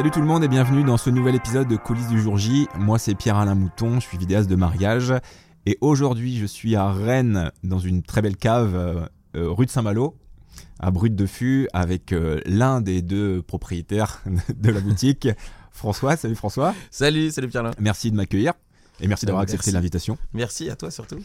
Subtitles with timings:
[0.00, 2.68] Salut tout le monde et bienvenue dans ce nouvel épisode de Coulisses du jour J.
[2.78, 5.12] Moi c'est Pierre-Alain Mouton, je suis vidéaste de mariage
[5.66, 9.04] et aujourd'hui je suis à Rennes dans une très belle cave euh,
[9.36, 10.16] euh, rue de Saint-Malo
[10.78, 14.22] à Brut de Fût avec euh, l'un des deux propriétaires
[14.56, 15.28] de la boutique,
[15.70, 16.16] François.
[16.16, 16.74] Salut François.
[16.90, 17.72] Salut, salut Pierre-Alain.
[17.78, 18.54] Merci de m'accueillir
[19.02, 20.16] et merci d'avoir accepté l'invitation.
[20.32, 21.18] Merci à toi surtout.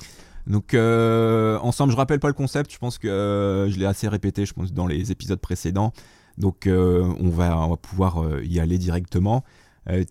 [0.48, 4.46] Donc euh, ensemble, je rappelle pas le concept, je pense que je l'ai assez répété,
[4.46, 5.94] je pense dans les épisodes précédents.
[6.38, 9.44] Donc euh, on, va, on va pouvoir euh, y aller directement.
[9.90, 10.04] Euh,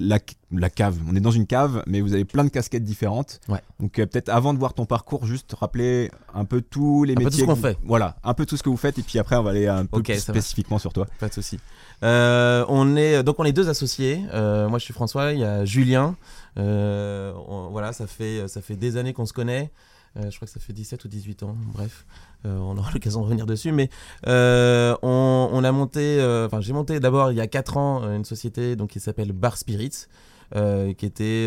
[0.00, 0.20] la,
[0.52, 3.40] la cave, on est dans une cave, mais vous avez plein de casquettes différentes.
[3.48, 3.60] Ouais.
[3.80, 7.16] Donc euh, peut-être avant de voir ton parcours, juste rappeler un peu tous les Un
[7.16, 7.44] peu métiers.
[7.44, 7.76] tout ce qu'on fait.
[7.84, 9.86] Voilà, un peu tout ce que vous faites, et puis après on va aller un
[9.86, 11.06] peu plus spécifiquement sur toi.
[11.18, 11.58] Pas de souci.
[12.04, 14.20] Euh, on est donc on est deux associés.
[14.32, 16.14] Euh, moi je suis François, il y a Julien.
[16.56, 19.70] On- voilà, ça fait ça fait des années qu'on se connaît.
[20.18, 21.56] Euh, je crois que ça fait 17 ou 18 ans.
[21.72, 22.06] Bref,
[22.46, 23.72] euh, on aura l'occasion de revenir dessus.
[23.72, 23.90] Mais
[24.26, 28.76] euh, on, a monté, enfin j'ai monté d'abord il y a 4 ans une société
[28.76, 30.06] donc qui s'appelle Bar Spirits.
[30.54, 31.46] qui était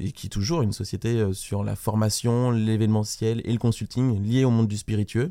[0.00, 4.50] et qui est toujours une société sur la formation, l'événementiel et le consulting lié au
[4.50, 5.30] monde du spiritueux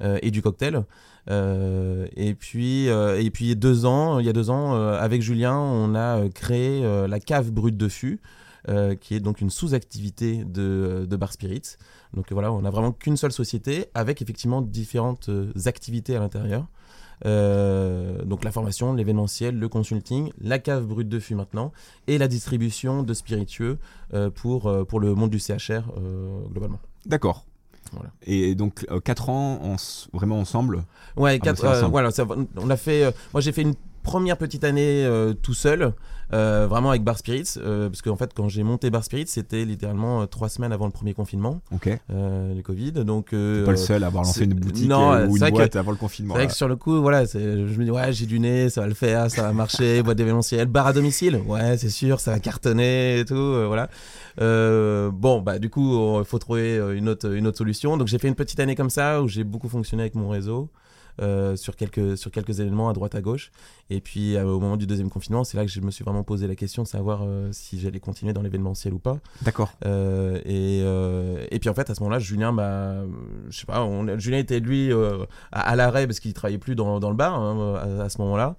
[0.00, 0.84] et du cocktail.
[1.28, 6.28] Et puis, et puis deux ans, il y a deux ans, avec Julien, on a
[6.30, 8.20] créé la cave brute de fût,
[8.68, 11.76] euh, qui est donc une sous-activité de, de Bar Spirits.
[12.14, 16.66] Donc voilà, on n'a vraiment qu'une seule société, avec effectivement différentes euh, activités à l'intérieur.
[17.26, 21.72] Euh, donc la formation, l'événementiel, le consulting, la cave brute de fût maintenant,
[22.06, 23.78] et la distribution de spiritueux
[24.14, 26.80] euh, pour, pour le monde du CHR euh, globalement.
[27.06, 27.44] D'accord.
[27.92, 28.10] Voilà.
[28.22, 29.76] Et donc 4 ans en
[30.16, 30.84] vraiment ensemble?
[31.16, 32.24] Ouais, Ah, quatre, bah, voilà, ça
[32.56, 33.12] on a fait.
[33.32, 35.92] moi, j'ai fait une première petite année euh, tout seul,
[36.32, 39.64] euh, vraiment avec Bar Spirits, euh, parce qu'en fait, quand j'ai monté Bar Spirits, c'était
[39.64, 41.88] littéralement euh, trois semaines avant le premier confinement, Ok.
[42.10, 42.92] euh, le Covid.
[42.92, 45.24] Donc, euh, T'es pas le seul à avoir lancé c'est- une boutique non, ou c'est
[45.32, 46.34] une vrai que- boîte avant le C'est confinement.
[46.34, 46.48] vrai là.
[46.50, 48.86] que sur le coup, voilà, c'est- je me dis, ouais, j'ai du nez, ça va
[48.86, 52.38] le faire, ça va marcher, boîte d'événementiel, bar à domicile, ouais, c'est sûr, ça va
[52.38, 53.34] cartonner et tout,
[53.66, 53.88] voilà.
[54.40, 57.96] Euh, bon, bah, du coup, il faut trouver une autre, une autre solution.
[57.96, 60.68] Donc, j'ai fait une petite année comme ça où j'ai beaucoup fonctionné avec mon réseau.
[61.20, 63.50] Euh, sur quelques sur quelques événements à droite à gauche.
[63.90, 66.22] Et puis euh, au moment du deuxième confinement c'est là que je me suis vraiment
[66.22, 69.18] posé la question de savoir euh, si j'allais continuer dans l'événementiel ou pas.
[69.42, 69.72] D'accord.
[69.84, 73.02] et, et puis en fait à ce moment-là Julien m'a
[73.48, 77.00] je sais pas on, Julien était lui à, à l'arrêt parce qu'il travaillait plus dans,
[77.00, 78.56] dans le bar hein, à, à ce moment-là.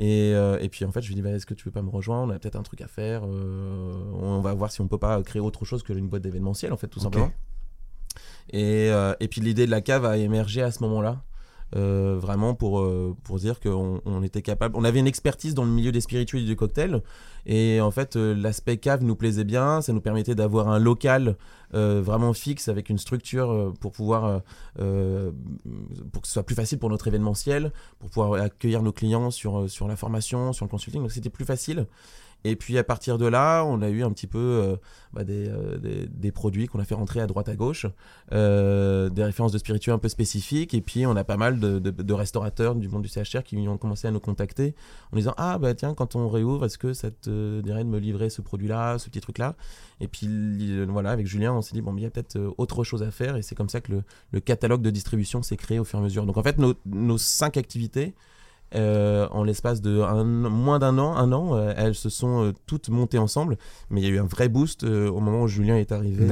[0.00, 1.82] Et, euh, et puis en fait je lui dis bah, est-ce que tu veux pas
[1.82, 2.32] me rejoindre?
[2.32, 5.20] On a peut-être un truc à faire euh, on va voir si on peut pas
[5.22, 7.32] créer autre chose que une boîte d'événementiel en fait tout simplement.
[8.50, 11.22] Et, euh, et puis l'idée de la cave a émergé à ce moment-là
[11.76, 14.74] euh, vraiment pour, euh, pour dire qu'on on était capable.
[14.76, 17.02] On avait une expertise dans le milieu des spirituels et du cocktail.
[17.44, 19.82] Et en fait, euh, l'aspect cave nous plaisait bien.
[19.82, 21.36] Ça nous permettait d'avoir un local
[21.70, 24.42] vraiment fixe avec une structure pour pouvoir.
[24.74, 29.68] pour que ce soit plus facile pour notre événementiel, pour pouvoir accueillir nos clients sur,
[29.68, 31.02] sur la formation, sur le consulting.
[31.02, 31.86] Donc c'était plus facile.
[32.44, 34.76] Et puis à partir de là, on a eu un petit peu euh,
[35.12, 37.86] bah, des, euh, des, des produits qu'on a fait rentrer à droite à gauche,
[38.32, 40.72] euh, des références de spiritueux un peu spécifiques.
[40.72, 44.06] Et puis on a pas mal de, restaurateurs du monde du CHR qui ont commencé
[44.06, 44.74] à nous contacter
[45.12, 47.98] en disant Ah bah tiens, quand on réouvre, est-ce que ça te dirait de me
[47.98, 49.56] livrer ce produit-là, ce petit truc-là?
[50.00, 53.02] Et puis voilà, avec Julien, on s'est dit Bon, il y a peut-être autre chose
[53.02, 53.36] à faire.
[53.36, 53.92] Et c'est comme ça que
[54.32, 56.24] le, catalogue de distribution s'est créé au fur et à mesure.
[56.24, 58.14] Donc en fait, nos cinq activités.
[58.74, 62.52] Euh, en l'espace de un- moins d'un an, un an, euh, elles se sont euh,
[62.66, 63.56] toutes montées ensemble,
[63.90, 66.26] mais il y a eu un vrai boost au moment où Julien est arrivé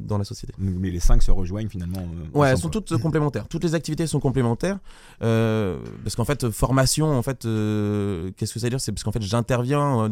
[0.00, 0.54] dans la société.
[0.58, 1.98] Mais les 5 se rejoignent finalement.
[2.32, 3.46] Ouais, elles sont toutes complémentaires.
[3.46, 4.78] Toutes les activités sont complémentaires.
[5.20, 8.80] parce qu'en fait, formation, en fait, qu'est-ce que ça veut dire?
[8.80, 10.08] C'est parce qu'en fait, j'interviens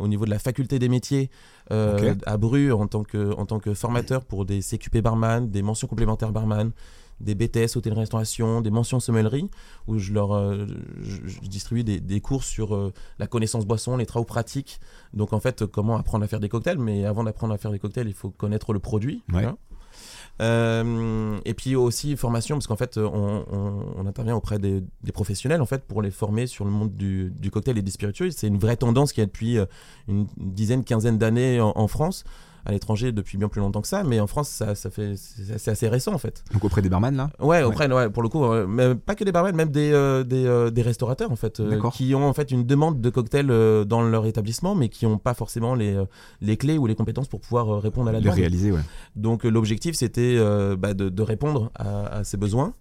[0.00, 1.30] au niveau de la faculté des métiers
[1.70, 5.86] à Bru en tant, que, en tant que formateur pour des CQP barman, des mentions
[5.88, 6.70] complémentaires barman,
[7.20, 9.50] des BTS hôtellerie-restauration, des mentions sommellerie,
[9.86, 10.66] où je leur euh,
[11.00, 14.80] je, je distribue des, des cours sur euh, la connaissance boisson, les travaux pratiques.
[15.12, 16.78] Donc en fait, comment apprendre à faire des cocktails.
[16.78, 19.22] Mais avant d'apprendre à faire des cocktails, il faut connaître le produit.
[19.32, 19.44] Ouais.
[19.44, 19.56] hein.
[20.42, 25.12] Euh, et puis aussi formation, parce qu'en fait, on, on- on intervient auprès des, des
[25.12, 28.30] professionnels en fait pour les former sur le monde du, du cocktail et des spiritueux.
[28.30, 29.58] C'est une vraie tendance qui a depuis
[30.08, 32.24] une dizaine, quinzaine d'années en, en France.
[32.66, 35.70] À l'étranger depuis bien plus longtemps que ça, mais en France, ça, ça fait, c'est
[35.70, 36.42] assez récent en fait.
[36.52, 37.30] Donc auprès des barman là?
[37.38, 40.24] Ouais, auprès, ouais, pour le coup, euh, mais pas que des barman, même des, euh,
[40.24, 41.60] des, euh, des restaurateurs en fait,
[41.92, 43.48] qui ont en fait une demande de cocktail
[43.86, 46.02] dans leur établissement, mais qui n'ont pas forcément les,
[46.40, 48.36] les clés ou les compétences pour pouvoir répondre à la demande.
[48.36, 48.80] réaliser, ouais.
[49.14, 50.38] Donc l'objectif c'était
[50.78, 52.72] bah, de, de répondre à, à ces besoins.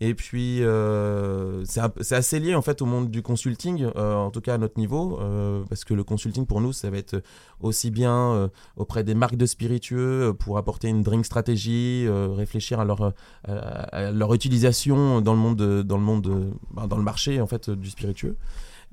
[0.00, 4.40] Et puis euh, c'est assez lié en fait au monde du consulting, euh, en tout
[4.40, 7.20] cas à notre niveau, euh, parce que le consulting pour nous ça va être
[7.60, 12.28] aussi bien euh, auprès des marques de spiritueux euh, pour apporter une drink stratégie, euh,
[12.28, 13.12] réfléchir à leur
[13.48, 17.40] à, leur utilisation dans le monde de- dans le monde de- bah, dans le marché
[17.40, 18.36] en fait du spiritueux.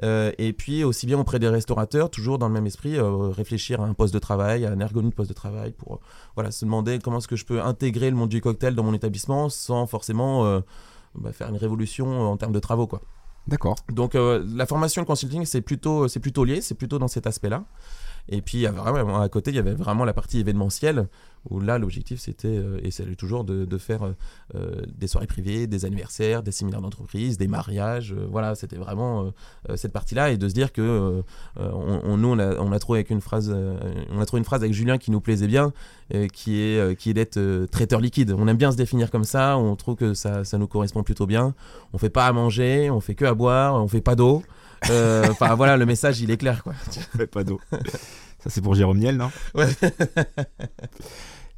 [0.03, 3.79] Euh, et puis aussi bien auprès des restaurateurs, toujours dans le même esprit, euh, réfléchir
[3.79, 6.01] à un poste de travail, à un ergonomie de poste de travail, pour
[6.33, 8.93] voilà, se demander comment est-ce que je peux intégrer le monde du cocktail dans mon
[8.93, 10.61] établissement sans forcément
[11.17, 12.87] bah, faire une révolution en termes de travaux.
[12.87, 13.01] Quoi.
[13.47, 13.75] D'accord.
[13.89, 17.27] Donc euh, la formation le consulting, c'est plutôt, c'est plutôt lié, c'est plutôt dans cet
[17.27, 17.65] aspect-là.
[18.29, 21.07] Et puis à côté, il y avait vraiment la partie événementielle,
[21.49, 24.15] où là, l'objectif, c'était, euh, et c'est toujours, de, faire euh,
[24.55, 28.15] euh, des soirées privées, des anniversaires, des séminaires d'entreprise, des mariages.
[28.31, 29.31] voilà, c'était vraiment
[29.75, 31.23] cette partie-là, et de se dire que
[31.55, 33.55] on, nous, on a, trouvé une phrase,
[34.11, 35.73] on a trouvé une phrase avec Julien qui nous plaisait bien,
[36.33, 38.33] qui est, qui est d'être traiteur liquide.
[38.37, 41.25] On aime bien se définir comme ça, on trouve que ça, ça nous correspond plutôt
[41.25, 41.53] bien.
[41.93, 44.43] On fait pas à manger, on fait que à boire, on fait pas d'eau.
[44.89, 46.73] Euh, Enfin voilà, le message il est clair quoi.
[47.17, 47.59] Fais pas d'eau.
[48.39, 49.67] Ça, c'est pour Jérôme Niel, non Ouais.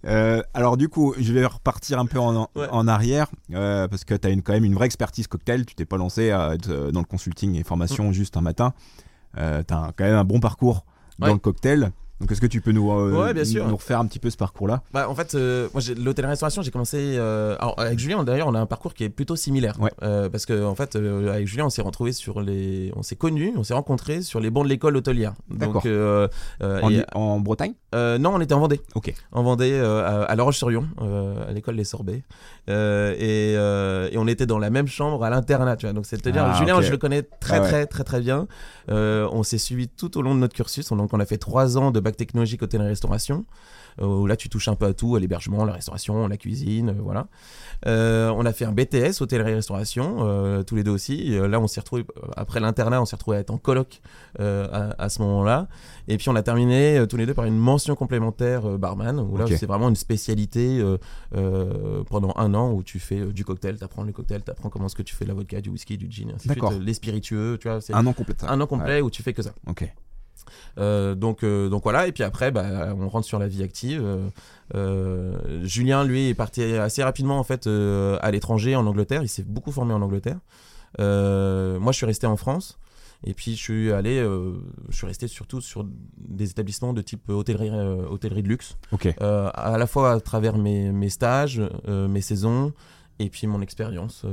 [0.06, 2.68] Euh, alors du coup, je vais repartir un peu en, en- Ouais.
[2.72, 5.66] en arrière euh, parce que tu as une, quand même une vraie expertise cocktail.
[5.66, 8.74] Tu t'es pas lancé à être dans le consulting et formation juste un matin.
[9.38, 10.86] Euh, tu as quand même un bon parcours
[11.20, 11.34] dans Ouais.
[11.34, 11.92] le cocktail.
[12.20, 13.68] Donc est-ce que tu peux nous, euh, Ouais, bien sûr.
[13.68, 14.82] nous refaire un petit peu ce parcours-là?
[14.92, 16.98] Bah, en fait, euh, moi, l'hôtellerie-restauration, j'ai commencé.
[17.18, 19.80] euh, alors, avec Julien, d'ailleurs, on a un parcours qui est plutôt similaire.
[19.80, 19.92] Ouais.
[20.02, 22.92] Euh, parce que, en fait, euh, avec Julien, on s'est retrouvé sur les.
[22.96, 25.34] On s'est connus, on s'est rencontrés sur les bancs de l'école hôtelière.
[25.50, 25.84] D'accord.
[25.86, 27.74] En, et- en Bretagne?
[27.94, 28.82] Non, on était en Vendée.
[28.96, 29.14] Ok.
[29.32, 30.88] En Vendée, à, La Roche-sur-Yon,
[31.48, 32.24] à l'école des Sorbets.
[32.70, 35.94] Euh, et, euh, et on était dans la même chambre à l'internat, tu vois.
[35.94, 37.68] Donc, c'est-à-dire, Ah, Julien, je le connais très, Ah ouais.
[37.68, 38.48] très, très, très bien.
[38.90, 40.90] Euh, on s'est suivi tout au long de notre cursus.
[40.90, 43.46] Donc, on a fait trois ans de bac technologique hôtellerie-restauration.
[44.02, 46.90] Euh, Où là, tu touches un peu à tout, à l'hébergement, la restauration, la cuisine,
[46.90, 47.28] euh, voilà.
[47.86, 51.34] Euh, on a fait un BTS hôtellerie-restauration, euh, tous les deux aussi.
[51.34, 52.06] Et, euh, là, on s'est retrouvé
[52.36, 54.02] après l'internat, on s'est retrouvé à être en coloc
[54.40, 55.68] euh, à, à ce moment-là.
[56.08, 59.20] Et puis on a terminé euh, tous les deux par une mention complémentaire euh, barman,
[59.20, 60.98] où là c'est vraiment une spécialité euh,
[61.36, 64.70] euh, pendant un an où tu fais du cocktail, tu apprends le cocktail, tu apprends
[64.70, 66.64] comment est-ce que tu fais de la vodka, du whisky, du gin, ainsi de suite,
[66.82, 68.36] les spiritueux, tu vois, Un an complet.
[68.48, 69.52] un an complet où tu fais que ça.
[69.68, 69.92] Ok.
[70.78, 74.04] Euh, donc, euh, donc voilà, et puis après, bah, on rentre sur la vie active.
[74.76, 79.24] Euh, Julien, lui, est parti assez rapidement en fait à l'étranger, en Angleterre.
[79.24, 80.40] Il s'est beaucoup formé en Angleterre.
[81.00, 82.78] Moi, je suis resté en France.
[83.24, 84.20] Et puis, je suis allé,
[84.90, 85.86] je suis resté surtout sur
[86.18, 89.08] des établissements de type hôtellerie, hôtellerie de luxe, Ok.
[89.20, 92.74] À la fois à travers mes, mes stages, mes saisons,
[93.20, 94.26] et puis mon expérience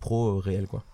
[0.00, 0.84] pro réelle, quoi.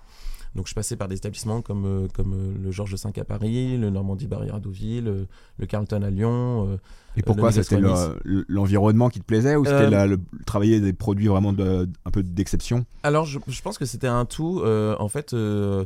[0.54, 3.76] Donc je passais par des établissements comme, euh, comme euh, le Georges V à Paris,
[3.76, 5.24] le Normandie Barrière à Deauville, euh,
[5.58, 6.78] le Carlton à Lyon.
[7.16, 7.76] Et pourquoi c'était
[8.24, 10.16] le- l'environnement qui te plaisait ou c'était Euh,
[10.46, 12.84] travailler des produits vraiment de, un peu d'exception?
[13.02, 14.60] Alors je, je pense que c'était un tout.
[14.64, 15.84] euh, en fait, euh,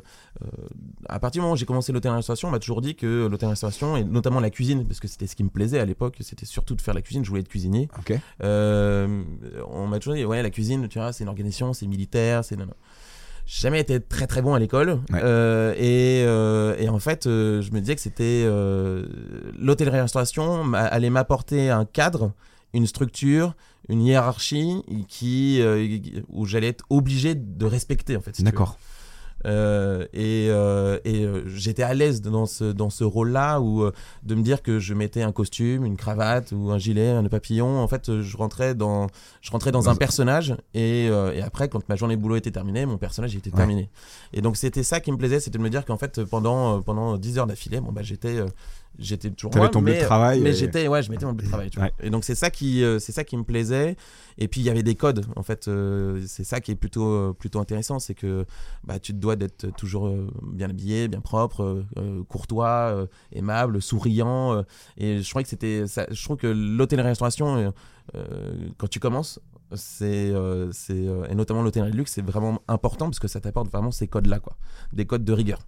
[1.09, 4.05] à partir du moment où j'ai commencé l'hôtellerie-restauration, on m'a toujours dit que l'hôtellerie-restauration, et
[4.05, 6.81] notamment la cuisine, parce que c'était ce qui me plaisait à l'époque, c'était surtout de
[6.83, 7.89] faire la cuisine, je voulais être cuisinier.
[8.41, 12.57] On m'a toujours dit, ouais, la cuisine, tu vois, c'est une organisation, c'est militaire, c'est.
[13.47, 15.01] J'ai jamais été très très bon à l'école.
[15.11, 15.21] Ouais.
[15.23, 18.43] Euh, et, euh, et en fait, euh, je me disais que c'était.
[18.47, 19.07] Euh,
[19.59, 22.33] L'hôtellerie-restauration allait m'apporter un cadre,
[22.73, 23.55] une structure,
[23.89, 25.99] une hiérarchie qui, euh,
[26.31, 28.37] où j'allais être obligé de respecter, en fait.
[28.37, 28.43] si.
[28.43, 28.79] D'accord.
[29.47, 33.93] Euh, et euh, et euh, j'étais à l'aise dans ce, dans ce rôle-là où euh,
[34.23, 37.79] de me dire que je mettais un costume, une cravate ou un gilet, un papillon.
[37.79, 39.07] En fait, euh, je rentrais dans,
[39.43, 42.51] je rentrais dans un personnage et, euh, et après, quand ma journée de boulot était
[42.51, 43.57] terminée, mon personnage était Ouais.
[43.57, 43.91] terminé.
[44.33, 47.17] Et donc, c'était ça qui me plaisait, c'était de me dire qu'en fait, pendant, pendant
[47.19, 48.41] 10 heures d'affilée, bon, bah, j'étais.
[48.99, 51.27] J'étais toujours T'avais moi, ton bleu de mais, travail mais et- j'étais ouais, je mettais
[51.27, 51.69] mon bleu de travail.
[51.71, 51.89] tu vois.
[51.89, 51.93] Ouais.
[52.07, 53.97] Et donc c'est ça qui euh, c'est ça qui me plaisait.
[54.39, 55.67] Et puis il y avait des codes en fait.
[55.67, 58.45] euh, c'est ça qui est plutôt euh, plutôt intéressant, c'est que
[58.85, 61.85] bah, tu te dois d'être toujours bien habillé, bien propre,
[62.29, 64.63] courtois, aimable, souriant.
[64.97, 67.73] et je crois que c'était, ça- je trouve que l'hôtellerie-restauration,
[68.79, 69.41] quand tu commences,
[69.75, 70.33] c'est,
[70.73, 74.07] c'est et notamment l'hôtellerie de luxe, c'est vraiment important parce que ça t'apporte vraiment ces
[74.09, 74.57] codes-là, quoi,
[74.93, 75.59] des codes de rigueur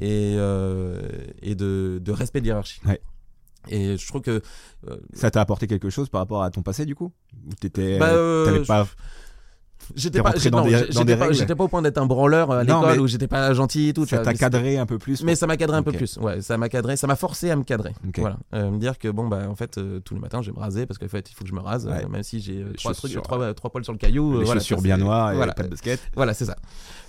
[0.00, 1.00] et euh,
[1.42, 2.80] et de, de respect de hiérarchie.
[2.86, 3.00] Ouais.
[3.68, 4.42] Et je trouve que
[4.88, 7.12] euh, Ça t'a apporté quelque chose par rapport à ton passé du coup?
[7.46, 8.86] Ou t'étais, Bah, euh, t'avais pas
[9.94, 13.52] j'étais pas, pas, pas au point d'être un branleur à Non, l'école où j'étais pas
[13.54, 14.06] gentil et tout.
[14.06, 16.16] ça t'a cadré un peu plus Mais ça m'a cadré un peu plus.
[16.18, 17.92] Ouais, ça m'a cadré, ça m'a forcé à me cadrer.
[18.06, 18.18] Ok.
[18.18, 20.56] Voilà, Euh, me dire que bon bah en fait euh, tous les matins je vais
[20.56, 22.04] me raser parce qu'en fait il faut que je me rase, Ouais.
[22.04, 24.34] euh, même si j'ai euh, trois trucs, trois, trois poils sur le caillou.
[24.36, 26.56] euh, les voilà, chaussures bien noires et voilà, pas de basket voilà, c'est ça.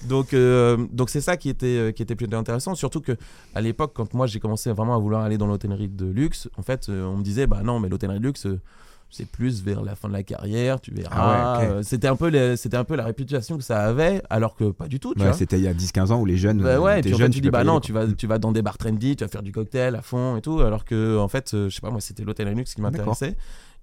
[0.07, 2.75] Donc, euh, donc c'est ça qui était, euh, qui était plutôt intéressant.
[2.75, 3.13] Surtout que
[3.55, 6.61] à l'époque, quand moi j'ai commencé vraiment à vouloir aller dans l'hôtellerie de luxe, en
[6.61, 8.59] fait, euh, on me disait, bah non, mais l'hôtellerie de luxe, euh,
[9.09, 11.15] c'est plus vers la fin de la carrière, tu verras.
[11.15, 11.65] Ah ouais.
[11.67, 14.87] Euh, C'était un peu, c'était un peu la réputation que ça avait, alors que pas
[14.87, 15.33] du tout, tu Ouais, vois.
[15.37, 17.41] c'était il y a 10-15 ans où les jeunes Bah ouais, puis jeune, fait, tu
[17.41, 19.51] dis bah non, tu vas, tu vas dans des bars trendy, tu vas faire du
[19.51, 22.23] cocktail à fond et tout, alors que en fait, euh, je sais pas, moi c'était
[22.23, 23.35] l'hôtel luxe qui m'intéressait.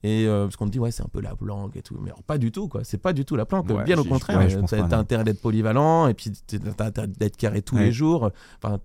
[0.04, 2.10] Et euh, parce qu'on me dit ouais c'est un peu la planque et tout, mais
[2.10, 4.36] alors, pas du tout quoi, c'est pas du tout la planque, Ouais, bien au contraire,
[4.40, 7.84] ouais, euh, t'as intérêt d'être polyvalent et puis t'as t'as intérêt d'être carré tous Ouais.
[7.84, 8.80] les jours, enfin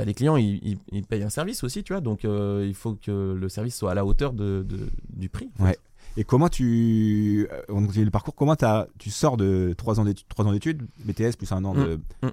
[0.00, 2.00] as les clients, ils, ils- ils payent un service aussi, tu vois.
[2.00, 5.48] Donc, euh, il faut que le service soit à la hauteur de, de- du prix.
[5.58, 5.70] en fait.
[5.70, 5.78] Ouais.
[6.16, 7.46] Et comment tu.
[7.52, 10.52] euh, On dit le parcours, comment t'as- tu sors de 3 ans d'études, trois ans
[10.52, 12.00] d'études, BTS plus un an de.
[12.22, 12.28] Mm.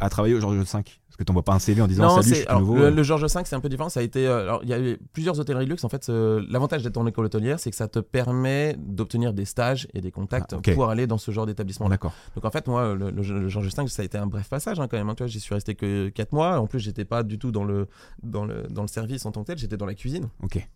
[0.00, 2.28] À travailler au Georges 5 Parce que t'envoies pas un CV en disant Non, salut,
[2.30, 2.76] je suis alors, nouveau.
[2.76, 2.90] le, euh.
[2.90, 3.88] le Georges V, c'est un peu différent.
[3.88, 5.84] Ça a été, euh, alors, il y a eu plusieurs hôtelleries de luxe.
[5.84, 9.44] En fait, euh, l'avantage d'être en école hôtelière, c'est que ça te permet d'obtenir des
[9.44, 10.74] stages et des contacts Ah, ok.
[10.74, 11.88] pour aller dans ce genre d'établissement.
[11.88, 12.12] D'accord.
[12.34, 14.80] Donc en fait, moi, le, le- le Georges V, ça a été un bref passage
[14.80, 15.08] hein, quand même.
[15.08, 16.58] hein, tu vois, j'y suis resté que 4 mois.
[16.58, 17.86] En plus, j'étais pas du tout dans le,
[18.22, 20.28] dans, le, dans le service en tant que tel, j'étais dans la cuisine.
[20.42, 20.66] Ok.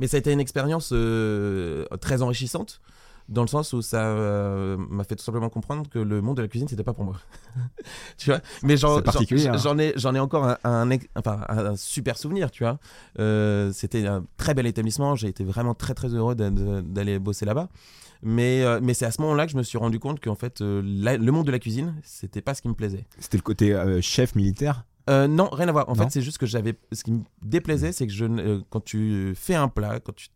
[0.00, 2.80] Mais ça a été une expérience euh, très enrichissante.
[3.28, 6.42] Dans le sens où ça euh, m'a fait tout simplement comprendre que le monde de
[6.42, 7.16] la cuisine c'était pas pour moi.
[8.16, 8.40] tu vois?
[8.62, 9.78] Mais j'en hein.
[9.78, 12.78] ai j'en ai encore un, un ex- enfin, un, un super souvenir, tu vois?
[13.18, 17.68] Euh, c'était un très bel établissement, j'ai été vraiment très très heureux d'aller bosser là-bas.
[18.22, 20.60] Mais, euh, mais c'est à ce moment-là que je me suis rendu compte qu'en fait,
[20.60, 23.06] la- le monde de la cuisine, c'était pas ce qui me plaisait.
[23.18, 24.84] C'était le côté chef militaire?
[25.08, 25.88] Euh, non, rien à voir.
[25.88, 26.74] En Non fait, c'est juste que j'avais.
[26.92, 30.28] Ce qui me déplaisait, c'est que je, euh, quand tu fais un plat, quand tu,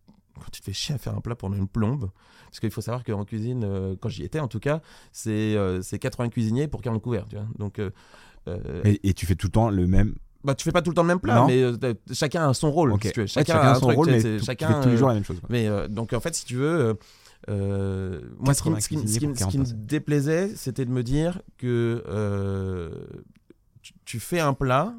[0.43, 2.11] quand tu te fais chier à faire un plat pendant une plombe,
[2.47, 4.81] parce qu'il faut savoir qu'en cuisine, euh, quand j'y étais en tout cas,
[5.13, 7.27] c'est euh, c'est 80 cuisiniers pour 40 couverts.
[7.29, 7.91] Tu vois Donc, euh,
[8.49, 10.15] euh, et, et tu fais tout le temps le même.
[10.45, 11.47] bah, tu fais pas tout le temps le même plat, Non.
[11.47, 12.93] mais euh, chacun a son rôle.
[12.93, 13.05] Ok.
[13.05, 13.25] si tu veux.
[13.25, 15.09] Ouais, Chacun, a un son truc, rôle, mais tout- chacun, tu fais tous les jours
[15.09, 15.41] la même chose.
[15.49, 16.99] mais euh, donc en fait, si tu veux,
[17.49, 19.77] euh, moi ce qui, me- ce qui me- ce qui me- ce qui me 80
[19.87, 22.03] déplaisait, c'était de me dire que
[23.83, 24.95] tu, tu fais un plat,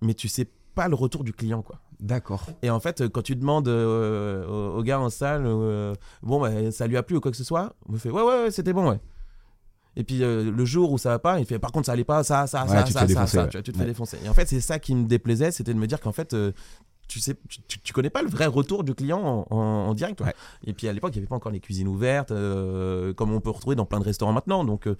[0.00, 1.80] mais tu sais pas le retour du client, quoi.
[2.02, 2.44] D'accord.
[2.62, 6.70] Et en fait, quand tu demandes euh, au, au gars en salle, euh, bon, bah,
[6.72, 8.50] ça lui a plu ou quoi que ce soit, on me fait ouais, ouais, ouais,
[8.50, 8.98] c'était bon, ouais.
[9.94, 12.02] Et puis euh, le jour où ça va pas, il fait par contre ça allait
[12.04, 13.48] pas, ça, ça, Ouais, ça, ça, ça, défoncer, ça, ouais.
[13.50, 14.18] tu, vois, tu te fais défoncer.
[14.24, 16.50] Et en fait, c'est ça qui me déplaisait, c'était de me dire qu'en fait, euh,
[17.08, 17.36] tu sais,
[17.68, 19.56] tu, tu- connais pas le vrai retour du client en, en-
[19.88, 20.20] en direct.
[20.22, 20.34] Ouais.
[20.64, 23.40] Et puis à l'époque, il n'y avait pas encore les cuisines ouvertes, euh, comme on
[23.40, 24.64] peut retrouver dans plein de restaurants maintenant.
[24.64, 24.96] Donc, euh,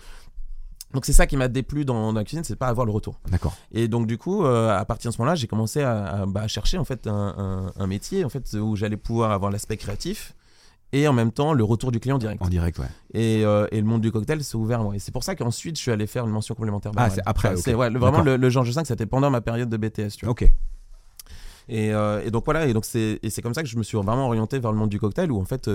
[0.94, 3.20] donc c'est ça qui m'a déplu dans, dans la cuisine, c'est pas avoir le retour.
[3.30, 3.54] D'accord.
[3.72, 6.46] Et donc du coup, euh, à partir de ce moment-là, j'ai commencé à, à, bah,
[6.48, 10.34] chercher en fait un, un- un métier en fait où j'allais pouvoir avoir l'aspect créatif
[10.94, 12.42] et en même temps le retour du client direct.
[12.42, 12.86] En direct, ouais.
[13.14, 14.94] Et, euh, et le monde du cocktail s'est ouvert à moi.
[14.94, 16.92] Et c'est pour ça qu'ensuite je suis allé faire une mention complémentaire.
[16.96, 17.62] Ah, c'est après, Enfin, ok.
[17.64, 20.16] c'est- ouais, le- vraiment le, le Georges V, c'était pendant ma période de BTS.
[20.18, 20.32] Tu vois.
[20.32, 20.42] Ok.
[21.68, 24.26] Et, euh, et donc voilà, et donc c'est comme ça que je me suis vraiment
[24.26, 25.70] orienté vers le monde du cocktail où en fait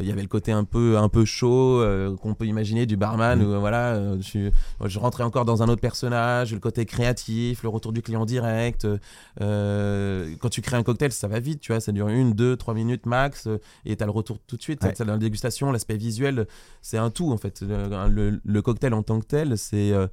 [0.00, 2.96] il y avait le côté un peu un peu chaud euh, qu'on peut imaginer du
[2.96, 3.44] barman Mhm.
[3.46, 4.50] où euh, voilà euh, je,
[4.88, 8.86] je rentrais encore dans un autre personnage le côté créatif le retour du client direct
[9.40, 12.56] euh, quand tu crées un cocktail ça va vite tu vois ça dure une deux
[12.56, 14.92] trois minutes max euh, et t'as le retour tout de suite Ouais.
[14.92, 16.46] t'as la dégustation l'aspect visuel
[16.82, 20.06] c'est un tout en fait le, le- le cocktail en tant que tel c'est euh,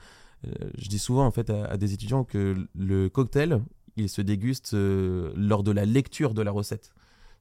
[0.47, 3.61] euh, je dis souvent en fait à, à des étudiants que le cocktail
[3.95, 6.89] il se déguste euh, lors de la lecture de la recette.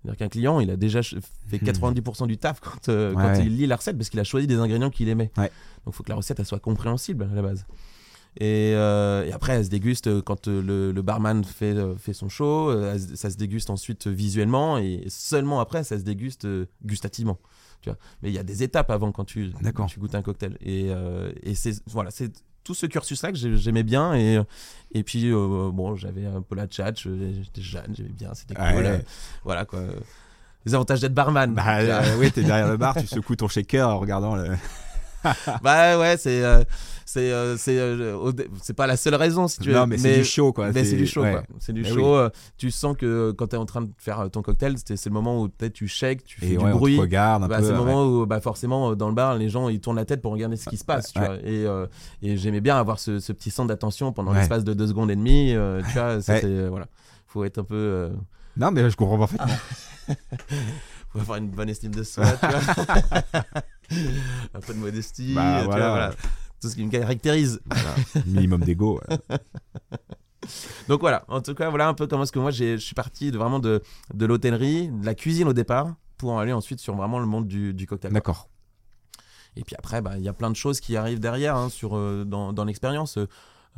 [0.02, 1.64] C'est-à-dire qu'un client, il a déjà fait Hmm.
[1.64, 3.46] 90% du taf quand, euh, Ouais, quand ouais.
[3.46, 5.30] il lit la recette parce qu'il a choisi des ingrédients qu'il aimait.
[5.36, 5.50] Ouais.
[5.84, 7.64] Donc il faut que la recette elle soit compréhensible à la base.
[8.40, 12.28] Et, euh, et après, elle se déguste euh, quand le, le barman fait, fait son
[12.30, 16.48] show, elle ça se déguste ensuite visuellement et seulement après, ça se déguste
[16.84, 17.38] gustativement.
[17.82, 17.98] Tu vois.
[18.22, 20.56] Mais il y a des étapes avant quand tu, quand tu goûtes un cocktail.
[20.62, 22.32] Et, euh, et c'est voilà, c'est
[22.64, 24.14] tout ce cursus-là que j'ai- j'aimais bien.
[24.14, 24.38] Et,
[24.92, 27.10] et puis, euh, bon, j'avais un peu la chat, je-
[27.42, 28.72] j'étais jeune, j'aimais bien, c'était Ouais.
[28.74, 28.86] cool.
[28.86, 28.98] euh,
[29.44, 29.80] voilà quoi.
[30.64, 31.54] Les avantages d'être barman.
[31.54, 34.48] Bah, euh, oui, t'es derrière le bar, tu secoues ton shaker en regardant le.
[35.62, 36.64] bah ouais, c'est euh,
[37.04, 39.74] c'est euh, c'est euh, c'est pas la seule raison si tu veux.
[39.74, 40.72] non, mais, c'est du show, quoi.
[40.72, 41.32] mais c'est du show, ouais.
[41.32, 41.42] quoi.
[41.60, 41.96] C'est du Mais show.
[41.96, 42.18] oui.
[42.18, 45.10] euh, Tu sens que quand tu es en train de faire ton cocktail, c'est le
[45.12, 46.96] moment où peut-être tu shakes, tu fais Et du ouais, on bruit.
[46.96, 47.64] te regarde un Bah, peu.
[47.64, 47.84] c'est le ouais.
[47.84, 50.56] moment où bah, forcément dans le bar les gens ils tournent la tête pour regarder
[50.56, 51.26] ce qui se passe tu Ouais.
[51.26, 51.36] vois.
[51.44, 51.66] et,
[52.32, 55.16] et j'aimais bien avoir ce, ce petit centre d'attention pendant l'espace de deux secondes et
[55.16, 55.54] demie
[55.92, 56.86] tu vois c'était voilà
[57.26, 58.10] faut être un peu
[58.56, 59.46] Non, mais je comprends parfaitement.
[61.12, 62.60] faut avoir une bonne estime de soi tu vois
[64.54, 65.88] un peu de modestie Bah, tu vois, voilà.
[65.90, 66.14] voilà.
[66.60, 67.94] tout ce qui me caractérise Voilà.
[68.26, 69.00] Minimum d'ego.
[70.88, 72.94] donc voilà en tout cas voilà un peu comment est-ce que moi j'ai- je suis
[72.94, 73.80] parti de vraiment de,
[74.12, 77.72] de l'hôtellerie de la cuisine au départ pour aller ensuite sur vraiment le monde du,
[77.74, 78.48] du cocktail D'accord.
[79.54, 81.94] Et puis après, bah, il y a plein de choses qui arrivent derrière hein, sur,
[81.96, 83.18] euh, dans, dans l'expérience.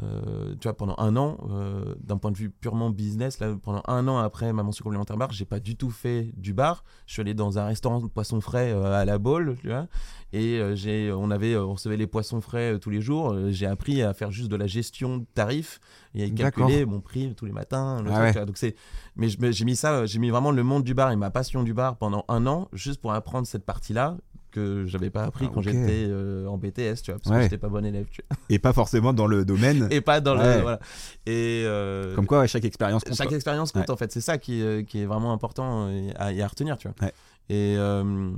[0.03, 3.83] Euh, tu vois, pendant un an, euh, d'un point de vue purement business, là, pendant
[3.87, 6.83] un an après ma mention complémentaire bar, j'ai pas du tout fait du bar.
[7.07, 9.87] Je suis allé dans un restaurant de poissons frais euh, à la Baule, tu vois,
[10.33, 13.37] et j'ai, on avait, on recevait les poissons frais tous les jours.
[13.51, 15.79] J'ai appris à faire juste de la gestion de tarifs
[16.13, 18.03] et à calculer mon prix tous les matins.
[18.03, 18.47] le Ah truc, ouais.
[18.47, 18.75] Donc c'est,
[19.15, 21.73] mais j'ai mis ça, j'ai mis vraiment le monde du bar et ma passion du
[21.73, 24.17] bar pendant un an juste pour apprendre cette partie-là
[24.55, 27.37] que j'avais pas appris Ah, quand j'étais euh, en BTS, tu vois, parce Ouais.
[27.37, 28.39] que j'étais pas bon élève, tu vois.
[28.49, 29.89] Et pas forcément dans le domaine.
[29.91, 30.57] Et pas dans Ouais.
[30.57, 30.79] le voilà.
[31.27, 33.17] Et euh, Comme quoi, chaque expérience compte.
[33.17, 33.91] chaque expérience compte Ouais.
[33.91, 36.89] en fait, c'est ça qui, est- qui est vraiment important euh, à, à retenir, tu
[36.89, 37.09] vois.
[37.51, 38.31] Et, euh,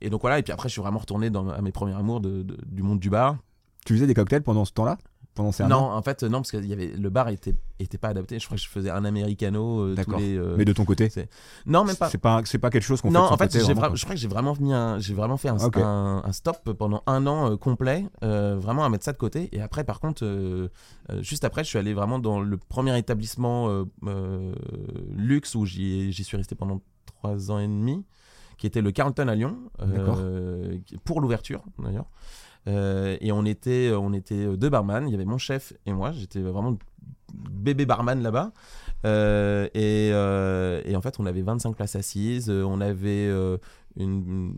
[0.00, 2.20] et donc voilà, et puis après je suis vraiment retourné dans, à mes premiers amours
[2.20, 3.36] de- de- du monde du bar.
[3.86, 4.98] Tu faisais des cocktails pendant ce temps-là?
[5.38, 7.54] Pendant ces un Non, an en fait, non, parce que y avait, le bar était,
[7.78, 8.38] était pas adapté.
[8.38, 10.20] Je crois que je faisais un americano euh, D'accord.
[10.22, 11.10] euh, Mais de ton côté
[11.64, 12.10] Non, même pas.
[12.10, 14.14] C'est pas, c'est pas quelque chose qu'on fait Non, en fait, côté, vraiment, je crois
[14.14, 15.78] que j'ai vraiment mis un, j'ai vraiment fait un, Ok.
[15.78, 19.48] un- un stop pendant un an euh, complet, euh, vraiment à mettre ça de côté.
[19.52, 20.68] Et après, par contre,
[21.20, 23.84] juste après, je suis allé vraiment dans le premier établissement
[25.16, 28.04] luxe où j'y suis resté pendant trois ans et demi,
[28.58, 29.58] qui était le Carlton à Lyon,
[31.04, 32.06] pour l'ouverture d'ailleurs.
[32.68, 35.08] Euh, et on était, on était deux barman.
[35.08, 36.12] Il y avait mon chef et moi.
[36.12, 36.76] J'étais vraiment
[37.34, 38.52] bébé barman là-bas.
[39.04, 42.50] Euh, et, euh, et en fait, on avait 25 places assises.
[42.50, 43.56] euh, On avait euh,
[43.96, 44.54] une,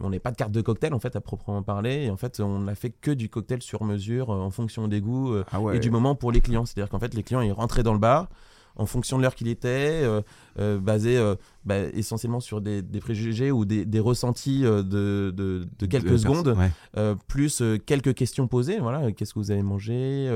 [0.00, 2.04] on n'avait pas de carte de cocktail en fait à proprement parler.
[2.04, 5.00] Et en fait, on n'a fait que du cocktail sur mesure euh, en fonction des
[5.00, 5.76] goûts euh, Ah ouais.
[5.76, 6.66] et du moment pour les clients.
[6.66, 8.28] C'est-à-dire qu'en fait, les clients ils rentraient dans le bar
[8.76, 10.20] en fonction de l'heure qu'il était, euh,
[10.58, 11.34] euh, basé euh,
[11.64, 16.10] bah, essentiellement sur des, des préjugés ou des, des ressentis euh, de, de- de quelques
[16.10, 16.56] De secondes,
[16.96, 17.14] ouais.
[17.28, 18.78] plus quelques questions posées.
[18.80, 20.26] Voilà, qu'est-ce que vous avez mangé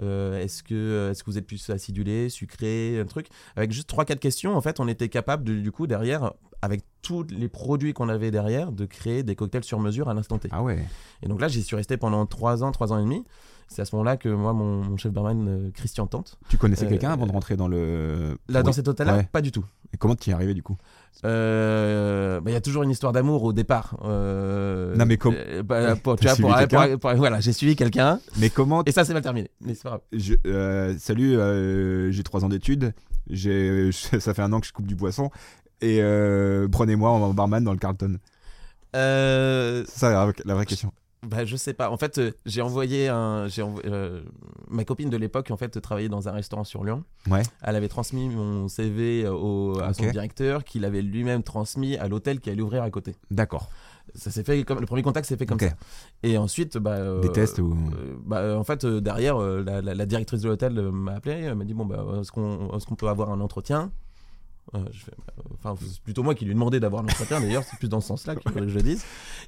[0.00, 4.20] Est-ce que est-ce que vous êtes plus acidulé, sucré, un truc Avec juste trois quatre
[4.20, 8.08] questions, en fait, on était capable de- du coup derrière, avec tous les produits qu'on
[8.08, 10.48] avait derrière, de créer des cocktails sur mesure à l'instant T.
[10.50, 10.84] Ah ouais.
[11.22, 13.24] Et donc là, j'y suis resté pendant trois ans, trois ans et demi.
[13.70, 16.86] C'est à ce moment-là que moi, mon, mon chef barman, euh, Christian Tante, Tu connaissais
[16.86, 18.38] Euh, quelqu'un avant de rentrer dans le.
[18.48, 18.64] là Oui.
[18.64, 19.28] dans cet hôtel-là, Ouais.
[19.30, 19.64] pas du tout.
[19.92, 20.76] Et comment tu y es arrivé du coup?
[21.24, 23.96] Euh, bah, Il y a toujours une histoire d'amour au départ.
[24.04, 27.52] Euh, Non, mais comme- euh, bah, pour- tu vois, pour- quelqu'un pour- pour- voilà, j'ai
[27.52, 29.50] suivi quelqu'un Mais comment et ça c'est mal terminé.
[29.60, 30.00] Mais c'est pas grave.
[30.12, 31.36] je, euh, Salut,
[32.12, 32.92] j'ai trois ans d'études.
[33.92, 35.30] Ça fait un an que je coupe du poisson.
[35.80, 38.18] Et euh, prenez-moi en barman dans le Carlton.
[38.96, 40.92] Euh, C'est ça la, la vraie question.
[41.22, 41.90] bah, je sais pas.
[41.90, 43.46] En fait, euh, j'ai envoyé un.
[43.48, 44.22] J'ai envo- euh,
[44.68, 47.04] ma copine de l'époque en fait travaillait dans un restaurant sur Lyon.
[47.30, 47.42] Ouais.
[47.62, 52.40] Elle avait transmis mon CV au, à son directeur, qu'il avait lui-même transmis à l'hôtel
[52.40, 53.14] qui allait ouvrir à côté.
[53.30, 53.68] D'accord.
[54.14, 55.74] Ça s'est fait comme le premier contact s'est fait comme ça.
[56.22, 57.76] Et ensuite, bah, euh, Des tests ou.
[58.24, 61.84] Bah, en fait, derrière, la, la- la directrice de l'hôtel m'a appelé, m'a dit bon
[61.84, 63.92] bah est-ce qu'on est-ce qu'on peut avoir un entretien?
[64.74, 65.12] Euh, je fais,
[65.54, 67.40] Enfin, c'est plutôt moi qui lui ai demandé d'avoir un entretien.
[67.40, 69.04] D'ailleurs, c'est plus dans ce sens-là que je le dise.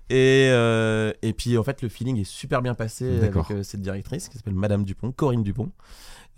[0.09, 3.80] Et euh, et puis en fait, le feeling est super bien passé avec euh, cette
[3.80, 5.70] directrice qui s'appelle Madame Dupont, Corinne Dupont.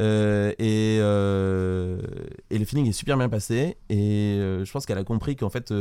[0.01, 3.77] Et, et le feeling est super bien passé.
[3.89, 5.73] Et je pense qu'elle a compris qu'en fait.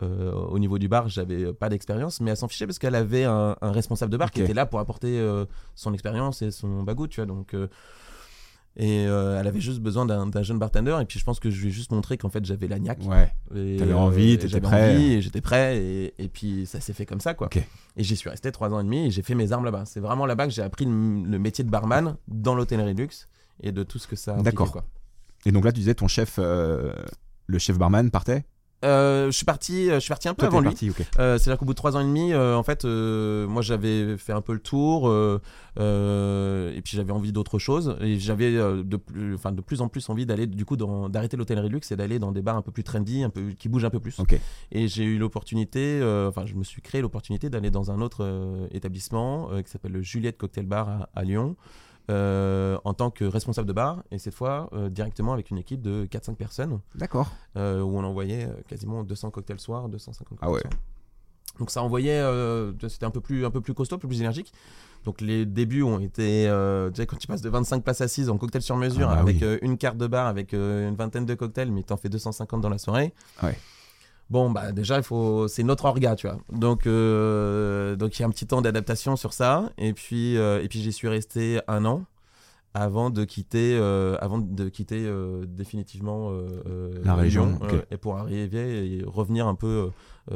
[0.00, 3.56] au niveau du bar, j'avais pas d'expérience, mais elle s'en fichait parce qu'elle avait un,
[3.60, 5.20] un responsable de bar qui était là pour apporter
[5.74, 7.26] son expérience et son bagou, tu vois.
[7.26, 7.54] Donc,
[8.78, 10.96] et euh, elle avait juste besoin d'un jeune bartender.
[11.00, 13.00] Et puis je pense que je lui ai juste montré qu'en fait j'avais la niaque.
[13.04, 13.32] Ouais.
[13.78, 14.94] T'avais envie, et t'étais j'avais prêt.
[14.94, 15.78] envie, et j'étais prêt.
[15.78, 17.48] Et, et puis ça s'est fait comme ça, quoi.
[17.96, 19.84] Et j'y suis resté trois ans et demi et j'ai fait mes armes là-bas.
[19.86, 23.28] C'est vraiment là-bas que j'ai appris le, le métier de barman dans l'hôtellerie luxe
[23.62, 24.82] et de tout ce que ça D'accord.
[25.46, 26.92] Et donc là, tu disais ton chef, euh,
[27.46, 28.44] le chef barman partait?
[28.86, 30.76] Euh, je suis parti, je suis parti un peu Toi, avant lui.
[31.18, 34.16] Euh, C'est-à-dire qu'au bout de trois ans et demi, euh, en fait, euh, moi j'avais
[34.16, 35.40] fait un peu le tour, euh,
[35.78, 39.80] euh, et puis j'avais envie d'autre chose, et j'avais euh, de, plus, enfin, de plus
[39.80, 42.62] en plus envie d'aller, du coup, d'arrêter l'hôtellerie luxe et d'aller dans des bars un
[42.62, 44.18] peu plus trendy, un peu, qui bougent un peu plus.
[44.70, 48.22] Et j'ai eu l'opportunité, euh, enfin, je me suis créé l'opportunité d'aller dans un autre
[48.22, 51.56] euh, établissement euh, qui s'appelle le Juliette Cocktail Bar à, à Lyon.
[52.08, 55.82] Euh, en tant que responsable de bar et cette fois euh, directement avec une équipe
[55.82, 57.32] de 4-5 personnes D'accord.
[57.56, 60.54] euh, où on envoyait quasiment 200 cocktails soir, 250 Ah ouais.
[60.62, 60.82] cocktails soir.
[61.58, 62.22] Donc ça envoyait,
[62.88, 64.52] c'était un peu plus, un peu plus costaud, un peu plus énergique.
[65.04, 66.44] Donc les débuts ont été,
[66.92, 69.20] tu sais, quand tu passes de 25 places assises en cocktail sur mesure Ah bah
[69.22, 69.58] avec oui.
[69.62, 72.76] une carte de bar, avec une vingtaine de cocktails, mais t'en fais 250 dans la
[72.76, 73.14] soirée.
[73.42, 73.56] Ouais.
[74.28, 76.38] Bon bah déjà il faut, c'est notre orga, tu vois.
[76.50, 79.70] Donc euh, donc il y a un petit temps d'adaptation sur ça.
[79.78, 82.04] Et puis euh, et puis j'y suis resté un an
[82.74, 85.10] avant de quitter, euh, avant de quitter
[85.46, 86.30] définitivement
[87.04, 87.58] La région,
[87.90, 89.90] et pour arriver et revenir un peu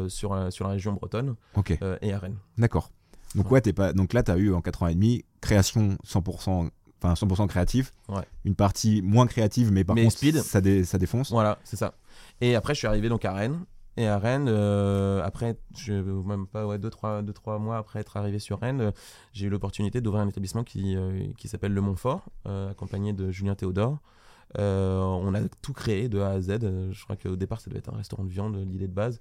[0.09, 1.35] sur, la- sur la région bretonne
[2.01, 2.37] et à Rennes.
[2.59, 2.91] D'accord.
[3.35, 3.93] Donc ouais, t'es pas.
[3.93, 6.69] Donc là, t'as eu en 4 ans et demi création 100%,
[7.03, 7.93] enfin 100% créatif.
[8.09, 8.23] Ouais.
[8.45, 10.37] Une partie moins créative, mais par Mais contre speed.
[10.39, 11.31] ça, dé- ça défonce.
[11.31, 11.95] Voilà, c'est ça.
[12.41, 13.61] Et après, je suis arrivé donc à Rennes.
[13.97, 18.39] Et à Rennes, euh, après, je, même pas, deux, trois, trois mois après être arrivé
[18.39, 18.91] sur Rennes, euh,
[19.33, 23.55] j'ai eu l'opportunité d'ouvrir un établissement qui, euh, qui s'appelle Le Montfort, accompagné de Julien
[23.55, 23.99] Théodore.
[24.57, 26.59] On a tout créé de A à Z.
[26.93, 29.19] Je crois qu'au départ, ça devait être un restaurant de viande, l'idée de base.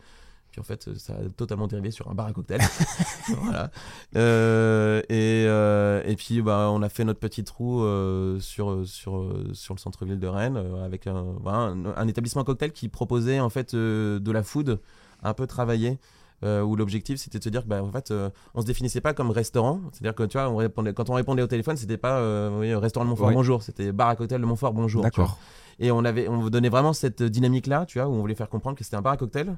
[0.51, 2.59] Puis en fait, ça a totalement dérivé sur un bar à cocktail.
[3.43, 3.69] voilà.
[4.15, 9.31] Euh, et, euh, et puis, bah, on a fait notre petit trou euh, sur, sur,
[9.53, 13.49] sur le centre-ville de Rennes avec un, voilà, un, un établissement cocktail qui proposait en
[13.49, 14.79] fait de la food
[15.23, 15.99] un peu travaillée.
[16.43, 19.01] euh, où l'objectif c'était de se dire que bah, en fait euh, on se définissait
[19.01, 21.47] pas comme restaurant c'est à dire que tu vois on répondait, quand on répondait au
[21.47, 24.71] téléphone c'était pas euh, oui, restaurant de Montfort bonjour c'était bar à cocktail de Montfort
[24.71, 25.03] bonjour.
[25.03, 25.37] D'accord.
[25.79, 28.47] et on avait on donnait vraiment cette dynamique là tu vois où on voulait faire
[28.47, 29.57] comprendre que c'était un bar à cocktail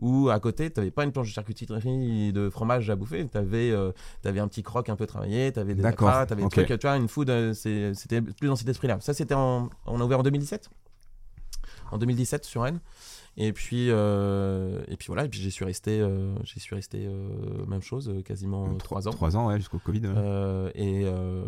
[0.00, 3.72] où à côté tu pas une planche de charcuterie de fromage à bouffer tu avais
[4.40, 6.54] un petit croc un peu travaillé tu avais des acras tu avais ok.
[6.54, 9.34] des trucs tu vois une food euh, c'était plus dans cet esprit là ça c'était
[9.34, 10.70] en on a ouvert en 2017
[11.90, 12.80] en 2017 sur Rennes
[13.36, 17.06] et puis euh, et puis voilà et puis j'y suis resté euh, j'y suis resté
[17.06, 20.00] euh, même chose euh, quasiment euh, trois ans Trois ans, ouais, jusqu'au Covid.
[20.00, 20.12] ouais.
[20.16, 21.44] Euh, et euh,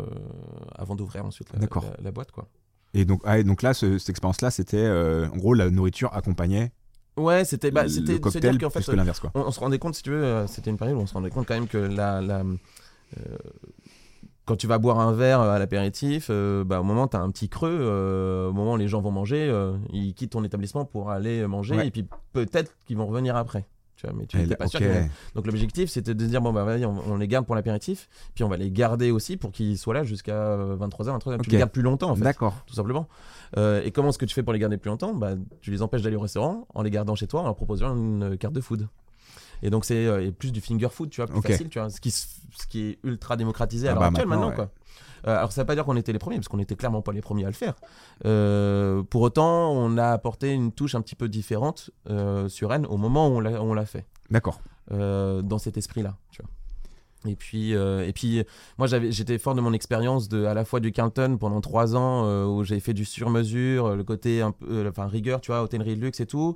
[0.75, 1.83] avant d'ouvrir ensuite la, D'accord.
[1.83, 2.47] la- la boîte quoi
[2.93, 6.13] Et donc, ah, et donc là, ce- cette expérience-là, c'était euh, en gros la nourriture
[6.13, 6.71] accompagnait
[7.21, 9.31] ouais c'était bah, c'était cocktail dire qu'en plus fait l'inverse, quoi.
[9.35, 11.13] on, on se rendait compte, si tu veux, euh, c'était une période où on se
[11.13, 13.37] rendait compte quand même que la, la, euh,
[14.45, 17.21] quand tu vas boire un verre à l'apéritif, euh, bah, au moment où tu as
[17.21, 20.43] un petit creux, euh, au moment où les gens vont manger, euh, ils quittent ton
[20.43, 21.87] établissement pour aller manger Ouais.
[21.87, 23.65] et puis peut-être qu'ils vont revenir après.
[24.01, 26.63] Tu vois, mais tu là, pas sûr vont- Donc l'objectif c'était de dire bon bah
[26.63, 29.77] vas-y, on, on les garde pour l'apéritif, puis on va les garder aussi pour qu'ils
[29.77, 31.35] soient là jusqu'à 23h, 23h.
[31.35, 31.41] Ok.
[31.43, 32.55] Tu les gardes plus longtemps en fait D'accord.
[32.65, 33.07] tout simplement.
[33.57, 35.13] Euh, et comment est-ce que tu fais pour les garder plus longtemps?
[35.13, 37.95] Bah, Tu les empêches d'aller au restaurant en les gardant chez toi en leur proposant
[37.95, 38.87] une carte de food.
[39.61, 42.01] Et donc c'est euh, plus du finger food, tu vois, plus facile, tu vois, ce
[42.01, 42.25] qui, ce
[42.67, 44.71] qui est ultra démocratisé Ah à l'heure bah actuelle maintenant, maintenant, quoi.
[45.27, 47.11] Euh, alors ça veut pas dire qu'on était les premiers, parce qu'on était clairement pas
[47.11, 47.75] les premiers à le faire.
[48.25, 52.85] Euh, pour autant, on a apporté une touche un petit peu différente euh, sur Rennes
[52.87, 54.61] au moment où on l'a- fait D'accord.
[54.89, 56.15] dans cet esprit-là.
[56.31, 56.49] Tu vois.
[57.27, 58.43] Et puis, euh, et puis,
[58.79, 62.25] moi, j'étais fort de mon expérience de, à la fois du Carlton pendant trois ans
[62.25, 65.61] euh, où j'ai fait du sur-mesure, le côté un peu, euh, enfin rigueur, tu vois,
[65.61, 66.55] hôtellerie de luxe et tout.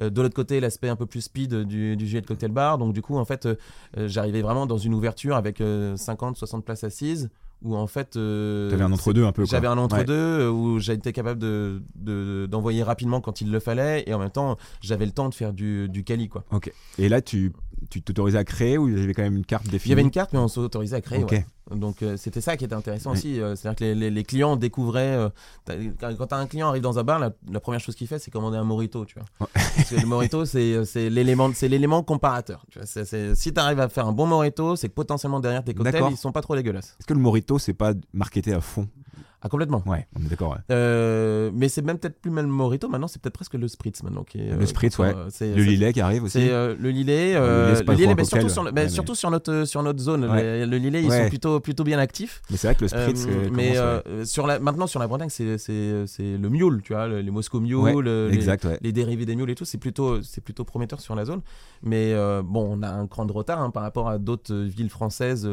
[0.00, 2.76] De l'autre côté, l'aspect un peu plus speed du, du Juliette Cocktail Bar.
[2.78, 3.48] Donc, du coup, en fait,
[3.96, 5.62] j'arrivais vraiment dans une ouverture avec
[5.96, 7.30] 50, 60 places assises
[7.62, 8.16] où en fait.
[8.16, 9.44] euh, T'avais un entre-deux un peu.
[9.46, 9.82] j'avais un Ouais.
[9.82, 14.14] entre-deux euh, où j'ai été capable de, de- d'envoyer rapidement quand il le fallait et
[14.14, 16.44] en même temps j'avais le temps de faire du, du quali quoi.
[16.98, 17.52] Et là, tu
[17.90, 19.92] tu t'autorisais à créer ou il y avait quand même une carte Il définie y
[19.92, 21.22] avait une carte mais on s'autorisait à créer.
[21.22, 21.32] Ok.
[21.32, 21.46] ouais.
[21.74, 23.40] Donc euh, c'était ça qui était intéressant aussi.
[23.40, 25.16] euh, C'est-à-dire que les, les- les clients découvraient.
[25.68, 28.30] euh, quand un client arrive dans un bar, la, la première chose qu'il fait c'est
[28.30, 29.04] commander un morito.
[29.04, 29.24] Tu vois.
[29.40, 29.46] Ouais.
[29.52, 32.64] Parce que le morito c'est l'élément comparateur.
[32.70, 32.86] Tu vois.
[33.34, 36.16] Si tu arrives à faire un bon morito, c'est que potentiellement derrière tes cocktails ils
[36.16, 36.96] sont pas trop dégueulasses.
[37.00, 38.86] Est-ce que le Morito, c'est pas marketé à fond?
[39.46, 39.80] Ah complètement.
[39.86, 40.58] Ouais, on est d'accord.
[40.72, 44.24] Euh, mais c'est même peut-être plus même morito maintenant, c'est peut-être presque le spritz maintenant
[44.24, 44.50] qui est.
[44.50, 45.14] Le euh, spritz, ouais.
[45.14, 46.32] euh, Le Lillet qui arrive aussi.
[46.40, 49.84] C'est le Lillet, Le Lillet, mais surtout, sur, le- mais mais- surtout sur notre sur
[49.84, 50.24] notre zone.
[50.28, 50.66] Ouais.
[50.66, 52.42] Le Lillet, ils sont plutôt plutôt bien actifs.
[52.50, 53.76] Mais c'est vrai que le spritz, mais
[54.24, 58.04] sur la maintenant sur la Bretagne, c'est le mule, tu vois, le- les Moscow Mule,
[58.82, 61.42] les, dérivés des mules et tout, c'est plutôt plutôt prometteur sur la zone.
[61.84, 65.48] Mais bon, on a un cran de retard hein, par rapport à d'autres villes françaises,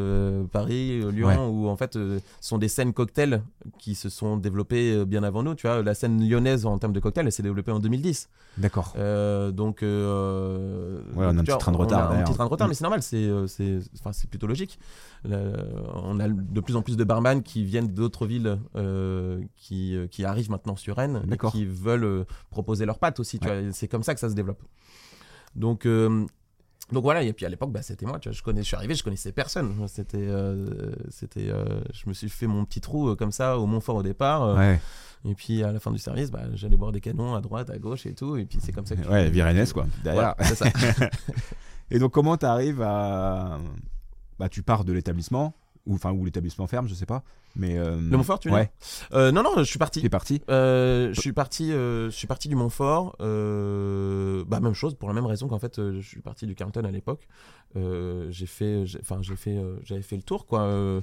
[0.52, 3.42] Paris, Lyon, où en fait euh, sont des scènes cocktails
[3.84, 5.56] qui se sont développées euh, bien avant nous.
[5.56, 8.30] Tu vois, la scène lyonnaise en termes de cocktails, elle s'est développée en 2010.
[8.58, 8.94] D'accord.
[8.98, 12.24] Euh, donc, euh, Ouais, on a un petit vois, train de on a retard, un
[12.24, 13.46] petit train de retard, mais c'est normal, c'est euh,
[14.00, 14.80] enfin, plutôt logique.
[15.26, 20.08] On a de plus en plus de barman qui viennent d'autres villes euh, qui, euh,
[20.08, 21.52] qui arrivent maintenant sur Rennes et D'accord.
[21.52, 23.38] qui veulent euh, proposer leurs pâtes aussi.
[23.38, 24.64] tu vois, et C'est comme ça que ça se développe.
[25.56, 26.26] Donc, euh,
[26.92, 28.76] donc voilà, et puis à l'époque, bah, c'était moi, tu vois, je, connais, je suis
[28.76, 29.76] arrivé, je connaissais personne.
[29.88, 33.66] C'était, euh, c'était, euh, je me suis fait mon petit trou euh, comme ça au
[33.66, 34.56] Montfort au départ.
[34.56, 34.80] Ouais,
[35.26, 37.78] Et puis à la fin du service, bah, j'allais boire des canons à droite, à
[37.78, 38.36] gauche et tout.
[38.38, 39.86] Et puis c'est comme ça que ouais, Virennes, quoi.
[40.04, 40.36] Derrière.
[40.36, 40.66] Voilà, c'est ça.
[41.92, 43.60] Et donc, comment tu arrives à.
[44.40, 45.54] Bah, tu pars de l'établissement,
[45.86, 47.24] ou enfin, où l'établissement ferme, je sais pas.
[47.56, 47.78] Mais.
[47.78, 48.72] euh, Le Montfort, tu Ouais,
[49.14, 50.06] Euh, Non, non, je suis tu parti.
[50.06, 50.42] es parti?
[50.50, 53.16] Euh, je suis parti, euh, je suis parti du Montfort.
[53.20, 56.92] bah même chose pour la même raison qu'en fait je suis parti du Carlton à
[56.92, 57.28] l'époque.
[57.76, 61.02] J'ai fait, enfin j'ai fait, j'avais fait le tour quoi.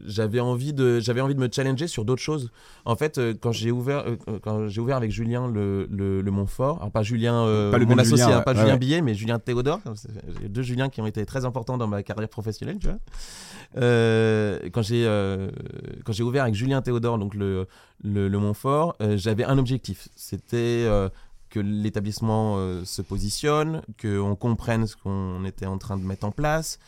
[0.00, 2.50] Euh, euh, j'avais envie de, j'avais envie de me challenger sur d'autres choses.
[2.84, 6.30] En fait, euh, quand j'ai ouvert, euh, quand j'ai ouvert avec Julien le, le, le
[6.30, 8.78] Montfort, alors pas Julien, euh, Pas le mon associé, Julien, hein, pas Ouais, Julien ouais.
[8.78, 9.80] Billet, mais Julien Théodore.
[10.48, 12.98] Deux Juliens qui ont été très importants dans ma carrière professionnelle, tu vois.
[13.76, 15.50] Euh, quand j'ai euh,
[16.04, 17.66] quand j'ai ouvert avec Julien Théodore donc le
[18.02, 20.08] le, le Montfort, euh, j'avais un objectif.
[20.16, 21.08] C'était euh,
[21.50, 26.30] que l'établissement euh, se positionne, qu'on comprenne ce qu'on était en train de mettre en
[26.30, 26.78] place,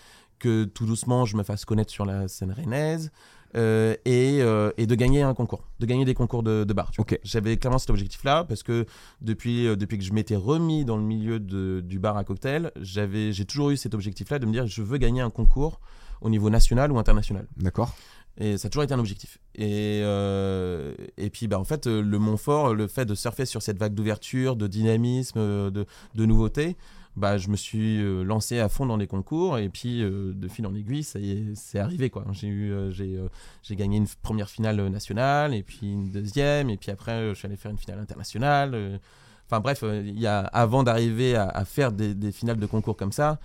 [0.43, 3.11] que tout doucement je me fasse connaître sur la scène rennaise.
[3.55, 6.91] euh, et, euh, et de gagner un concours, de gagner des concours de, de bar.
[7.23, 8.87] J'avais clairement cet objectif-là parce que
[9.21, 12.71] depuis, euh, depuis que je m'étais remis dans le milieu de- du bar à cocktail,
[12.81, 15.81] j'ai toujours eu cet objectif-là de me dire je veux gagner un concours
[16.23, 17.47] au niveau national ou international.
[17.59, 17.95] D'accord.
[18.39, 19.37] Et ça a toujours été un objectif.
[19.55, 23.77] Et, euh, et puis, bah, en fait, le Montfort, le fait de surfer sur cette
[23.77, 25.39] vague d'ouverture, de dynamisme,
[25.71, 26.79] de, de nouveauté,
[27.17, 29.59] bah, je me suis euh, lancé à fond dans les concours.
[29.59, 32.09] Et puis, euh, de fil en aiguille, ça y est, c'est arrivé.
[32.11, 32.25] Quoi.
[32.33, 33.19] J'ai, eu, euh, j'ai,
[33.63, 37.47] j'ai gagné une première finale nationale, et puis une deuxième, et puis après, je suis
[37.47, 39.01] allé faire une finale internationale.
[39.47, 42.97] Enfin bref, il y a, avant d'arriver à, à faire des, des finales de concours
[42.97, 43.39] comme ça,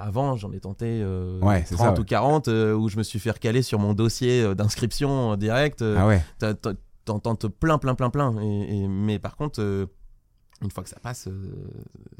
[0.00, 1.04] avant j'en ai tenté
[1.42, 2.00] Ouais, c'est 30 ça, ouais.
[2.00, 5.82] ou 40 euh, où je me suis fait recaler sur mon dossier d'inscription direct.
[5.82, 6.22] Ah ouais.
[7.04, 8.40] T'en tentes plein, plein, plein, plein.
[8.40, 9.60] Et, et- mais par contre,
[10.62, 11.32] une fois que ça passe, euh,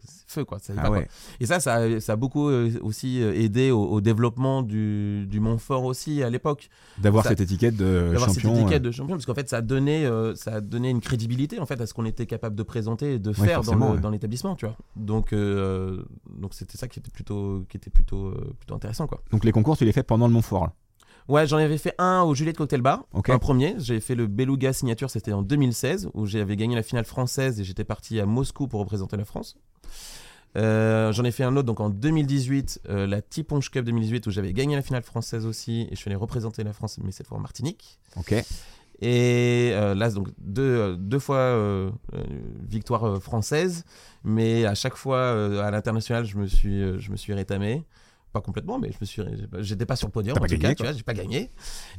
[0.05, 0.59] c'est feu quoi.
[0.59, 0.99] Ça Ah quoi.
[0.99, 1.09] ouais.
[1.41, 5.25] Et ça, ça, a- ça a beaucoup euh, aussi euh, aidé au, au développement du,
[5.27, 6.69] du Montfort aussi à l'époque.
[6.99, 8.61] D'avoir cette étiquette de D'avoir cette champion.
[8.61, 11.01] étiquette euh, de champion, parce qu'en fait, ça a donné, euh, ça a donné une
[11.01, 13.79] crédibilité en fait à ce qu'on était capable de présenter et de Ouais, faire dans
[13.95, 14.11] ouais.
[14.11, 14.77] l'établissement, tu vois.
[14.97, 19.23] Donc, euh, donc c'était ça qui était plutôt, qui était plutôt, euh, plutôt intéressant, quoi.
[19.31, 20.65] Donc les concours, tu les fais pendant le Montfort.
[20.65, 20.73] là.
[21.29, 23.75] Ouais, j'en avais fait un au Juliette Cocktail Bar, un premier.
[23.79, 27.65] J'ai fait le Beluga Signature, c'était en 2016, où j'avais gagné la finale française et
[27.65, 29.57] j'étais parti à Moscou pour représenter la France.
[30.57, 34.31] Euh, J'en ai fait un autre donc en 2018, euh, la Tiponche Cup 2018, où
[34.31, 37.27] j'avais gagné la finale française aussi et je suis allé représenter la France, mais cette
[37.27, 37.99] fois en Martinique.
[38.17, 38.35] Ok.
[39.01, 41.91] Et euh, là, donc deux, euh, deux fois euh,
[42.69, 43.85] victoire française,
[44.23, 45.31] mais à chaque fois
[45.65, 47.85] à l'international, je me suis, je me suis rétamé.
[48.35, 49.23] Pas complètement, mais je me suis,
[49.61, 51.51] j'étais pas sur le podium en pas tout gagné, cas, tu vois, j'ai pas gagné.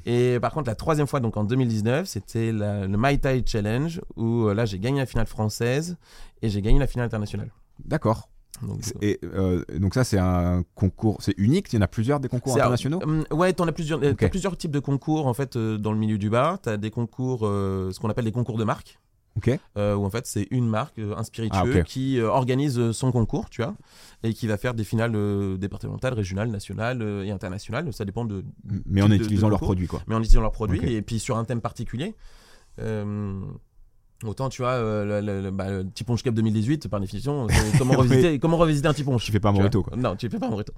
[0.05, 4.47] Et par contre, la troisième fois, donc en 2019, c'était le Mai Tai Challenge où
[4.49, 5.95] euh, là, j'ai gagné la finale française
[6.41, 7.51] et j'ai gagné la finale internationale.
[7.85, 8.27] D'accord.
[8.61, 11.71] Donc, C'est- Et euh, donc ça, c'est un concours, c'est unique.
[11.71, 12.99] Il y en a plusieurs des concours internationaux?
[13.01, 14.17] Hum, ouais, t'en as plusieurs, euh, Ok.
[14.19, 16.59] t'as plusieurs types de concours en fait euh, dans le milieu du bar.
[16.59, 18.99] T'as des concours, euh, ce qu'on appelle des concours de marque.
[19.37, 19.51] Ok.
[19.77, 22.93] euh, où en fait c'est une marque, euh, un spiritueux, Ah, qui euh, organise euh,
[22.93, 23.75] son concours, tu vois,
[24.23, 27.91] et qui va faire des finales euh, départementales, régionales, nationales et internationales.
[27.93, 28.43] Ça dépend de,
[28.85, 30.01] Mais en de- utilisant leurs produits, quoi.
[30.07, 32.15] mais en utilisant leurs produits et puis sur un thème particulier.
[34.23, 37.95] Autant tu vois, euh, le, le, le- bah, le Tiponche Cup 2018, par définition, comment,
[37.95, 39.97] revisiter, comment revisiter un Tiponche Tu fais pas morito, quoi.
[39.97, 40.71] Non, tu fais pas morito.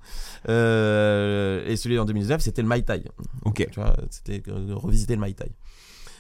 [0.48, 3.04] Et celui en 2019, c'était le Mai Tai.
[3.46, 3.68] Ok.
[3.72, 4.42] Tu vois, c'était
[4.72, 5.52] revisiter le Mai Tai.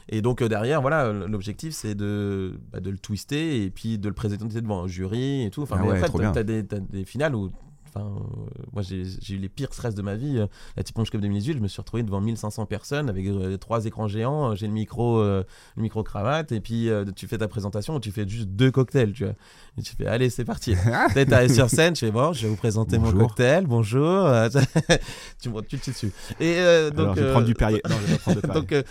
[0.09, 4.07] Et donc euh, derrière, voilà, l'objectif c'est de, bah, de le twister et puis de
[4.07, 5.63] le présenter devant un jury et tout.
[5.63, 6.31] Enfin, Ah mais ouais, bien.
[6.31, 7.51] t'as des, t'as des finales où,
[7.87, 10.37] enfin, euh, moi j'ai eu les pires stress de ma vie.
[10.37, 13.85] Euh, La Tiponche Cup 2018, je me suis retrouvé devant 1500 personnes avec euh, trois
[13.85, 14.55] écrans géants.
[14.55, 18.47] J'ai le micro, le micro cravate et puis tu fais ta présentation, tu fais juste
[18.47, 19.33] deux cocktails, tu vois.
[19.77, 20.73] Et tu fais, allez, c'est parti.
[21.13, 24.25] Peut-être t'arrives sur scène, je fais bon, je vais vous présenter mon cocktail, bonjour.
[25.41, 26.11] Tu me tu te tues dessus.
[26.39, 26.55] Et
[26.91, 27.81] donc, Alors, je vais prendre du Perrier.
[27.89, 28.85] Non, je vais prendre de donc,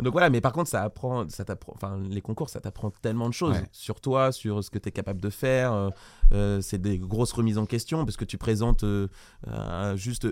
[0.00, 3.28] donc voilà, mais par contre, ça apprend, ça t'apprend, enfin, les concours, ça t'apprend tellement
[3.28, 3.68] de choses Ouais.
[3.70, 5.72] sur toi, sur ce que tu es capable de faire.
[5.72, 5.90] euh,
[6.32, 9.06] euh, c'est des grosses remises en question parce que tu présentes euh,
[9.48, 10.26] euh, juste,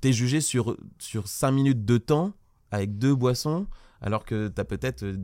[0.00, 2.32] tu es jugé sur, sur 5 minutes de temps
[2.70, 3.66] avec deux boissons.
[4.00, 5.16] Alors que tu as peut-être euh,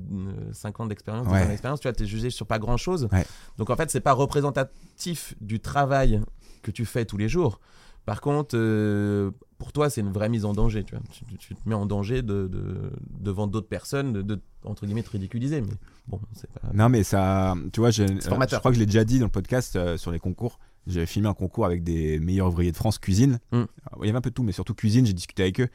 [0.53, 1.47] 5 ans d'expérience, 10 Ouais.
[1.49, 3.09] d'expérience, tu vois, tu es jugé sur pas grand chose.
[3.13, 3.27] Ouais.
[3.59, 6.21] Donc en fait, c'est pas représentatif du travail
[6.63, 7.61] que tu fais tous les jours.
[8.11, 10.83] Par contre, euh, pour toi, c'est une vraie mise en danger.
[10.83, 11.05] Tu, vois.
[11.13, 14.85] Tu, tu- tu te mets en danger de, de- devant d'autres personnes, de, de, entre
[14.85, 15.61] guillemets, te ridiculiser.
[15.61, 15.69] Mais
[16.09, 16.61] bon, c'est pas.
[16.75, 18.03] Non, mais ça, tu vois, je
[18.59, 20.59] crois que je l'ai déjà dit dans le podcast euh, sur les concours.
[20.89, 23.39] J'ai filmé un concours avec des meilleurs ouvriers de France cuisine.
[23.53, 23.57] Mm.
[23.57, 23.69] Alors,
[24.03, 25.07] Il y avait un peu de tout, mais surtout cuisine.
[25.07, 25.69] J'ai discuté avec eux.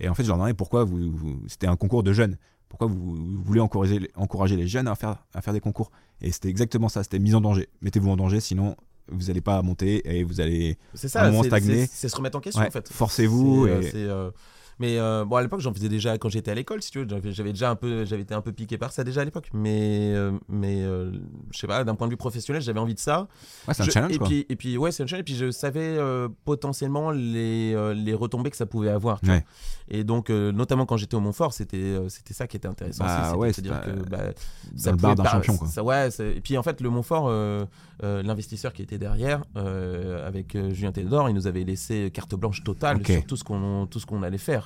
[0.00, 2.38] Et en fait, je leur demandais pourquoi vous, vous- c'était un concours de jeunes.
[2.70, 5.90] Pourquoi vous, vous voulez encourager, les- encourager les jeunes à faire, à faire des concours?
[6.22, 7.02] Et c'était exactement ça.
[7.02, 7.68] C'était mise en danger.
[7.82, 8.74] Mettez-vous en danger, sinon
[9.10, 10.76] vous n'allez pas monter et vous allez.
[10.94, 11.48] C'est ça, moment c'est-
[12.08, 12.88] se remettre en question Ouais, en fait.
[12.92, 14.30] forcez-vous euh, et- euh,
[14.78, 17.06] mais euh, bon, à l'époque, j'en faisais déjà quand j'étais à l'école, si tu veux.
[17.32, 19.50] J'avais, déjà un peu, j'avais été un peu piqué par ça déjà à l'époque.
[19.52, 21.12] Mais, euh, mais euh,
[21.52, 23.28] je sais pas, d'un point de vue professionnel, j'avais envie de ça.
[23.68, 24.26] Ouais, c'est un Je- challenge et quoi.
[24.28, 25.20] Puis, et puis, ouais, c'est un challenge.
[25.20, 29.20] Et puis, je savais euh, potentiellement les, les retombées que ça pouvait avoir.
[29.20, 29.36] tu vois.
[29.36, 29.44] Ouais.
[29.88, 33.04] Et donc, notamment quand j'étais au Montfort, c'était c'était ça qui était intéressant.
[33.04, 34.18] Bah ouais, de se dire c'est que bah,
[34.72, 35.68] Dans le bar d'un champion quoi.
[35.68, 37.30] ça- ouais, et puis en fait, le Montfort,
[38.02, 39.42] l'investisseur qui était derrière,
[40.26, 44.00] avec Julien Théodore, il nous avait laissé carte blanche totale sur tout ce qu'on tout
[44.00, 44.63] ce qu'on allait faire.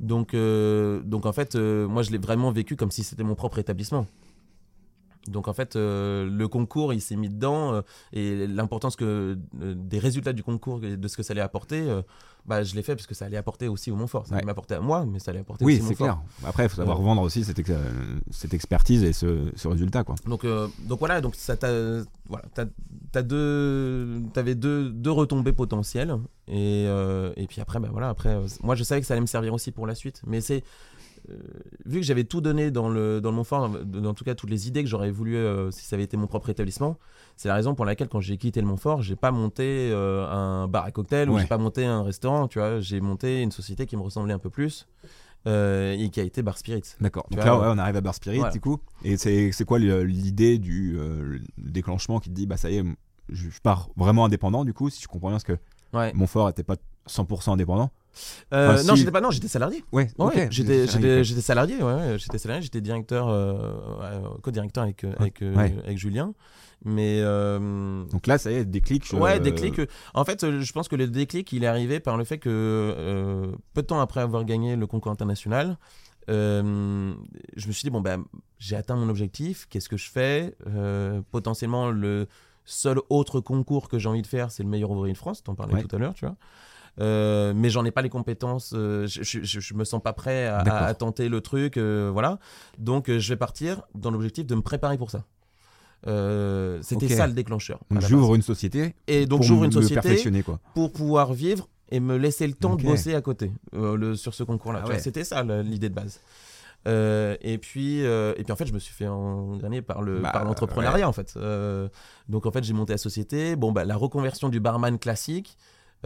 [0.00, 3.34] Donc, euh, donc en fait, euh, moi, je l'ai vraiment vécu comme si c'était mon
[3.34, 4.06] propre établissement.
[5.28, 10.34] Donc en fait, euh, le concours, il s'est mis dedans et l'importance que des résultats
[10.34, 11.82] du concours et de ce que ça allait apporter,
[12.46, 14.26] bah, je l'ai fait parce que ça allait apporter aussi au Montfort.
[14.26, 14.38] Ça Ouais.
[14.38, 16.24] allait m'apporter à moi, mais ça allait apporter Oui, aussi au c'est Montfort.
[16.40, 16.48] clair.
[16.48, 17.04] Après, il faut savoir Ouais.
[17.04, 20.14] vendre aussi cette, ex- euh, cette expertise et ce, ce résultat quoi.
[20.26, 21.70] Donc, euh, donc voilà, donc ça t'a,
[22.28, 26.16] voilà, t'as deux, t'avais deux, deux retombées potentielles
[26.48, 29.26] et, euh, et puis après, bah voilà, après, moi je savais que ça allait me
[29.26, 30.62] servir aussi pour la suite, mais c'est
[31.30, 31.36] euh,
[31.86, 34.68] vu que j'avais tout donné dans le dans le Montfort, dans tout cas toutes les
[34.68, 35.38] idées que j'aurais voulu
[35.70, 36.98] si ça avait été mon propre établissement,
[37.36, 40.68] c'est la raison pour laquelle quand j'ai quitté le Montfort, j'ai pas monté euh, un
[40.68, 41.40] bar à cocktail ou Ouais.
[41.42, 44.38] j'ai pas monté un restaurant, tu vois, j'ai monté une société qui me ressemblait un
[44.38, 44.86] peu plus
[45.46, 46.94] euh, et qui a été Bar Spirits.
[47.00, 47.26] D'accord.
[47.30, 47.66] Donc là, ouais.
[47.66, 48.52] ouais, on arrive à Bar Spirit Voilà.
[48.52, 48.78] du coup.
[49.04, 52.76] Et c'est c'est quoi l'idée du euh, le déclenchement qui te dit bah ça y
[52.78, 52.84] est,
[53.30, 55.58] je, je pars vraiment indépendant du coup, si je comprends bien, parce que
[55.92, 56.12] Ouais.
[56.12, 56.74] Montfort était pas
[57.08, 57.88] 100% indépendant?
[58.52, 59.84] Euh, Enfin, non, si- j'étais pas, non, j'étais salarié.
[59.92, 60.08] Ouais.
[60.50, 60.88] J'étais,
[61.40, 66.34] salarié, ouais, j'étais salarié, j'étais directeur, euh, co-directeur avec, euh, avec, euh, avec Julien.
[66.84, 69.06] Mais euh, Donc là, ça y est, déclic.
[69.06, 69.78] je- Ouais, déclic.
[69.78, 72.38] euh, En fait, euh, je pense que le déclic, il est arrivé par le fait
[72.38, 75.78] que euh, peu de temps après avoir gagné le concours international,
[76.30, 77.14] euh,
[77.56, 78.24] je me suis dit bon ben
[78.58, 79.66] j'ai atteint mon objectif.
[79.70, 82.26] Qu'est-ce que je fais Euh, Potentiellement le
[82.64, 85.42] seul autre concours que j'ai envie de faire, c'est le meilleur ouvrier de France.
[85.42, 85.82] T'en parlais Ouais.
[85.84, 86.36] tout à l'heure, tu vois.
[87.00, 90.62] Euh, mais j'en ai pas les compétences, euh, je, je, me sens pas prêt à,
[90.62, 90.82] D'accord.
[90.82, 92.38] à- à tenter le truc, euh, voilà.
[92.78, 95.24] Donc euh, je vais partir dans l'objectif de me préparer pour ça.
[96.06, 97.80] Euh, C'était ça le déclencheur.
[97.90, 100.60] Donc j'ouvre une société et donc j'ouvre une société perfectionner quoi.
[100.74, 104.34] pour pouvoir vivre et me laisser le temps de bosser à côté euh, le, sur
[104.34, 104.82] ce concours-là.
[104.84, 104.98] Ah ouais.
[104.98, 106.20] C'était ça l'idée de base.
[106.86, 110.20] Euh, et puis euh, et puis en fait je me suis fait engrainer par le
[110.20, 111.34] Bah, par l'entrepreneuriat en fait.
[111.36, 111.88] Euh,
[112.28, 113.56] donc en fait j'ai monté la société.
[113.56, 115.56] Bon bah la reconversion du barman classique,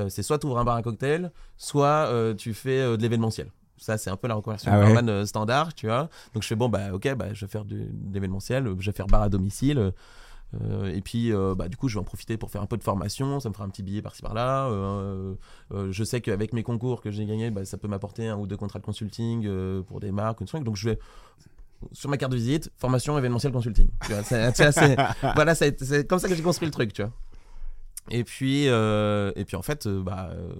[0.09, 3.49] c'est soit tu ouvres un bar à cocktail, soit tu fais de l'événementiel.
[3.79, 5.09] Ça, c'est un peu la reconversion Ah ouais.
[5.09, 6.09] euh, standard, tu vois.
[6.35, 8.97] Donc je fais, bon, bah ok, bah, je vais faire de l'événementiel, euh, je vais
[8.97, 9.93] faire bar à domicile.
[10.63, 12.77] euh, et puis, euh, bah, du coup, je vais en profiter pour faire un peu
[12.77, 13.39] de formation.
[13.41, 14.69] Ça me fera un petit billet par-ci par-là.
[14.71, 15.35] euh,
[15.91, 18.57] je sais qu'avec mes concours que j'ai gagnés, bah, ça peut m'apporter un ou deux
[18.57, 19.49] contrats de consulting
[19.83, 20.65] pour des marques, trucs.
[20.65, 20.99] Donc, je vais
[21.93, 23.89] sur ma carte de visite, formation événementiel consulting.
[24.07, 24.23] Tu vois,
[25.35, 27.13] voilà, c'est c'est comme ça que j'ai construit le truc, tu vois.
[28.11, 30.53] Et puis, euh, et puis en fait, euh, bah, euh,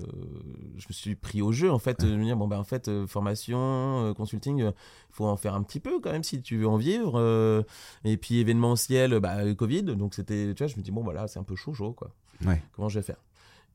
[0.77, 2.91] je me suis pris au jeu en fait, de me dire bon bah en fait
[3.07, 4.73] formation, consulting, il
[5.11, 7.65] faut en faire un petit peu quand même si tu veux en vivre.
[8.05, 11.39] et puis événementiel, bah Covid, donc c'était, tu vois, je me dis bon voilà c'est
[11.39, 12.11] un peu chaud chaud quoi.
[12.45, 12.63] Ouais.
[12.73, 13.19] Comment je vais faire?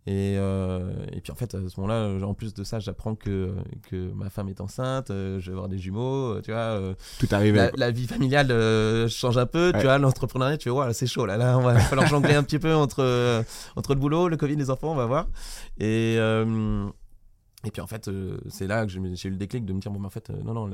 [0.06, 3.16] Et, euh, et puis en fait, à ce moment-là, euh, en plus de ça, j'apprends
[3.16, 3.56] que,
[3.90, 6.78] que ma femme est enceinte, euh, je vais avoir des jumeaux, tu vois.
[7.20, 7.58] Tout arrivé.
[7.58, 9.80] la, la vie familiale euh, change un peu, Ouais.
[9.80, 12.60] tu vois, l'entrepreneuriat, tu vois, c'est chaud, là, là, on va falloir jongler un petit
[12.60, 13.44] peu entre,
[13.78, 15.28] entre le boulot, le Covid, les enfants, on va voir.
[15.80, 16.86] Et, euh,
[17.66, 19.90] et puis en fait, euh, c'est là que j'ai eu le déclic de me dire,
[19.90, 20.70] bon, mais en fait, euh, non, non,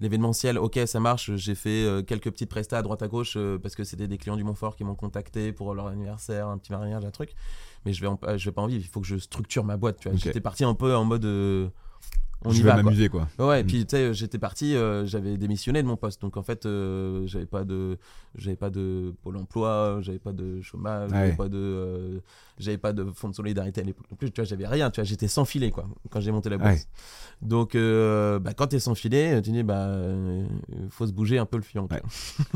[0.00, 3.74] l'événementiel, ok, ça marche, j'ai fait euh, quelques petites prestats à droite à gauche parce
[3.74, 7.04] que c'était des clients du Montfort qui m'ont contacté pour leur anniversaire, un petit mariage,
[7.04, 7.34] un truc.
[7.84, 9.76] Mais je vais, en- je vais pas en vivre, il faut que je structure ma
[9.76, 10.16] boîte, tu vois.
[10.18, 11.24] J'étais parti un peu en mode.
[11.24, 11.68] euh,
[12.46, 12.82] on je y vais va, quoi.
[12.82, 13.26] m'amuser quoi.
[13.38, 13.66] Ouais, et Mm.
[13.66, 17.26] puis tu sais, j'étais parti, euh, j'avais démissionné de mon poste, donc en fait, euh,
[17.26, 17.96] j'avais pas de,
[18.36, 21.16] j'avais pas de pôle emploi, j'avais pas de chômage, Ouais.
[21.18, 22.18] j'avais pas de, euh,
[22.58, 25.00] j'avais pas de fonds de solidarité à l'époque non plus, tu vois, j'avais rien, tu
[25.00, 26.74] vois, j'étais sans filet quoi quand j'ai monté la boîte.
[26.74, 26.82] Ouais.
[27.40, 29.96] Donc, bah, quand t'es sans filet, tu dis bah,
[30.90, 31.88] faut se bouger un peu le fion.
[31.88, 31.96] quoi.
[31.96, 32.02] Ouais.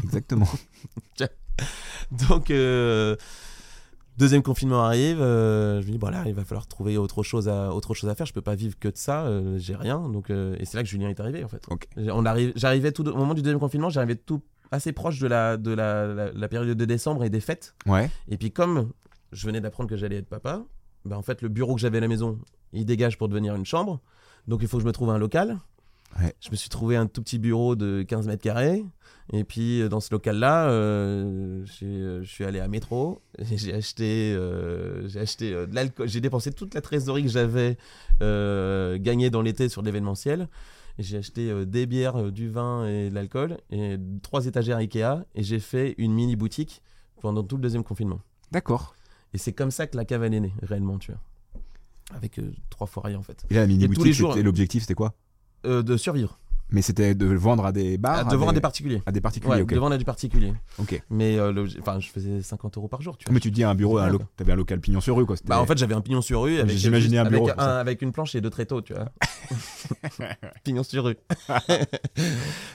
[0.04, 0.48] Exactement.
[2.10, 2.52] Donc,
[4.18, 5.20] deuxième confinement arrive.
[5.20, 8.10] euh, je me dis, bon là, il va falloir trouver autre chose à, autre chose
[8.10, 8.26] à faire.
[8.26, 9.24] Je peux pas vivre que de ça.
[9.26, 10.08] euh, j'ai rien.
[10.10, 11.66] Donc, euh, et c'est là que Julien est arrivé, en fait.
[11.96, 15.56] On arrive, j'arrivais tout au moment du deuxième confinement, j'arrivais tout assez proche de la,
[15.56, 17.74] de la, la, la période de décembre et des fêtes.
[17.86, 18.10] Ouais.
[18.28, 18.90] Et puis, comme
[19.32, 20.62] je venais d'apprendre que j'allais être papa,
[21.04, 22.38] bah, en fait, le bureau que j'avais à la maison,
[22.72, 24.00] il dégage pour devenir une chambre.
[24.46, 25.58] Donc, il faut que je me trouve un local.
[26.20, 26.34] Ouais.
[26.40, 28.84] Je me suis trouvé un tout petit bureau de 15 mètres carrés.
[29.32, 33.20] Et puis, euh, dans ce local-là, euh, euh, je suis allé à Métro.
[33.38, 36.08] J'ai acheté, euh, j'ai acheté euh, de l'alcool.
[36.08, 37.76] J'ai dépensé toute la trésorerie que j'avais
[38.20, 40.48] gagnée dans l'été sur l'événementiel.
[40.98, 43.58] J'ai acheté des bières, du vin et de l'alcool.
[43.70, 45.24] Et trois étagères Ikea.
[45.34, 46.82] Et j'ai fait une mini boutique
[47.20, 48.20] pendant tout le deuxième confinement.
[48.50, 48.94] D'accord.
[49.34, 51.20] Et c'est comme ça que la cave est née, réellement, tu vois.
[52.16, 52.40] Avec
[52.70, 53.44] trois rien, en fait.
[53.50, 55.14] Et la mini boutique, c'était- l'objectif c'était quoi?
[55.66, 56.38] Euh, de survivre.
[56.70, 59.02] Mais c'était de vendre à des bars, Ah, de vendre à des particuliers.
[59.06, 59.54] à des particuliers.
[59.54, 59.72] Ouais, ok.
[59.72, 60.52] de vendre à du particulier.
[60.78, 61.02] Ok.
[61.10, 63.32] Mais euh, le- enfin, je faisais 50 euros par jour, tu vois.
[63.34, 65.36] Mais tu dis un bureau, un lo- t'avais un local pignon sur rue quoi.
[65.36, 67.80] c'était- Bah en fait j'avais un pignon sur rue avec, J'imaginais un bureau ça.
[67.80, 69.08] avec une planche et deux tréteaux tu vois
[70.64, 71.16] pignon sur rue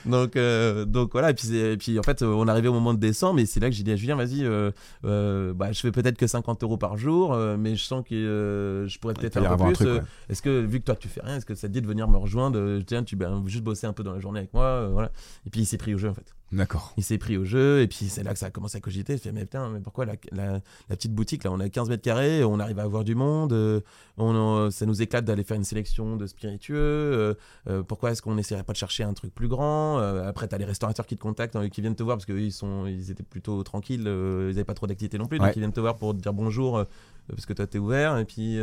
[0.06, 2.72] donc euh, donc voilà et puis, c'est- et puis en fait euh, on arrivait au
[2.72, 4.70] moment de décembre et c'est là que j'ai dit à Julien vas-y euh,
[5.04, 8.14] euh, bah, je fais peut-être que 50 euros par jour euh, mais je sens que
[8.14, 9.88] euh, je pourrais Il peut-être fallait faire un peu avoir un plus truc.
[9.88, 10.06] euh, ouais.
[10.30, 12.08] est-ce que vu que toi tu fais rien est-ce que ça te dit de venir
[12.08, 14.64] me rejoindre euh, tiens tu ben, juste bosser un peu dans la journée avec moi
[14.64, 15.10] euh, voilà
[15.46, 16.92] et puis il s'est pris au jeu en fait D'accord.
[16.96, 19.14] il s'est pris au jeu et puis c'est là que ça a commencé à cogiter.
[19.14, 20.60] Il fait mais putain mais pourquoi la, la, la
[20.96, 23.80] petite boutique là on a 15 mètres carrés, on arrive à avoir du monde, euh,
[24.18, 27.36] on, ça nous éclate d'aller faire une sélection de spiritueux.
[27.66, 30.64] euh, pourquoi est-ce qu'on n'essaierait pas de chercher un truc plus grand Après t'as les
[30.64, 33.62] restaurateurs qui te contactent, euh, qui viennent te voir parce qu'ils sont ils étaient plutôt
[33.64, 35.46] tranquilles, ils n'avaient pas trop d'activité non plus, Ouais.
[35.46, 36.84] donc ils viennent te voir pour te dire bonjour
[37.28, 38.58] parce que toi t'es ouvert et puis.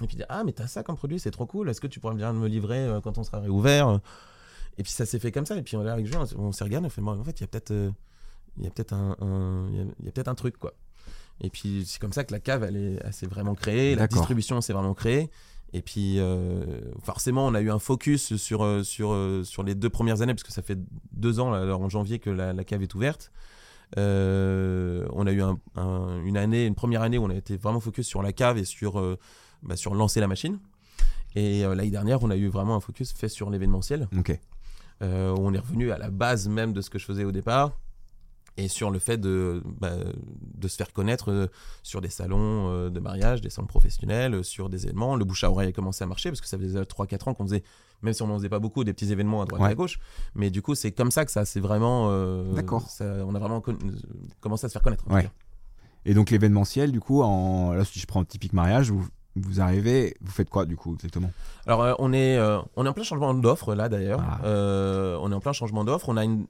[0.00, 1.68] Euh, et puis ah mais t'as ça comme produit, c'est trop cool.
[1.68, 4.00] Est-ce que tu pourrais venir me livrer euh, quand on sera réouvert
[4.78, 5.56] Et puis ça s'est fait comme ça.
[5.56, 7.42] Et puis on est avec Julien, on s'est regardé, on fait, bon, en fait, il
[7.42, 7.90] y a peut-être, euh,
[8.58, 10.58] il y a peut-être un, un- il y a- il y a peut-être un truc
[10.58, 10.72] quoi.
[11.40, 14.06] Et puis c'est comme ça que la cave, elle est, elle s'est vraiment créée, la
[14.18, 15.30] distribution s'est vraiment créée.
[15.72, 19.74] Et puis euh, forcément, on a eu un focus sur euh, sur euh, sur les
[19.74, 20.78] deux premières années parce que ça fait
[21.12, 23.32] deux ans alors en janvier que la, la cave est ouverte.
[23.98, 27.56] Euh, on a eu un- un- une année, une première année où on a été
[27.56, 29.18] vraiment focus sur la cave et sur euh,
[29.64, 30.58] bah, sur lancer la machine.
[31.34, 34.08] Et euh, l'année dernière, on a eu vraiment un focus fait sur l'événementiel.
[34.16, 34.38] Ok.
[35.02, 37.72] Euh, on est revenu à la base même de ce que je faisais au départ.
[38.56, 39.92] et sur le fait de, bah,
[40.54, 41.46] de se faire connaître euh,
[41.82, 45.16] sur des salons euh, de mariage, des salons professionnels, euh, sur des événements.
[45.16, 47.44] Le bouche à oreille a commencé à marcher parce que ça faisait 3-4 ans qu'on
[47.44, 47.64] faisait,
[48.02, 49.98] même si on n'en faisait pas beaucoup, des petits événements à droite et à gauche.
[50.36, 52.08] Mais du coup, c'est comme ça que ça c'est vraiment.
[52.52, 52.86] D'accord.
[53.00, 53.62] On a vraiment
[54.40, 55.04] commencé à se faire connaître.
[55.10, 55.28] Ouais.
[56.06, 57.72] Et donc l'événementiel, du coup, en...
[57.72, 59.06] là, si je prends un typique mariage, vous,
[59.36, 61.30] vous arrivez, vous faites quoi, du coup, exactement?
[61.66, 64.20] Alors, euh, on, est, euh, on est en plein changement d'offre là d'ailleurs.
[64.22, 64.40] Ah.
[64.44, 66.08] Euh, on est en plein changement d'offre.
[66.08, 66.46] On a une.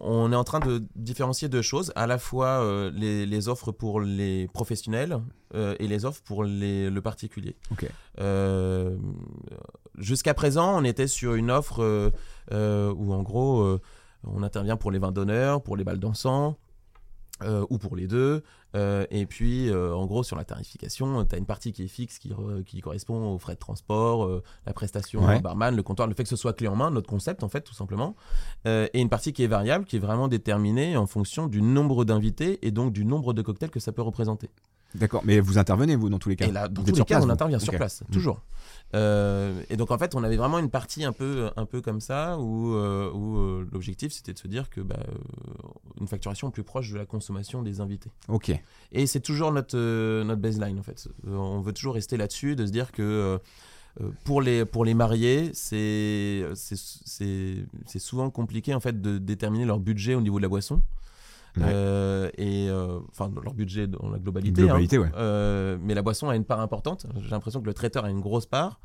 [0.00, 4.00] On est en train de différencier deux choses, à la fois les, les offres pour
[4.00, 5.20] les professionnels
[5.54, 7.54] et les offres pour les- le particulier.
[9.98, 12.10] Jusqu'à présent, on était sur une offre
[12.50, 13.78] où en gros,
[14.24, 16.54] on intervient pour les vins d'honneur, pour les balles d'encens,
[17.44, 18.42] euh, ou pour les deux.
[18.74, 21.88] Euh, et puis, euh, en gros, sur la tarification, tu as une partie qui est
[21.88, 24.28] fixe, qui, re- qui correspond aux frais de transport,
[24.66, 25.40] la prestation, Ouais.
[25.40, 27.60] barman, le comptoir, le fait que ce soit clé en main, notre concept, en fait,
[27.62, 28.14] tout simplement.
[28.66, 32.66] Et une partie qui est variable, qui est vraiment déterminée en fonction du nombre d'invités
[32.66, 34.48] et donc du nombre de cocktails que ça peut représenter.
[34.94, 37.00] D'accord, mais vous intervenez, vous, dans tous les cas Et là, dans Vous tous les
[37.00, 38.12] cas, place, on vous intervient sur place, Mm.
[38.12, 38.40] toujours.
[38.94, 42.00] Euh, et donc, en fait, on avait vraiment une partie un peu, un peu comme
[42.00, 45.00] ça, où, euh, où euh, l'objectif, c'était de se dire que bah,
[46.00, 48.10] une facturation plus proche de la consommation des invités.
[48.28, 48.52] Ok,
[48.92, 49.78] Et c'est toujours notre,
[50.24, 51.08] notre baseline, en fait.
[51.26, 53.40] On veut toujours rester là-dessus, de se dire que
[54.24, 56.44] pour, les, pour les mariés, c'est
[57.98, 60.82] souvent compliqué, en fait, de déterminer leur budget au niveau de la boisson.
[61.56, 61.64] Ouais.
[61.66, 64.78] Euh, et euh, enfin leur budget dans la globalité, hein.
[64.78, 65.10] ouais.
[65.16, 67.06] Euh, mais la boisson a une part importante.
[67.20, 68.80] J'ai l'impression que le traiteur a une grosse part,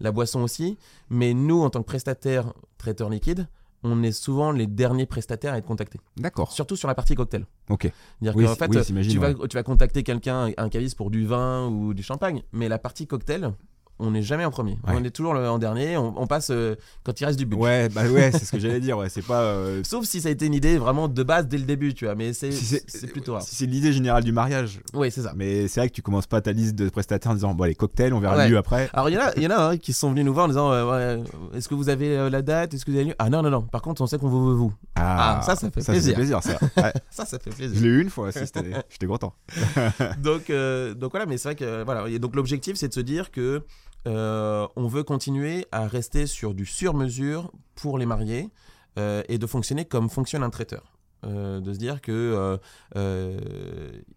[0.00, 0.78] la boisson aussi.
[1.10, 3.48] Mais nous, en tant que prestataire traiteur liquide,
[3.82, 7.44] on est souvent les derniers prestataires à être contactés, D'accord, surtout sur la partie cocktail.
[7.68, 7.92] ok.
[8.22, 9.48] Dire Oui, qu'en fait, oui, tu, vas, ouais.
[9.48, 13.06] tu vas contacter quelqu'un, un caviste pour du vin ou du champagne, mais la partie
[13.06, 13.52] cocktail,
[13.98, 14.72] on n'est jamais en premier.
[14.86, 14.94] Ouais.
[14.94, 15.96] On est toujours le- en dernier.
[15.96, 16.74] On, on passe euh,
[17.04, 17.62] quand il reste du budget.
[17.62, 19.40] Ouais, bah ouais, c'est ce que j'allais dire, ouais, c'est pas...
[19.42, 22.04] euh, Sauf si ça a été une idée vraiment de base dès le début, tu
[22.04, 22.14] vois.
[22.14, 22.80] Mais c'est si
[23.12, 23.42] plutôt rare.
[23.42, 24.80] si c'est l'idée générale du mariage.
[24.94, 25.32] Oui, c'est ça.
[25.36, 27.74] Mais c'est vrai que tu commences pas ta liste de prestataires en disant, bon, les
[27.74, 28.50] cocktails, on verra Ouais.
[28.50, 28.90] mieux après.
[28.92, 30.44] Alors il y en a, il y en a hein, qui sont venus nous voir
[30.44, 31.24] en disant euh, ouais,
[31.54, 33.14] est-ce que vous avez la date Est-ce que vous avez lu?
[33.18, 33.62] Ah non non non.
[33.62, 34.72] Par contre, on sait qu'on vous veut vous.
[34.94, 36.14] Ah, ça, ça fait plaisir.
[36.14, 36.58] plaisir, ça.
[37.10, 37.80] Ça, ça fait je plaisir.
[37.80, 39.32] l'ai eu une fois aussi, j'étais content.
[40.22, 40.50] donc,
[40.96, 42.08] donc voilà, mais c'est vrai que voilà.
[42.08, 43.62] Et donc l'objectif, c'est de se dire que
[44.06, 48.50] euh, on veut continuer à rester sur du sur-mesure pour les mariés
[48.98, 50.92] euh, et de fonctionner comme fonctionne un traiteur.
[51.24, 52.58] Euh, de se dire que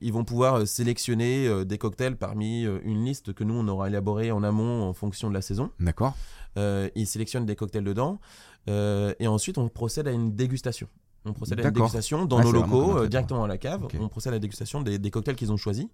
[0.02, 4.44] ils vont pouvoir sélectionner des cocktails parmi une liste que nous on aura élaborée en
[4.44, 5.72] amont en fonction de la saison.
[5.80, 6.16] D'accord.
[6.58, 8.20] Ils sélectionnent des cocktails dedans
[8.68, 10.88] et ensuite on procède à une dégustation.
[11.26, 11.88] On procède à une D'accord.
[11.88, 13.88] dégustation dans Ah, nos locaux, euh, directement à la cave.
[14.00, 15.88] On procède à la dégustation des, des cocktails qu'ils ont choisis.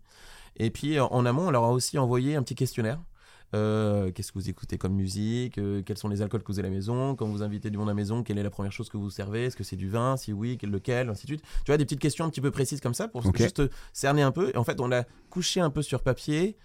[0.58, 3.00] Et puis en amont, on leur a aussi envoyé un petit questionnaire.
[3.54, 6.68] Euh, Qu'est-ce que vous écoutez comme musique Euh, Quels sont les alcools que vous avez
[6.68, 8.72] à la maison Quand vous invitez du monde à la maison, quelle est la première
[8.72, 11.32] chose que vous servez Est-ce que c'est du vin Si oui, quel- lequel Ainsi de
[11.34, 11.42] suite.
[11.64, 13.62] Tu vois, des petites questions un petit peu précises comme ça pour juste
[13.94, 14.52] cerner un peu.
[14.54, 16.58] Et en fait, on a couché un peu sur papier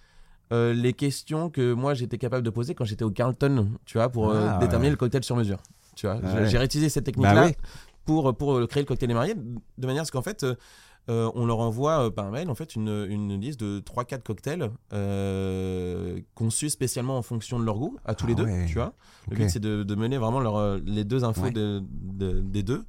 [0.52, 4.08] euh, les questions que moi j'étais capable de poser quand j'étais au Carlton, tu vois,
[4.08, 4.90] pour Ah, déterminer ouais.
[4.90, 5.62] le cocktail sur mesure.
[5.94, 6.58] Tu vois, Ah J'ai- ouais.
[6.58, 7.52] réutilisé cette technique-là Bah oui.
[8.04, 10.44] pour, pour créer le cocktail des mariés, de manière à ce qu'en fait,
[11.10, 14.22] euh, euh, on leur envoie euh, par mail en fait une, une liste de 3-4
[14.22, 18.66] cocktails euh, conçus spécialement en fonction de leur goût, à tous Ah les deux, ouais.
[18.66, 18.94] tu vois.
[19.30, 21.50] Le but, c'est de, de mener vraiment leur, euh, les deux infos Ouais.
[21.50, 22.84] de- de- des deux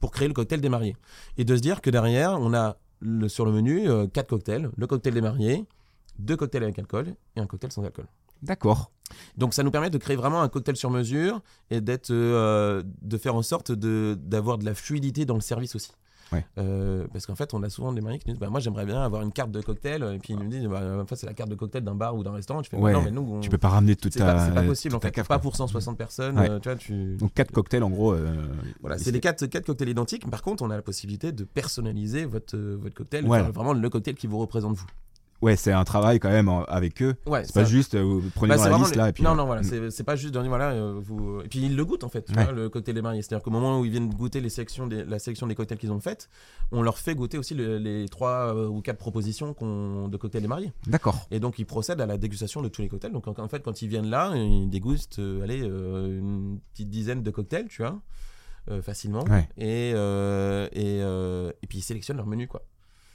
[0.00, 0.96] pour créer le cocktail des mariés.
[1.38, 4.70] Et de se dire que derrière, on a le- sur le menu euh, quatre cocktails,
[4.76, 5.64] le cocktail des mariés,
[6.18, 8.06] deux cocktails avec alcool et un cocktail sans alcool.
[8.42, 8.90] D'accord.
[9.36, 13.16] Donc ça nous permet de créer vraiment un cocktail sur mesure et d'être, euh, de
[13.18, 15.92] faire en sorte de, d'avoir de la fluidité dans le service aussi.
[16.32, 16.44] Ouais.
[16.58, 18.86] Euh, parce qu'en fait, on a souvent des mariés qui nous disent bah, Moi, j'aimerais
[18.86, 20.02] bien avoir une carte de cocktail.
[20.14, 22.32] Et puis ils nous disent bah, c'est la carte de cocktail d'un bar ou d'un
[22.32, 22.62] restaurant.
[22.62, 22.92] Tu fais bah, Ouais.
[22.92, 24.46] Non, mais nous, on- Tu peux pas ramener toute ta.
[24.46, 25.10] c'est pas possible en fait.
[25.10, 26.38] cave, pas pour 160 personnes.
[26.38, 26.50] Ouais.
[26.50, 27.16] euh, tu vois, tu...
[27.16, 28.12] Donc quatre cocktails en gros.
[28.12, 28.34] euh,
[28.80, 30.28] Voilà, c'est les quatre, quatre cocktails identiques.
[30.30, 33.38] Par contre, on a la possibilité de personnaliser votre, votre cocktail, Ouais.
[33.42, 34.86] faire vraiment le cocktail qui vous représente vous.
[35.42, 37.14] Ouais, c'est un travail quand même avec eux.
[37.26, 39.24] Ouais, C'est pas juste euh, vous prenez Bah, dans la liste les- là et puis.
[39.24, 39.90] non, non, voilà, mm.
[39.90, 41.40] c'est pas juste de dire, voilà, euh, vous...
[41.44, 42.44] Et puis ils le goûtent en fait, tu Ouais.
[42.44, 43.22] vois, le cocktail des mariés.
[43.22, 45.04] C'est-à-dire qu'au moment où ils viennent goûter les sélections des...
[45.04, 46.28] la sélection des cocktails qu'ils ont faites,
[46.70, 49.48] on leur fait goûter aussi le- les trois euh, ou quatre propositions
[50.08, 50.72] de cocktails des mariés.
[50.86, 51.26] D'accord.
[51.32, 53.12] Et donc ils procèdent à la dégustation de tous les cocktails.
[53.12, 57.30] Donc en, fait, quand ils viennent là, ils dégustent, euh, allez, une petite dizaine de
[57.32, 58.00] cocktails, tu vois,
[58.82, 59.24] facilement.
[59.24, 59.48] Ouais.
[59.58, 62.62] Et, et, et puis ils sélectionnent leur menu, quoi.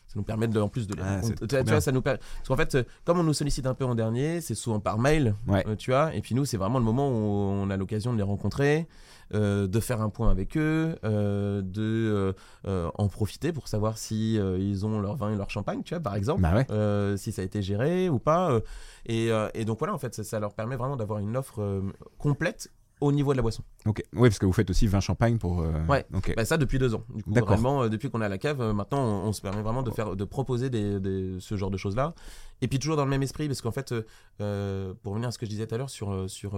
[0.07, 2.19] Ça nous permet de, en plus de les Ah, Tu vois, tu ça nous Parce
[2.47, 5.35] qu'en fait, euh, comme on nous sollicite un peu en dernier, c'est souvent par mail,
[5.47, 5.65] Ouais.
[5.67, 6.15] euh, tu vois.
[6.15, 8.87] Et puis nous, c'est vraiment le moment où on a l'occasion de les rencontrer,
[9.33, 12.33] euh, de faire un point avec eux, euh, de
[12.65, 16.15] en profiter pour savoir si ils ont leur vin et leur champagne, tu vois, par
[16.15, 16.41] exemple.
[16.41, 17.17] Bah ouais.
[17.17, 18.59] Si ça a été géré ou pas.
[19.05, 21.81] et, et donc voilà, en fait, ça, ça leur permet vraiment d'avoir une offre
[22.17, 22.69] complète
[22.99, 23.63] au niveau de la boisson.
[23.85, 24.03] Ok.
[24.13, 25.61] Oui, parce que vous faites aussi vin champagne pour.
[25.61, 26.05] euh, Ouais.
[26.13, 26.33] Ok.
[26.35, 27.03] Bah, ça depuis deux ans.
[27.13, 27.49] Du coup, D'accord.
[27.49, 29.91] vraiment, euh, depuis qu'on a la cave, euh, maintenant, on, on se permet vraiment de
[29.91, 32.13] faire, de proposer des, des- ce genre de choses là.
[32.61, 33.93] Et puis toujours dans le même esprit, parce qu'en fait,
[34.37, 36.55] pour revenir à ce que je disais tout à l'heure sur, sur,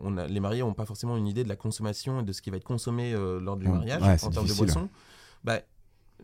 [0.00, 2.42] on a, les mariés n'ont pas forcément une idée de la consommation et de ce
[2.42, 4.66] qui va être consommé lors du Ouais, mariage ouais, en termes de difficile.
[4.66, 4.88] boissons.
[5.44, 5.60] Bah,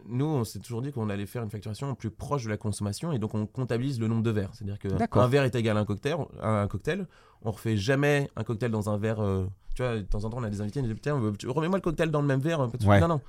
[0.08, 3.12] nous, on s'est toujours dit qu'on allait faire une facturation plus proche de la consommation
[3.12, 4.50] et donc on comptabilise le nombre de verres.
[4.52, 6.16] C'est-à-dire qu'un verre est égal à un cocktail.
[6.40, 7.06] à un cocktail.
[7.42, 9.20] On refait jamais un cocktail dans un verre.
[9.22, 11.82] euh, tu vois, de temps en temps, on a des invités, Tiens, tu- remets-moi le
[11.82, 12.60] cocktail dans le même verre.
[12.86, 13.00] Ouais.
[13.00, 13.20] Non, non.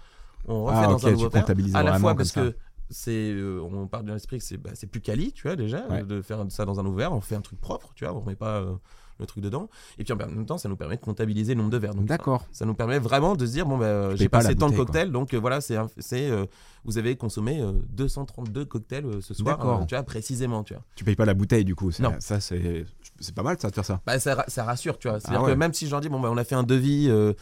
[0.48, 1.46] On refait Ah, dans ok, un nouveau verre.
[1.76, 2.56] À la fois parce que
[2.90, 5.88] c'est, euh, on part de l'esprit que c'est bah, c'est plus quali, tu vois, déjà,
[5.88, 6.04] Ouais.
[6.04, 7.14] de faire ça dans un nouveau verre.
[7.14, 8.76] On fait un truc propre, tu vois, on remet pas euh,
[9.20, 9.70] le truc dedans.
[9.98, 11.96] Et puis en même temps, ça nous permet de comptabiliser le nombre de verres.
[11.96, 12.46] Donc, D'accord.
[12.52, 14.76] ça nous permet vraiment de se dire bon bah, Je j'ai pas passé tant de
[14.76, 16.46] cocktails donc euh, voilà c'est c'est euh,
[16.84, 19.82] vous avez consommé euh, 232 cocktails euh, ce soir D'accord.
[19.82, 21.92] euh, tu vois précisément tu vois Tu payes pas la bouteille du coup.
[21.92, 22.14] c'est- Non.
[22.20, 22.86] Ça, c'est
[23.20, 24.02] c'est pas mal ça de faire ça.
[24.06, 25.54] bah, ça, ça rassure tu vois c'est à dire Ah ouais.
[25.54, 27.34] que même si je leur dis bon bah, on a fait un devis euh,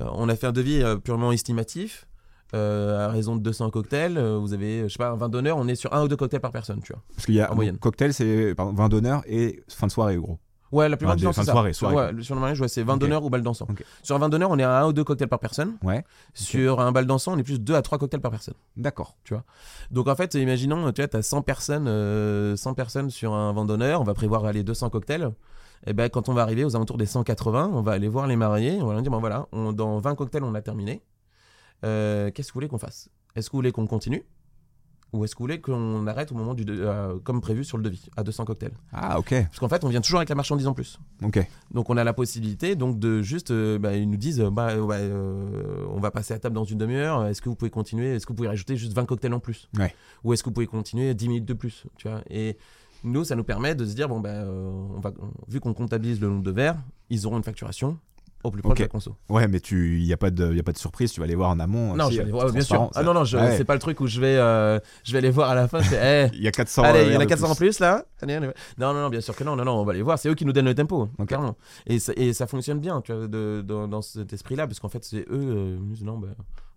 [0.00, 2.06] euh, on a fait un devis euh, purement estimatif
[2.54, 5.58] euh, à raison de 200 cocktails euh, vous avez je sais pas un vin d'honneur
[5.58, 7.52] on est sur un ou deux cocktails par personne tu vois Parce qu'il y a
[7.52, 7.76] En moyenne.
[7.76, 10.38] cocktail, c'est pardon, vin d'honneur et fin de soirée gros.
[10.70, 11.52] Ouais, la plupart Ah, du temps, c'est ça.
[11.52, 13.00] soirée, Sur, soirée, ouais, sur le mariage, ouais, c'est vin Ok.
[13.00, 13.66] d'honneur ou bal dansant.
[14.02, 15.76] Sur un vin d'honneur, on est à un ou deux cocktails par personne.
[15.82, 16.04] Ouais.
[16.34, 18.54] Sur un bal dansant, on est plus deux à trois cocktails par personne.
[18.76, 19.16] D'accord.
[19.90, 23.64] Donc en fait, imaginons, tu vois, as 100 personnes, euh, 100 personnes sur un vin
[23.64, 25.30] d'honneur, on va prévoir aller 200 cocktails.
[25.86, 28.34] Et ben quand on va arriver aux alentours des 180, on va aller voir les
[28.36, 31.02] mariés, on va leur dire bon voilà, on- dans 20 cocktails on a terminé.
[31.84, 33.08] Euh, Qu'est-ce que vous voulez qu'on fasse?
[33.36, 34.24] Est-ce que vous voulez qu'on continue?
[35.12, 37.82] Ou est-ce que vous voulez qu'on arrête au moment du euh, comme prévu sur le
[37.82, 39.30] devis à 200 cocktails Ah ok.
[39.30, 40.98] Parce qu'en fait, on vient toujours avec la marchandise en plus.
[41.22, 41.46] Ok.
[41.70, 44.76] Donc on a la possibilité donc de juste, euh, bah, ils nous disent, euh, bah,
[44.76, 47.26] ouais, euh, on va passer à table dans une demi-heure.
[47.26, 48.14] Est-ce que vous pouvez continuer?
[48.14, 49.68] Est-ce que vous pouvez rajouter juste 20 cocktails en plus?
[49.78, 49.94] Ouais.
[50.24, 52.20] Ou est-ce que vous pouvez continuer 10 minutes de plus Tu vois?
[52.28, 52.58] Et
[53.02, 55.12] nous, ça nous permet de se dire bon bah, on va,
[55.48, 56.76] vu qu'on comptabilise le nombre de verres,
[57.08, 57.98] ils auront une facturation
[58.44, 59.16] au plus proche de la conso.
[59.28, 61.12] Ouais, mais tu, y a pas de, y a pas de surprise.
[61.12, 61.96] Tu vas aller voir en amont.
[61.96, 62.90] non, aussi, je vais aller voir, bien sûr.
[62.94, 63.56] Ah non non, je- Ouais.
[63.56, 65.82] c'est pas le truc où je vais, euh, je vais aller voir à la fin.
[65.82, 65.98] C'est,
[66.32, 66.82] eh, Il y a 400.
[66.84, 68.04] Allez, il y en a verres de 400 en plus là.
[68.22, 68.46] Allez, allez.
[68.78, 70.18] Non, non, non, bien sûr que non, non, non, on va les voir.
[70.18, 71.28] C'est eux qui nous donnent le tempo, hein, Ok.
[71.28, 71.56] clairement.
[71.86, 74.88] Et ça, et ça fonctionne bien, tu vois, de- de- dans cet esprit-là, parce qu'en
[74.88, 75.26] fait, c'est eux.
[75.30, 76.28] euh, non, bah,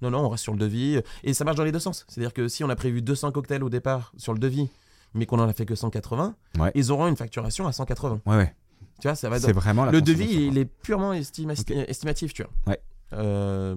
[0.01, 0.99] non, non, on reste sur le devis.
[1.23, 2.05] Et ça marche dans les deux sens.
[2.07, 4.67] C'est-à-dire que si on a prévu 200 cocktails au départ sur le devis,
[5.13, 6.71] mais qu'on en a fait que 180, Ouais.
[6.73, 8.21] ils auront une facturation à 180.
[8.25, 8.55] Ouais, ouais.
[9.01, 9.39] Tu vois, ça va.
[9.39, 12.51] C'est vraiment la Le devis, il est purement estimatif, tu vois.
[12.67, 12.79] Ouais.
[13.13, 13.75] Euh,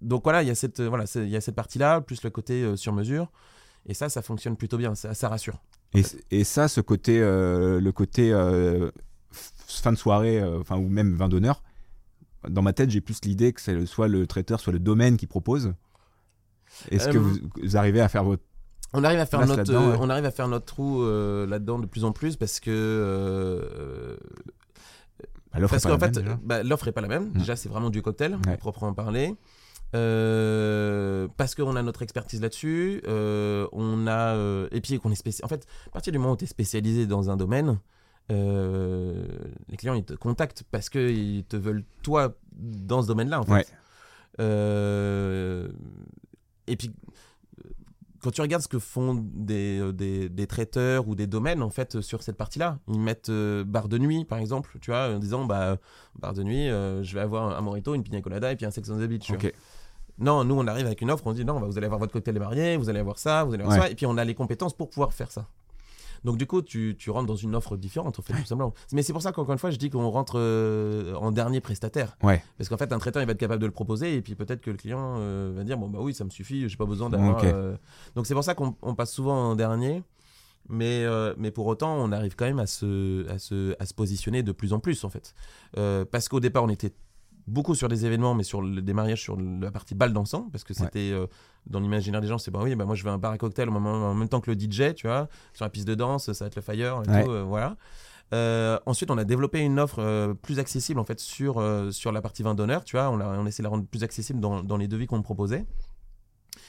[0.00, 2.62] donc voilà, il y a cette, voilà, il y a cette partie-là, plus le côté
[2.62, 3.30] euh, sur mesure.
[3.86, 5.60] Et ça, ça fonctionne plutôt bien, ça, ça rassure.
[5.94, 8.30] Et, et ça, ce côté, euh, le côté
[9.32, 11.62] fin de soirée, enfin ou même vin d'honneur,
[12.48, 15.26] dans ma tête, j'ai plus l'idée que c'est soit le traiteur, soit le domaine qui
[15.26, 15.74] propose.
[16.90, 18.44] Est-ce que vous, vous arrivez à faire votre
[18.94, 19.96] On arrive à faire notre, ouais.
[20.00, 24.16] on arrive à faire notre trou euh, là-dedans de plus en plus parce que euh,
[25.52, 27.08] bah, l'offre parce est pas qu'en la fait même, déjà bah, l'offre est pas la
[27.08, 27.28] même.
[27.30, 27.38] Mm.
[27.38, 28.52] Déjà c'est vraiment du cocktail Ouais.
[28.52, 29.34] à proprement parler.
[29.94, 35.16] Euh, parce qu'on a notre expertise là-dessus, euh, on a euh, et puis qu'on est
[35.16, 35.44] spécialisé.
[35.44, 37.78] En fait, à partir du moment où tu es spécialisé dans un domaine,
[38.30, 43.40] les clients ils te contactent parce qu'ils te veulent toi dans ce domaine-là.
[43.40, 43.52] En fait.
[44.38, 45.68] Ouais.
[46.66, 46.92] Et puis,
[48.22, 51.70] quand tu regardes ce que font des, euh, des, des traiteurs ou des domaines, en
[51.70, 55.18] fait, sur cette partie-là, ils mettent euh, bar de nuit, par exemple, tu vois, en
[55.18, 55.76] disant, bah,
[56.18, 58.70] bar de nuit, euh, je vais avoir un morito, une pina colada et puis un
[58.70, 59.30] sex on the beach.
[60.18, 62.12] Non, nous, on arrive avec une offre, on dit, non, bah, vous allez avoir votre
[62.12, 63.86] cocktail des mariés, vous allez avoir ça, vous allez avoir Ouais.
[63.86, 65.46] ça, et puis on a les compétences pour pouvoir faire ça.
[66.24, 68.74] Donc du coup, tu, tu rentres dans une offre différente, en fait, tout simplement.
[68.92, 72.16] Mais c'est pour ça qu'encore une fois, je dis qu'on rentre euh, en dernier prestataire.
[72.22, 72.42] Ouais.
[72.58, 74.60] Parce qu'en fait, un traiteur, il va être capable de le proposer, et puis peut-être
[74.60, 77.10] que le client euh, va dire, bon bah oui, ça me suffit, j'ai pas besoin
[77.10, 77.42] d'avoir.
[77.44, 77.76] Euh,
[78.14, 80.02] Donc c'est pour ça qu'on on passe souvent en dernier.
[80.68, 83.92] Mais, euh, mais pour autant, on arrive quand même à se, à se, à se
[83.94, 85.34] positionner de plus en plus, en fait.
[85.76, 86.92] Euh, parce qu'au départ, on était
[87.46, 90.64] beaucoup sur des événements, mais sur le- des mariages sur la partie balle dansant, parce
[90.64, 91.26] que c'était euh,
[91.66, 93.68] dans l'imaginaire des gens, c'est bah oui, bah moi je veux un bar à cocktail
[93.68, 96.46] en même temps que le DJ, tu vois, sur la piste de danse, ça va
[96.48, 97.24] être le fire, et Ouais.
[97.24, 97.76] tout, euh, voilà.
[98.32, 101.62] Euh, ensuite, on a développé une offre plus accessible en fait sur,
[101.92, 104.04] sur la partie vin d'honneur, tu vois, on, a, on essaie de la rendre plus
[104.04, 105.66] accessible dans, dans les devis qu'on proposait.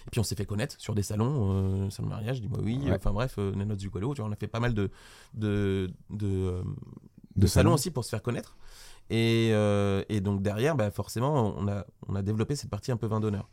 [0.06, 2.80] Et puis on s'est fait connaître sur des salons, euh, salon de mariage, dis-moi oui,
[2.86, 2.96] Ouais.
[2.98, 4.92] enfin bref, euh, Nanots du Gualo, tu vois, on a fait pas mal de,
[5.34, 6.64] de, de, De
[7.38, 7.48] de salons.
[7.70, 8.58] salons aussi pour se faire connaître.
[9.10, 13.20] Et, euh, et donc derrière, bah, forcément, on a, développé cette partie un peu vin
[13.20, 13.50] d'honneur.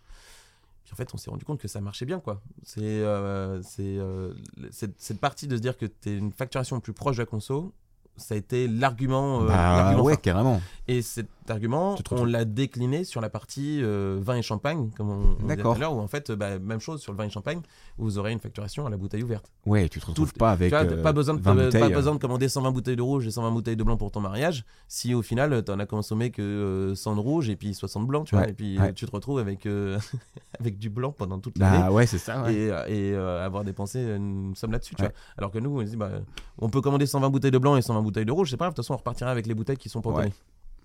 [0.85, 2.41] Puis en fait, on s'est rendu compte que ça marchait bien, quoi.
[2.63, 4.35] C'est euh, euh,
[4.71, 7.27] cette, cette partie de se dire que tu es une facturation plus proche de la
[7.27, 7.73] conso,
[8.17, 9.43] ça a été l'argument.
[9.43, 10.61] euh, Bah ouais, carrément.
[10.89, 15.15] Et cet argument, on l'a décliné sur la partie euh, vin et champagne, comme on,
[15.15, 15.77] on disait tout D'accord.
[15.77, 17.61] à l'heure, où en fait, euh, bah, même chose sur le vin et champagne,
[17.99, 19.51] où vous aurez une facturation à la bouteille ouverte.
[19.67, 21.87] Ouais, tu te retrouves Tout- pas avec tu vois, euh, pas, besoin de, 20 pas
[21.87, 21.89] euh.
[21.91, 24.65] besoin de commander 120 bouteilles de rouge et 120 bouteilles de blanc pour ton mariage,
[24.89, 28.03] si au final, tu n'en as consommé que euh, 100 de rouge et puis 60
[28.03, 28.89] de blanc, tu vois, Ouais, et puis ouais.
[28.89, 29.99] euh, tu te retrouves avec, euh,
[30.61, 31.79] avec du blanc pendant toute l'année.
[31.83, 32.43] Ah ouais, c'est ça.
[32.43, 32.53] ouais.
[32.55, 34.95] Et, et, euh, avoir dépensé une somme là-dessus.
[34.97, 35.13] tu vois.
[35.39, 36.11] Alors que nous, on, se dit, bah,
[36.59, 38.73] on peut commander 120 bouteilles de blanc et 120 bouteilles de rouge, c'est pas grave,
[38.73, 40.33] de toute façon, on repartira avec les bouteilles qui sont pour Ouais.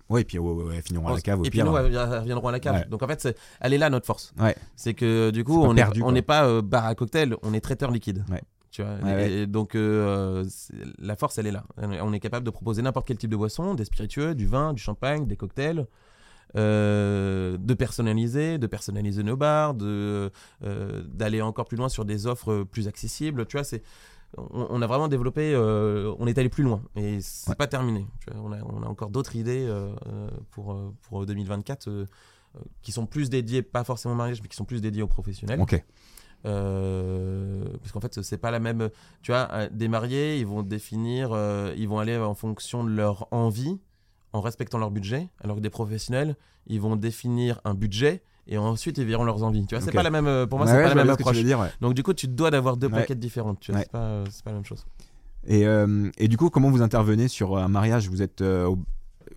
[0.08, 2.52] Ouais, et puis ouais, finiront à la cave au et puis nous, elles reviendront à
[2.52, 2.76] la cave.
[2.76, 2.84] Ouais.
[2.88, 4.32] Donc en fait, c'est- elle est là notre force.
[4.38, 4.54] Ouais.
[4.76, 7.52] C'est que du coup, pas on n'est on n'est pas euh, bar à cocktail, on
[7.52, 8.24] est traiteur liquide.
[8.70, 10.44] Tu vois, Ouais, et, et donc euh,
[10.98, 11.64] la force, elle est là.
[11.78, 14.80] On est capable de proposer n'importe quel type de boisson, des spiritueux, du vin, du
[14.82, 15.86] champagne, des cocktails.
[16.56, 20.30] euh, de personnaliser, de personnaliser nos bars, de
[20.62, 23.46] d'aller encore plus loin sur des offres plus accessibles.
[23.46, 23.82] Tu vois, c'est
[24.36, 27.54] on, on a vraiment développé, euh, on est allé plus loin et c'est Ouais.
[27.56, 28.06] pas terminé.
[28.34, 32.06] On, a, on a encore d'autres idées euh, euh, pour pour 2024 euh,
[32.56, 35.06] euh, qui sont plus dédiées, pas forcément au mariage, mais qui sont plus dédiées aux
[35.08, 35.60] professionnels.
[35.60, 35.82] Ok.
[36.44, 38.88] Parce qu'en fait, c'est pas la même.
[39.22, 41.30] Tu vois, des mariés, ils vont définir,
[41.76, 43.78] ils vont aller en fonction de leur envie,
[44.32, 48.98] en respectant leur budget, alors que des professionnels, ils vont définir un budget et ensuite
[48.98, 49.66] ils verront leurs envies.
[49.66, 50.26] Tu vois, c'est pas la même.
[50.26, 51.36] euh, Pour moi, Ouais, c'est ouais, pas la même approche.
[51.36, 51.70] veux dire, ouais.
[51.80, 52.92] Donc du coup, tu dois d'avoir deux Ouais.
[52.94, 53.60] plaquettes différentes.
[53.60, 53.84] Tu vois, Ouais.
[53.86, 54.84] c'est pas, euh, c'est pas la même chose.
[55.46, 58.08] Et, euh, et du coup, comment vous intervenez sur un mariage?
[58.08, 58.78] Vous êtes euh, au-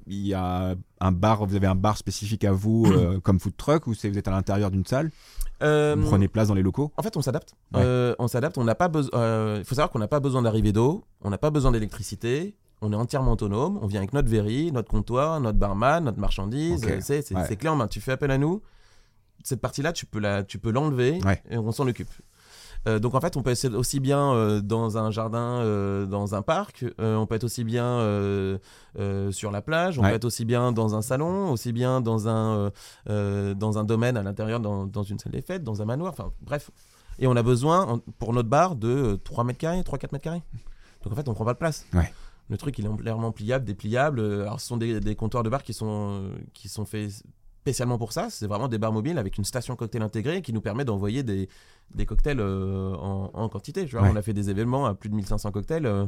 [0.07, 3.55] il y a un bar, vous avez un bar spécifique à vous euh, comme food
[3.57, 5.12] truck ou c'est vous êtes à l'intérieur d'une salle?
[5.62, 6.91] Euh, Vous prenez place dans les locaux?
[6.97, 7.53] En fait, on s'adapte.
[7.74, 7.82] Ouais.
[7.84, 8.57] Euh, on s'adapte.
[8.57, 9.57] On n'a pas besoin.
[9.57, 11.03] Il faut savoir qu'on n'a pas besoin d'arrivée d'eau.
[11.22, 12.55] On n'a pas besoin d'électricité.
[12.82, 13.78] On est entièrement autonome.
[13.82, 16.82] On vient avec notre verry, notre comptoir, notre barman, notre marchandise.
[16.84, 16.89] Ok.
[16.91, 17.55] Euh, C'est Ouais.
[17.57, 17.88] clé en main.
[17.89, 18.62] Tu fais appel à nous.
[19.44, 21.42] Cette partie-là, tu peux la, tu peux l'enlever Ouais.
[21.50, 22.10] et on s'en occupe.
[22.88, 26.34] Euh, donc en fait, on peut être aussi bien euh, dans un jardin, euh, dans
[26.34, 26.86] un parc.
[26.98, 28.00] on peut être aussi bien
[29.32, 30.00] sur la plage.
[30.00, 30.10] On Ouais.
[30.10, 32.72] peut être aussi bien dans un salon, aussi bien dans un
[33.06, 36.12] dans un domaine à l'intérieur, dans, dans une salle des fêtes, dans un manoir.
[36.14, 36.72] Enfin bref.
[37.22, 40.42] Et on a besoin pour notre bar de euh, 3 mètres carrés, 3-4 mètres carrés.
[41.04, 41.86] Donc en fait, on prend pas de place.
[41.94, 42.14] Ouais.
[42.50, 44.22] Le truc, il est clairement pliable, dépliable.
[44.22, 47.24] Alors, ce sont des, des comptoirs de bar qui sont, qui sont faits
[47.70, 48.28] spécialement pour ça.
[48.30, 51.47] C'est vraiment des bars mobiles avec une station cocktail intégrée qui nous permet d'envoyer des,
[51.93, 53.86] des cocktails euh, en, en quantité.
[53.86, 54.09] Tu vois, Ouais.
[54.11, 56.05] On a fait des événements à plus de 1500 cocktails euh,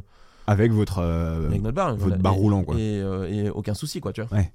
[0.48, 1.90] avec votre euh, avec notre bar.
[1.92, 2.18] votre Voilà.
[2.18, 2.76] bar Et- roulant quoi.
[2.78, 2.98] Et,
[3.30, 4.36] et aucun souci, quoi, tu vois.
[4.38, 4.52] Ouais.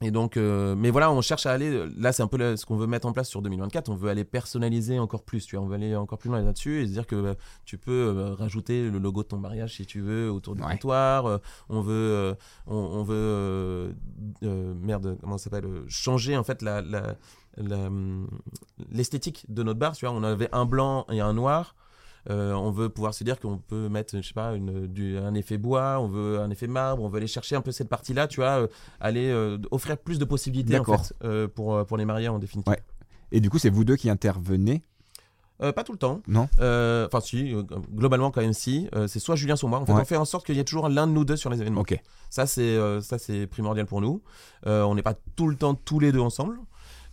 [0.00, 1.84] Et donc, euh, mais voilà, on cherche à aller.
[1.96, 3.88] Là, c'est un peu le- ce qu'on veut mettre en place sur 2024.
[3.88, 5.44] On veut aller personnaliser encore plus.
[5.44, 7.34] Tu vois, on veut aller encore plus loin là-dessus et se dire que bah,
[7.64, 10.70] tu peux euh, rajouter le logo de ton mariage si tu veux autour du Ouais.
[10.72, 11.26] comptoir.
[11.26, 11.38] Euh,
[11.68, 12.34] on veut, euh,
[12.68, 13.92] on, on veut, euh,
[14.44, 17.16] euh, merde, comment ça s'appelle euh, Changer en fait la, la,
[17.56, 18.28] la, hum,
[18.92, 19.96] l'esthétique de notre bar.
[19.96, 21.74] Tu vois, on avait un blanc et un noir.
[22.30, 25.34] Euh, on veut pouvoir se dire qu'on peut mettre, je sais pas, une, du, un
[25.34, 28.28] effet bois, on veut un effet marbre, on veut aller chercher un peu cette partie-là,
[28.28, 28.66] tu vois, euh,
[29.00, 31.06] aller euh, offrir plus de possibilités en D'accord.
[31.06, 32.70] fait, pour, pour les mariés en définitive.
[32.70, 32.82] Ouais.
[33.32, 34.82] Et du coup, c'est vous deux qui intervenez
[35.60, 36.20] Euh, pas tout le temps.
[36.28, 37.62] Non Euh, Enfin, si, euh,
[37.92, 38.88] globalement, quand même, si.
[39.06, 39.80] C'est soit Julien, soit moi.
[39.80, 40.02] En fait, Ouais.
[40.02, 41.80] on fait en sorte qu'il y ait toujours l'un de nous deux sur les événements.
[41.80, 42.00] Ok.
[42.30, 44.22] Ça, c'est ça, c'est primordial pour nous.
[44.66, 46.58] On n'est pas tout le temps tous les deux ensemble.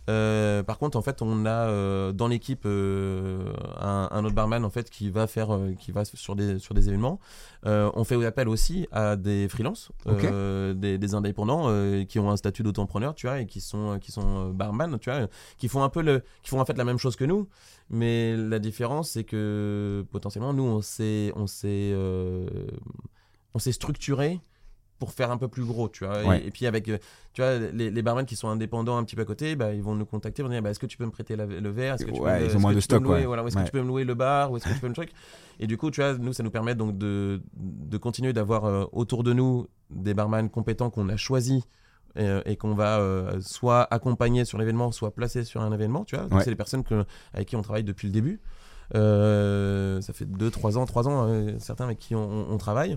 [0.08, 4.64] Euh, par contre, en fait, on a euh, dans l'équipe euh, un, un autre barman
[4.64, 7.18] en fait qui va faire, qui va sur des sur des événements.
[7.64, 11.68] On fait appel aussi à des freelances, des, des indépendants
[12.08, 15.28] qui ont un statut d'auto-entrepreneur, tu vois, et qui sont qui sont barman, tu vois,
[15.58, 17.48] qui font un peu le, qui font en fait la même chose que nous.
[17.90, 21.94] Mais la différence, c'est que potentiellement, nous, on s'est, on s'est,
[23.54, 24.40] on s'est structuré
[24.98, 26.22] pour faire un peu plus gros, tu vois.
[26.22, 26.46] Et- Ouais.
[26.46, 26.98] Et, puis avec, euh,
[27.34, 29.82] tu vois, les, les barman qui sont indépendants un petit peu à côté, bah, ils
[29.82, 31.68] vont nous contacter, ils vont dire, bah, est-ce que tu peux me prêter la- le
[31.70, 33.26] verre, est-ce que tu Ouais, peux, ont moins que de tu peux me louer, ouais.
[33.26, 34.94] voilà, est-ce que tu peux me louer le bar, ou est-ce que tu peux me
[34.94, 35.10] truc?
[35.60, 38.84] Et du coup, tu vois, nous, ça nous permet donc de, de continuer d'avoir euh,
[38.92, 41.62] autour de nous des barman compétents qu'on a choisis
[42.16, 46.04] et, euh, et qu'on va euh, soit accompagner sur l'événement, soit placer sur un événement,
[46.04, 46.24] tu vois.
[46.26, 48.40] Donc, c'est les personnes que, avec qui on travaille depuis le début.
[48.94, 51.28] Euh, ça fait 2, 3 ans, 3 ans,
[51.58, 52.96] certains avec qui on, on- on travaille.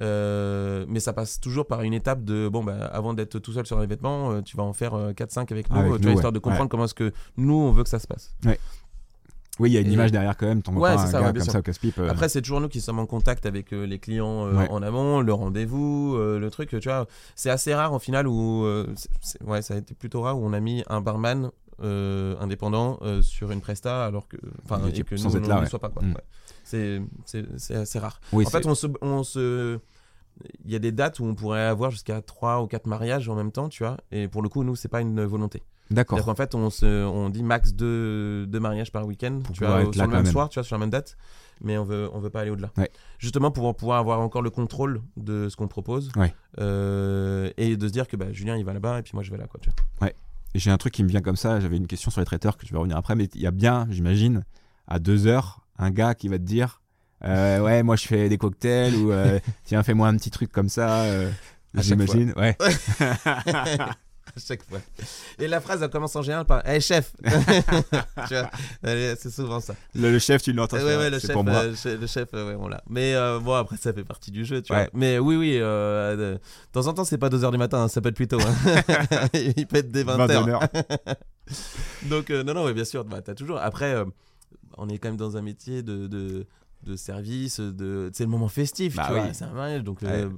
[0.00, 3.66] Euh, mais ça passe toujours par une étape de bon bah avant d'être tout seul
[3.66, 6.08] sur un événement euh, tu vas en faire 4-5 avec nous, Avec euh, tu nous,
[6.08, 6.34] vois, histoire ouais.
[6.34, 6.68] de comprendre Ouais.
[6.68, 8.32] comment est-ce que nous on veut que ça se passe
[9.58, 10.62] Oui, il y a une Et- image derrière quand même.
[10.62, 11.52] T'envoies Ouais, pas c'est un ça, gars comme sûr.
[11.52, 11.98] ça au casse-pipe.
[11.98, 14.68] euh, Après, c'est toujours nous qui sommes en contact avec euh, les clients euh, Ouais.
[14.70, 17.06] en amont, le rendez-vous, euh, le truc, tu vois.
[17.34, 18.64] C'est assez rare au final où.
[18.64, 18.86] euh,
[19.44, 21.50] ouais, ça a été plutôt rare où on a mis un barman
[21.82, 24.36] euh, indépendant euh, sur une presta alors que.
[24.36, 25.66] Que sans nous, on ne ouais.
[25.66, 26.02] soit pas, quoi.
[26.02, 26.14] Mm.
[26.14, 26.22] Ouais.
[26.64, 28.20] C'est- assez rare.
[28.32, 29.78] oui, En fait, on se, on se.
[30.64, 33.34] Il y a des dates où on pourrait avoir jusqu'à 3 ou 4 mariages en
[33.34, 33.96] même temps, tu vois.
[34.12, 35.62] Et pour le coup, nous, c'est pas une volonté.
[35.90, 36.22] D'accord.
[36.22, 40.02] Qu'en fait, on, se, on dit max deux, deux mariages par week-end, tu vois, sur
[40.02, 40.26] le même même.
[40.26, 41.16] soir, tu vois, sur la même date.
[41.62, 42.70] mais on veut, on veut pas aller au-delà.
[42.76, 42.90] Ouais.
[43.18, 46.32] Justement pour pouvoir avoir encore le contrôle de ce qu'on propose Ouais.
[46.60, 49.30] Euh, et de se dire que bah, Julien il va là-bas et puis moi je
[49.30, 49.46] vais là.
[49.46, 50.08] Quoi, tu vois.
[50.08, 50.14] Et
[50.54, 51.60] j'ai un truc qui me vient comme ça.
[51.60, 53.50] J'avais une question sur les traiteurs que je vais revenir après, mais il y a
[53.50, 54.44] bien, j'imagine,
[54.86, 56.80] à deux heures, un gars qui va te dire
[57.24, 60.68] euh, Ouais, moi je fais des cocktails ou euh, tiens, fais-moi un petit truc comme
[60.68, 61.02] ça.
[61.02, 61.30] euh,
[61.74, 62.32] j'imagine.
[62.36, 62.56] Ouais.
[64.38, 64.78] à chaque fois.
[65.38, 68.50] Et la phrase elle commence en général par Hey chef Tu vois,
[68.82, 69.74] elle est- C'est souvent ça.
[69.94, 70.76] Le, le chef, tu l'entends.
[70.78, 71.54] Ouais, ouais, le c'est chef, pour moi.
[71.64, 72.82] euh, le chef, euh, ouais, on l'a.
[72.88, 74.84] Mais euh, bon, après, ça fait partie du jeu, tu Ouais.
[74.84, 74.90] vois.
[74.94, 76.38] Mais oui, oui, euh, de,
[76.72, 78.38] temps en temps, c'est pas 2h du matin, hein, ça peut être plus tôt.
[78.40, 79.28] hein.
[79.34, 80.16] Il peut être dès 20h.
[80.16, 80.68] 21 heures.
[82.04, 83.58] Donc, euh, non, non, ouais, bien sûr, bah, t'as toujours.
[83.58, 84.04] Après, euh,
[84.76, 86.46] on est quand même dans un métier de, de,
[86.84, 88.10] de service, de...
[88.12, 89.32] c'est le moment festif, Bah tu vois.
[89.32, 90.28] C'est un mariage, donc euh,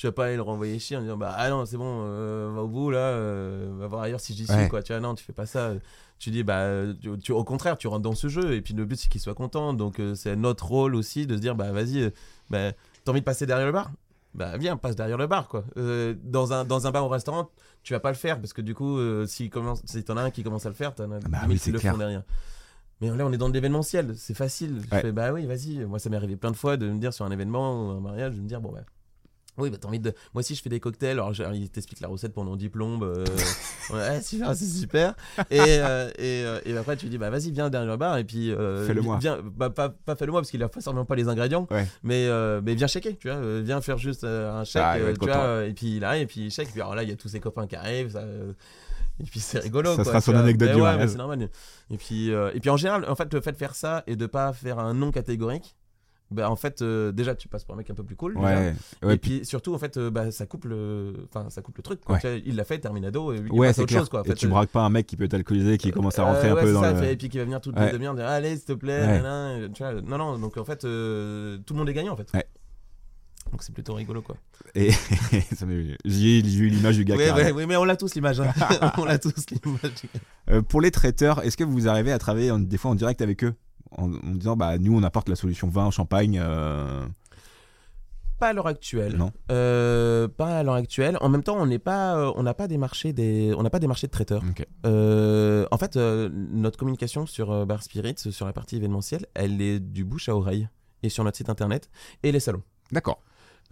[0.00, 2.50] tu vas pas aller le renvoyer chier en disant, bah, ah non, c'est bon, euh,
[2.54, 4.66] va au bout, là, euh, va voir ailleurs si j'y suis, Ouais.
[4.66, 4.82] quoi.
[4.82, 5.72] Tu vois, non, tu fais pas ça.
[6.18, 6.66] Tu dis, bah,
[7.02, 9.20] tu, tu- au contraire, tu rentres dans ce jeu, et puis le but, c'est qu'il
[9.20, 9.74] soit content.
[9.74, 12.10] Donc, euh, c'est notre rôle aussi de se dire, bah, vas-y, euh,
[12.48, 12.72] bah,
[13.04, 13.90] t'as envie de passer derrière le bar?
[14.32, 15.64] Bah viens, passe derrière le bar quoi.
[15.76, 17.50] Euh, dans, un, dans un bar ou restaurant,
[17.82, 20.22] tu vas pas le faire parce que du coup, euh, si, commence, si t'en as
[20.22, 21.92] un qui commence à le faire, t'en as bah mille oui, qui le clair.
[21.92, 22.22] font derrière.
[23.02, 24.80] Mais là, on est dans de l'événementiel, c'est facile.
[24.88, 25.02] Je Ouais.
[25.02, 25.84] fais, bah oui, vas-y.
[25.84, 28.00] Moi, ça m'est arrivé plein de fois de me dire sur un événement ou un
[28.00, 28.82] mariage, de me dire, bon, bah.
[29.60, 30.10] Oui, bah t'as envie de.
[30.34, 31.12] Moi aussi, je fais des cocktails.
[31.12, 33.02] Alors, j'ai- il t'explique la recette pendant 10 plombes.
[33.04, 33.24] euh,
[33.92, 35.14] ouais, super, c'est super.
[35.50, 38.16] Et, euh, et, euh, et après, tu dis, bah vas-y, viens derrière le bar.
[38.18, 38.50] Et puis.
[38.52, 39.18] euh, Fais-le moi.
[39.20, 41.66] Viens, bah, pas, pas fais-le moi parce qu'il a forcément pas les ingrédients.
[41.70, 41.86] Ouais.
[42.02, 42.28] Mais,
[42.62, 43.60] mais viens checker, tu vois.
[43.60, 44.82] viens faire juste un chèque.
[44.84, 46.60] Ah, tu vois, et puis il arrive, et puis il.
[46.60, 48.10] Et puis alors là, il y a tous ses copains qui arrivent.
[48.12, 48.22] ça,
[49.20, 49.90] et puis c'est rigolo.
[49.90, 50.40] Ça quoi, sera son vois.
[50.40, 51.48] anecdote Mais du ouais, c'est normal.
[51.90, 54.26] Et puis, et puis en général, en fait, le fait de faire ça et de
[54.26, 55.74] pas faire un nom catégorique,
[56.30, 58.34] bah en fait, euh, déjà tu passes pour un mec un peu plus cool.
[58.34, 58.46] déjà.
[58.46, 58.74] Ouais.
[59.02, 61.82] Ouais, et puis, surtout, en fait, euh, bah, ça coupe le, enfin, ça coupe le
[61.82, 62.00] truc.
[62.04, 62.14] quoi.
[62.16, 62.20] Ouais.
[62.20, 64.00] Tu vois, il l'a fait, Terminado, et il Ouais, c'est autre clair.
[64.02, 64.20] chose, quoi.
[64.20, 66.18] en et fait, tu euh, braques pas un mec qui peut être alcoolisé, qui commence
[66.18, 67.04] à rentrer euh, un ouais, peu dans ça, le.
[67.04, 67.86] Et puis qui va venir Ouais.
[67.86, 69.20] les demi-heures dire allez s'il te plaît,
[69.74, 72.30] tu vois, non non donc en fait euh, tout le monde est gagnant en fait.
[73.50, 74.36] Donc c'est plutôt rigolo quoi.
[74.76, 74.90] Et
[76.04, 77.16] j'ai eu l'image du gars
[77.54, 78.40] Oui mais on l'a tous l'image.
[78.40, 78.52] hein.
[78.98, 80.62] on l'a tous l'image.
[80.68, 83.42] Pour les traiteurs, est-ce que vous arrivez à travailler en- des fois en direct avec
[83.44, 83.54] eux?
[83.92, 86.38] En, en disant bah nous on apporte la solution vin, champagne.
[86.42, 87.06] euh,
[88.38, 89.16] Pas à l'heure actuelle.
[89.16, 89.32] Non.
[89.50, 91.18] Euh, pas à l'heure actuelle.
[91.20, 93.80] En même temps, on n'est pas, euh, on n'a pas démarché des, on n'a pas
[93.80, 94.42] démarché de traiteurs.
[94.84, 100.28] En fait, notre communication sur Bar Spirit, sur la partie événementielle, elle est du bouche
[100.30, 100.68] à oreille
[101.02, 101.90] et sur notre site internet
[102.22, 102.62] et les salons.
[102.92, 103.20] D'accord.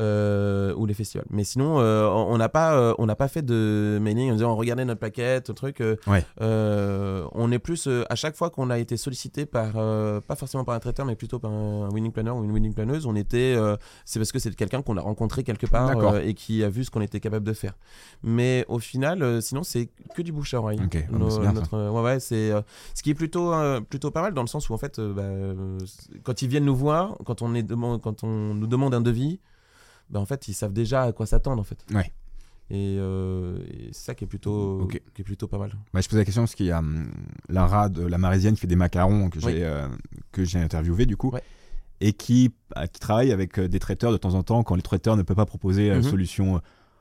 [0.01, 1.26] Euh, ou les festivals.
[1.30, 4.55] Mais sinon, euh, on n'a pas, euh, on n'a pas fait de mailing en disant
[4.57, 5.80] regardez notre plaquette, truc.
[5.80, 6.24] euh, Ouais.
[6.40, 10.36] euh, on est plus euh, à chaque fois qu'on a été sollicité par, euh, pas
[10.36, 13.14] forcément par un traiteur, mais plutôt par un winning planner ou une winning planeuse, on
[13.16, 16.68] était, euh, c'est parce que c'est quelqu'un qu'on a rencontré quelque part et qui a
[16.68, 17.74] vu ce qu'on était capable de faire.
[18.22, 20.80] Mais au final, euh, sinon c'est que du bouche à oreille.
[20.84, 20.96] Ok.
[21.12, 22.61] Ah, Nos- bien, notre- ouais, ouais, c'est euh,
[22.94, 25.22] ce qui est plutôt euh, plutôt pas mal dans le sens où en fait, bah,
[26.22, 27.66] quand ils viennent nous voir, quand on est
[28.03, 29.40] quand on nous demande un devis,
[30.11, 31.84] bah, en fait ils savent déjà à quoi s'attendre en fait.
[31.92, 32.12] Ouais.
[32.70, 35.72] Et, euh, et c'est ça qui est plutôt qui est plutôt pas mal.
[35.94, 37.11] Bah, je pose la question parce qu'il y a hum,
[37.48, 39.54] Lara de la Marisienne qui fait des macarons que j'ai Oui.
[39.62, 39.88] euh,
[40.32, 41.42] que j'ai interviewé du coup Ouais.
[42.00, 44.82] et qui, euh, qui travaille avec euh, des traiteurs de temps en temps quand les
[44.82, 46.02] traiteurs ne peuvent pas proposer euh, Mhm.
[46.02, 46.61] solution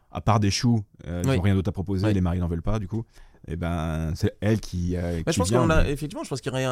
[0.09, 1.35] à part des choux, euh, ils Oui.
[1.35, 3.03] n'ont rien d'autre à proposer, les maris n'en veulent pas du coup.
[3.49, 4.97] Et ben c'est elle qui.
[4.97, 6.63] euh, Bah, qui je pense qu'on a mais- effectivement, je pense qu'il y, y, y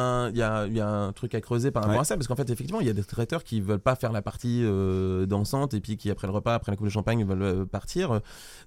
[0.80, 2.02] a un truc à creuser par rapport Ouais.
[2.02, 4.12] à ça, parce qu'en fait, effectivement, il y a des traiteurs qui veulent pas faire
[4.12, 7.24] la partie euh, dansante et puis qui après le repas, après la coupe de champagne,
[7.24, 8.20] veulent euh, partir.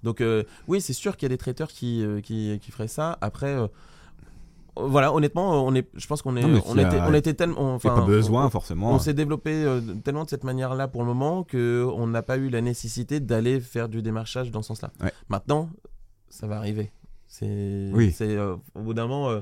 [0.03, 2.88] Donc euh, oui, c'est sûr qu'il y a des traiteurs qui, euh, qui, qui feraient
[2.88, 3.18] ça.
[3.22, 3.55] Après.
[4.76, 7.93] voilà, honnêtement, on est, je pense qu'on est, Non, on était, on était tellement, enfin,
[7.93, 8.93] pas besoin on- forcément.
[8.93, 12.38] On s'est développé euh, tellement de cette manière-là pour le moment que on n'a pas
[12.38, 14.91] eu la nécessité d'aller faire du démarchage dans ce sens-là.
[15.03, 15.12] Ouais.
[15.28, 15.70] Maintenant,
[16.30, 16.91] ça va arriver.
[17.30, 18.11] C'est, Oui.
[18.11, 19.39] c'est euh, au bout d'un moment, euh,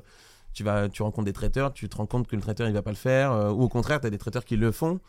[0.53, 2.81] tu vas, tu rencontres des traiteurs, tu te rends compte que le traiteur il va
[2.83, 4.99] pas le faire, euh, ou au contraire, tu as des traiteurs qui le font.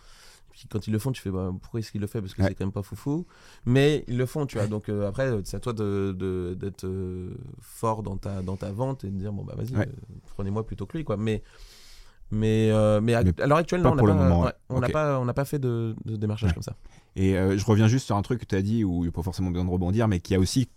[0.51, 2.21] Puis quand ils le font, tu fais bah, pourquoi est-ce qu'il le fait?
[2.21, 2.49] Parce que Ouais.
[2.49, 3.27] c'est quand même pas foufou.
[3.67, 4.67] Mais ils le font, tu vois.
[4.67, 6.89] Donc euh, après, c'est à toi de, de- d'être
[7.61, 9.89] fort dans ta, dans ta vente et de dire bon bah vas-y, Ouais.
[10.35, 11.17] prenez-moi plutôt que lui quoi.
[11.17, 11.43] Mais
[12.31, 14.53] mais, euh, mais à, Mais à l'heure actuelle, pas non, on n'a pas, moment, ouais,
[14.69, 16.55] on pas, on n'a pas fait de, de démarchage Ouais.
[16.55, 16.75] comme ça.
[17.17, 19.09] Et euh, je reviens juste sur un truc que tu as dit où il n'y
[19.09, 20.69] a pas forcément besoin de rebondir, mais qui a aussi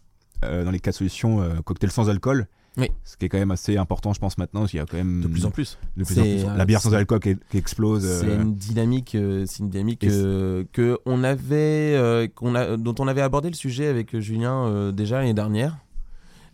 [0.43, 2.47] euh, dans les de solutions euh, cocktail sans alcool.
[2.77, 2.89] Oui.
[3.03, 4.65] Ce qui est quand même assez important, je pense, maintenant.
[4.65, 5.77] qu'il y a quand même De plus en plus.
[5.97, 6.57] de plus en C'est, plus.
[6.57, 8.07] La bière sans alcool qui, qui explose.
[8.07, 13.21] C'est euh, une dynamique, c'est une dynamique que on avait, qu'on a, dont on avait
[13.21, 15.77] abordé le sujet avec Julien déjà l'année dernière.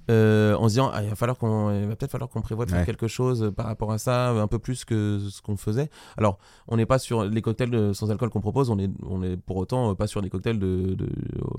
[0.10, 2.66] Euh, en se disant ah, il va falloir qu'on il va peut-être falloir qu'on prévoie
[2.66, 5.90] de faire quelque chose par rapport à ça un peu plus que ce qu'on faisait
[6.18, 6.38] alors
[6.68, 9.38] on n'est pas sur les cocktails de- sans alcool qu'on propose on est on est
[9.38, 11.10] pour autant euh, pas sur des cocktails de, de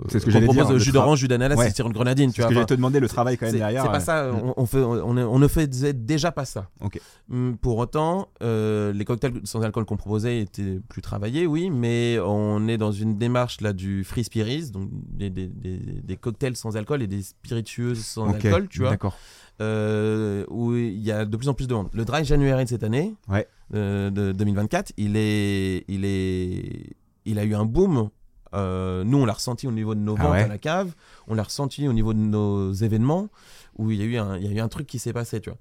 [0.08, 1.70] C'est ce que j'allais dire, jus d'orange jus d'ananas Ouais.
[1.74, 3.82] c'est une grenadine tu ce vois que j'allais te demander, le travail quand même derrière.
[3.82, 7.00] c'est pas euh, ça on, on fait on, ne faisait déjà pas ça Ok.
[7.32, 12.18] Hum, pour autant euh, les cocktails sans alcool qu'on proposait étaient plus travaillés oui mais
[12.24, 16.56] on est dans une démarche là du free spirits donc des, des, des, des cocktails
[16.56, 19.16] sans alcool et des spiritueuses sans Ok, alcool tu vois D'accord.
[19.60, 21.88] euh, où il y a de plus en plus de monde.
[21.92, 23.46] Le Dry January de cette année, Ouais.
[23.74, 28.10] euh, de 2024, il est, il est, il a eu un boom.
[28.54, 30.94] Euh, nous, on l'a ressenti au niveau de nos Ah ventes ouais à la cave,
[31.26, 33.28] on l'a ressenti au niveau de nos événements,
[33.76, 35.40] où il y a eu un, il y a eu un truc qui s'est passé,
[35.40, 35.58] tu vois.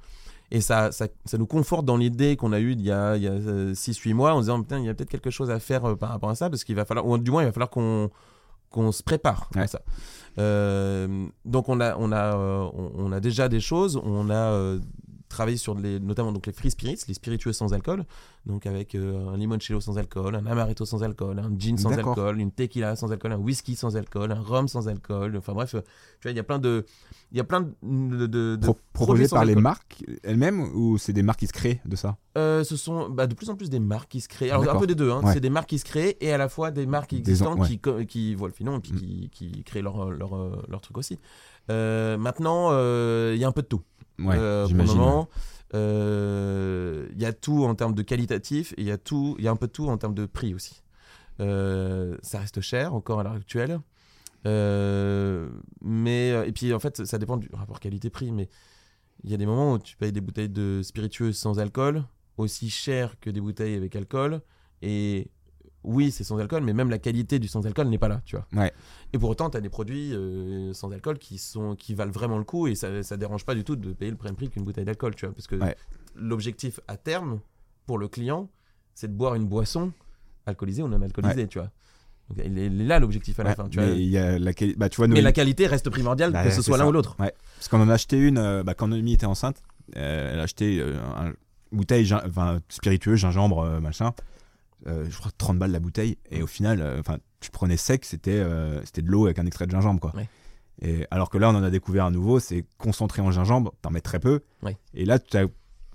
[0.51, 3.23] Et ça, ça, ça nous conforte dans l'idée qu'on a eue il y a, il
[3.23, 3.33] y a
[3.73, 6.09] 6-8 mois en se disant, putain, il y a peut-être quelque chose à faire par
[6.11, 8.09] rapport à ça, parce qu'il va falloir, ou du moins, il va falloir qu'on
[8.69, 9.81] qu'on se prépare à ça.
[10.39, 14.35] Euh, donc on a, on, a, euh, on, on a déjà des choses, on a
[14.35, 14.79] euh,
[15.29, 18.05] travaillé sur les, notamment donc les free spirits, les spiritueux sans alcool,
[18.45, 22.51] donc avec un limoncello sans alcool, un amaretto sans alcool, un gin sans alcool, une
[22.51, 25.77] tequila sans alcool, un whisky sans alcool, un rhum sans alcool, enfin bref, tu
[26.23, 26.85] vois, il y a plein de,
[27.31, 28.57] il y a plein de, de, de-
[28.93, 29.61] Pro- par les alcool.
[29.61, 32.17] marques elles-mêmes ou c'est des marques qui se créent de ça?
[32.37, 34.49] Euh, ce sont bah, de plus en plus des marques qui se créent.
[34.49, 35.21] Alors un peu des deux, hein.
[35.23, 35.33] Ouais.
[35.33, 38.05] c'est des marques qui se créent et à la fois des marques existantes ouais.
[38.05, 38.97] qui, voient le filon et puis Mm.
[38.99, 41.19] qui, qui créent leur, leur, euh, leur truc aussi.
[41.69, 43.81] Euh, maintenant, euh, il y a un peu de tout.
[44.19, 45.25] Ouais, Euh, pour le j'imagine.
[45.97, 49.45] euh, il y a tout en termes de qualitatif et il y a tout, il
[49.45, 50.81] y a un peu de tout en termes de prix aussi.
[51.39, 53.79] Euh, ça reste cher encore à l'heure actuelle.
[54.47, 55.49] Euh,
[55.81, 58.47] mais et puis en fait ça dépend du rapport qualité-prix mais
[59.23, 62.03] il y a des moments où tu payes des bouteilles de spiritueux sans alcool
[62.37, 64.41] aussi cher que des bouteilles avec alcool
[64.81, 65.29] et
[65.83, 68.35] oui c'est sans alcool mais même la qualité du sans alcool n'est pas là tu
[68.37, 68.71] vois Ouais.
[69.11, 72.37] et pour autant tu as des produits euh, sans alcool qui sont qui valent vraiment
[72.37, 74.63] le coup et ça ça dérange pas du tout de payer le même prix qu'une
[74.63, 75.75] bouteille d'alcool tu vois parce que Ouais.
[76.15, 77.39] l'objectif à terme
[77.85, 78.49] pour le client
[78.93, 79.91] c'est de boire une boisson
[80.45, 81.71] alcoolisée ou non alcoolisée tu vois
[82.29, 84.51] donc il est, là l'objectif à la Ouais, fin tu mais il y a la
[84.53, 86.87] quali- bah, tu vois, mais Noémie- la qualité reste primordiale Bah, que ce soit l'un
[86.87, 89.61] ou l'autre Parce qu'on en a acheté une euh, bah, quand Noémie était enceinte.
[89.95, 91.27] Euh, elle a acheté euh, un-
[91.71, 94.11] une bouteille gin- enfin, spiritueux, gingembre, euh, machin.
[94.85, 96.17] Je crois 30 balles la bouteille.
[96.31, 98.41] Et au final, enfin, tu prenais sec, c'était
[98.85, 99.99] c'était de l'eau avec un extrait de gingembre.
[99.99, 100.15] Quoi.
[100.15, 100.29] Ouais.
[100.81, 103.89] Et, alors que là, on en a découvert un nouveau, c'est concentré en gingembre, t'en
[103.89, 104.41] mets très peu.
[104.93, 105.45] Et là, tu as,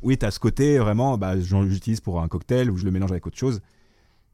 [0.03, 2.91] oui, tu as ce côté vraiment, bah, j'en- j'utilise pour un cocktail ou je le
[2.91, 3.61] mélange avec autre chose.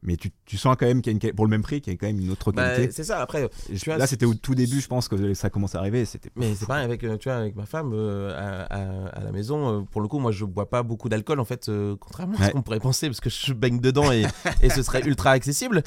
[0.01, 1.91] Mais tu, tu sens quand même qu'il y a une, pour le même prix qu'il
[1.91, 2.91] y a quand même une autre Bah, qualité.
[2.93, 5.79] c'est ça après je- là, c'était au tout début, je pense que ça commence à
[5.79, 6.05] arriver.
[6.05, 9.23] C'était Mais c'est pareil avec, euh, tu vois, avec ma femme euh, à, à- à
[9.25, 9.79] la maison.
[9.79, 12.47] euh, pour le coup, moi, je bois pas beaucoup d'alcool en fait, euh, contrairement à
[12.47, 14.23] ce qu'on pourrait penser, parce que je baigne dedans et,
[14.61, 15.83] et ce serait ultra accessible.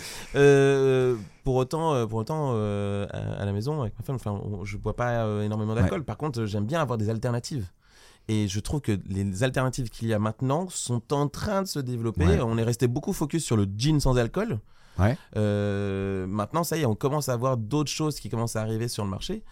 [1.44, 3.06] Pour autant, pour autant, à,
[3.40, 6.04] à la maison avec ma femme, enfin, on- je bois pas énormément d'alcool.
[6.04, 7.66] Par contre, j'aime bien avoir des alternatives.
[8.28, 11.78] Et je trouve que les alternatives qu'il y a maintenant sont en train de se
[11.78, 12.26] développer.
[12.26, 12.40] Ouais.
[12.40, 14.60] On est resté beaucoup focus sur le gin sans alcool.
[14.98, 15.16] Ouais.
[15.36, 18.88] Euh, maintenant, ça y est, on commence à voir d'autres choses qui commencent à arriver
[18.88, 19.42] sur le marché.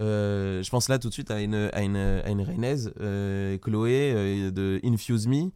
[0.00, 2.46] Euh, je pense là tout de suite à une, à une, à une
[3.00, 5.50] euh, Chloé de Infuse Me,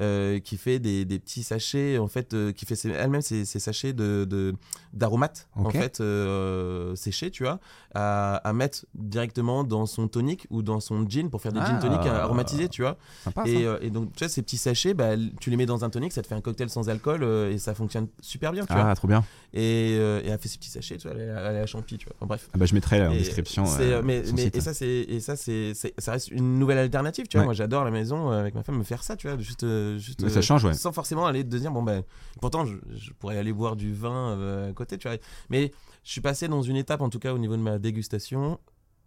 [0.00, 3.92] qui fait des, des petits sachets, en fait, euh, qui fait elle-même ses, ses sachets
[3.92, 4.54] de,
[4.92, 7.60] d'aromates, en fait, euh, séchés, tu vois,
[7.94, 11.76] à, à mettre directement dans son tonic ou dans son gin pour faire des gin
[11.78, 11.80] Ah.
[11.80, 12.96] tonic aromatisés, tu vois.
[13.22, 13.44] sympa.
[13.46, 15.90] Et, euh, et donc, tu vois, ces petits sachets, bah, tu les mets dans un
[15.90, 18.72] tonic, ça te fait un cocktail sans alcool euh, et ça fonctionne super bien, tu
[18.72, 18.88] vois.
[18.88, 19.24] ah, trop bien.
[19.52, 21.66] Et, euh, et elle fait ses petits sachets, tu vois, elle, est- elle est à
[21.66, 22.14] Champi, tu vois.
[22.18, 22.48] Enfin, bref.
[22.52, 23.64] Ah bah, je mettrai en Et description.
[23.64, 24.18] euh, euh, mais,
[24.52, 27.42] et ça, c'est, ça, c'est, ça reste une nouvelle alternative, tu vois.
[27.42, 27.46] Ouais.
[27.46, 29.89] Moi, j'adore la maison euh, avec ma femme me faire ça, tu vois, juste, euh,
[29.98, 30.74] juste Mais ça euh, change, ouais.
[30.74, 32.02] sans forcément aller te dire bon ben,
[32.40, 35.16] pourtant, je, je pourrais aller boire du vin euh, à côté, tu vois.
[35.48, 35.72] Mais
[36.04, 38.58] je suis passé dans une étape, en tout cas au niveau de ma dégustation,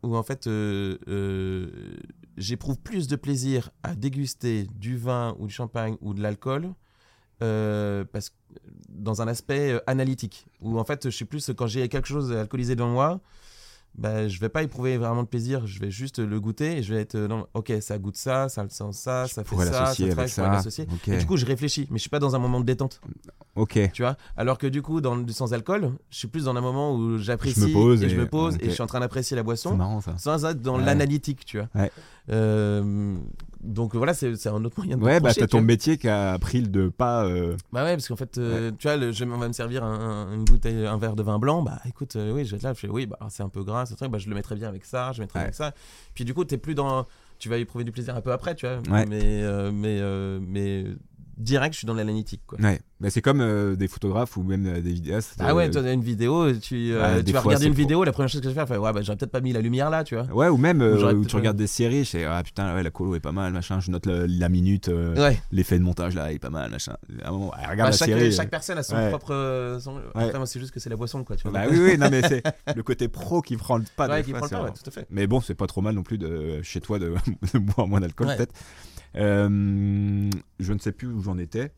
[0.04, 0.98] où en fait, euh,
[2.38, 6.74] j'éprouve plus de plaisir à déguster du vin ou du champagne ou de l'alcool.
[7.42, 8.36] euh, parce que
[8.90, 12.32] dans un aspect euh, analytique où en fait je suis plus quand j'ai quelque chose
[12.32, 13.22] alcoolisé devant moi
[13.96, 16.94] bah, je vais pas éprouver vraiment de plaisir, je vais juste le goûter et je
[16.94, 19.56] vais être euh, non, ok, ça goûte ça, ça le sent ça, Je ça fait
[19.56, 20.50] ça, ça pourrais ça.
[20.50, 20.88] l'associer.
[20.92, 21.08] Ok.
[21.10, 23.00] Et du coup, je réfléchis, mais je suis pas dans un moment de détente,
[23.56, 23.92] ok.
[23.94, 24.18] tu vois?
[24.36, 27.18] Alors que du coup, dans le sans alcool, je suis plus dans un moment où
[27.18, 29.36] j'apprécie Je me pose et, et- je me pose et je suis en train d'apprécier
[29.36, 30.16] la C'est boisson marrant ça.
[30.18, 30.86] sans être dans Ouais.
[30.86, 31.70] l'analytique, tu vois?
[31.76, 31.92] Ouais.
[32.30, 33.16] Euh,
[33.62, 36.62] donc voilà, c'est un autre moyen de Ouais, bah t'as ton métier qui a pris
[36.62, 37.26] le de pas.
[37.26, 39.84] euh, Bah ouais, parce qu'en fait, euh, tu vois, le- je, on va me servir
[39.84, 41.62] un, un- une bouteille, un verre de vin blanc.
[41.62, 43.64] Bah écoute, euh, oui, je vais être là, je fais oui, bah c'est un peu
[43.64, 45.44] gras, c'est vrai, bah je le mettrais bien avec ça, je le mettrais Ouais.
[45.44, 45.74] bien avec ça.
[46.14, 47.06] Puis du coup, t'es plus dans,
[47.40, 48.78] tu vas éprouver du plaisir un peu après, tu vois.
[48.90, 49.06] Ouais.
[49.06, 50.02] Mais mais
[50.42, 50.86] mais
[51.38, 52.60] direct, je suis dans l'analytique, quoi.
[52.62, 52.80] Ouais.
[53.00, 55.36] Mais c'est comme euh, des photographes ou même euh, des vidéastes.
[55.40, 57.74] Ah ouais, euh, toi, t'as une vidéo, tu, euh, Ouais, tu vas fois, regarder une
[57.74, 59.42] vidéo, la première chose que je vais faire, je fais, ouais, bah, j'aurais peut-être pas
[59.42, 60.26] mis la lumière là, tu vois.
[60.34, 62.92] Ouais, ou même Ou où tu regardes des séries, je sais, ah putain, ouais, la
[62.92, 65.42] colo est pas mal, machin, je note la minute, Ouais.
[65.52, 66.96] l'effet de montage là, il est pas mal, machin.
[67.24, 68.32] À un moment, ouais, regarde Bah, la chaque, série.
[68.32, 69.78] chaque personne a son propre.
[69.82, 71.52] son- Après, moi, c'est juste que c'est la boisson, quoi, tu vois.
[71.52, 72.44] Bah oui, oui, non, mais c'est
[72.76, 74.08] le côté pro qui prend le pas.
[74.08, 75.08] ouais, qui prend le pas, tout à fait.
[75.10, 77.14] Mais bon, c'est pas trop mal non plus de chez toi de,
[77.60, 78.54] boire moins d'alcool, peut-être.
[79.16, 81.72] Euh, je ne sais plus où j'en étais,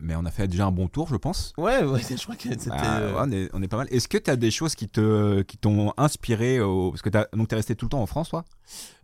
[0.00, 1.52] mais on a fait déjà un bon tour, je pense.
[1.56, 2.70] Ouais, ouais, je crois que c'était.
[2.70, 3.88] Ah, euh, ouais, on, est, on est pas mal.
[3.90, 6.90] Est-ce que tu as des choses qui te qui t'ont inspiré au...
[6.90, 8.44] Parce que tu es resté tout le temps en France, toi?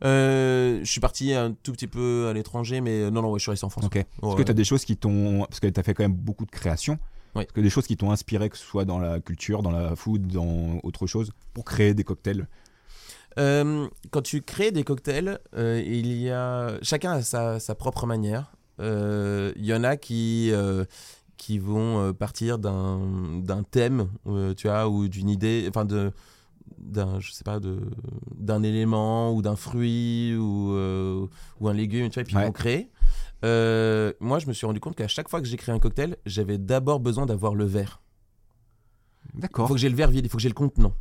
[0.05, 3.45] Euh, je suis parti un tout petit peu à l'étranger, mais non, non, ouais, je
[3.45, 3.85] suis resté en France.
[3.85, 3.97] Ok.
[3.97, 5.47] Est-ce que tu as des choses qui t'ont.
[5.49, 6.99] Parce que tu as fait quand même beaucoup de créations.
[7.35, 7.45] Ouais.
[7.45, 9.95] Est-ce que des choses qui t'ont inspiré, que ce soit dans la culture, dans la
[9.95, 12.47] food, dans autre chose, pour créer des cocktails?
[13.39, 18.07] Euh, quand tu crées des cocktails, euh, il y a chacun a sa, sa propre
[18.07, 18.53] manière.
[18.81, 20.85] Euh, Il y en a qui euh,
[21.37, 23.01] qui vont euh, partir d'un
[23.43, 26.13] d'un thème, euh, tu vois, ou d'une idée, enfin de
[26.79, 27.79] d'un je sais pas de
[28.35, 31.27] d'un élément ou d'un fruit ou euh,
[31.61, 32.43] ou un légume, tu vois, et puis Ouais.
[32.43, 32.91] ils vont créer.
[33.45, 36.17] Euh, moi, je me suis rendu compte qu'à chaque fois que j'ai créé un cocktail,
[36.27, 38.01] j'avais d'abord besoin d'avoir le verre.
[39.35, 39.69] Il D'accord.
[39.69, 40.93] faut que j'ai le verre vide, il faut que j'ai le contenant.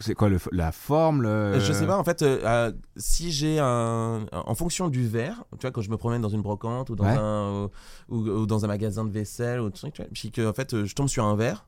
[0.00, 3.58] C'est quoi le- la forme le- Je sais pas, en fait, euh, euh, si j'ai
[3.58, 4.24] un.
[4.32, 7.04] En fonction du verre, tu vois, quand je me promène dans une brocante ou dans,
[7.04, 7.16] Ouais.
[7.18, 7.68] un,
[8.08, 10.72] ou, ou dans un magasin de vaisselle, ou truc, tu vois, puis que, en fait,
[10.74, 11.66] euh, je tombe sur un verre,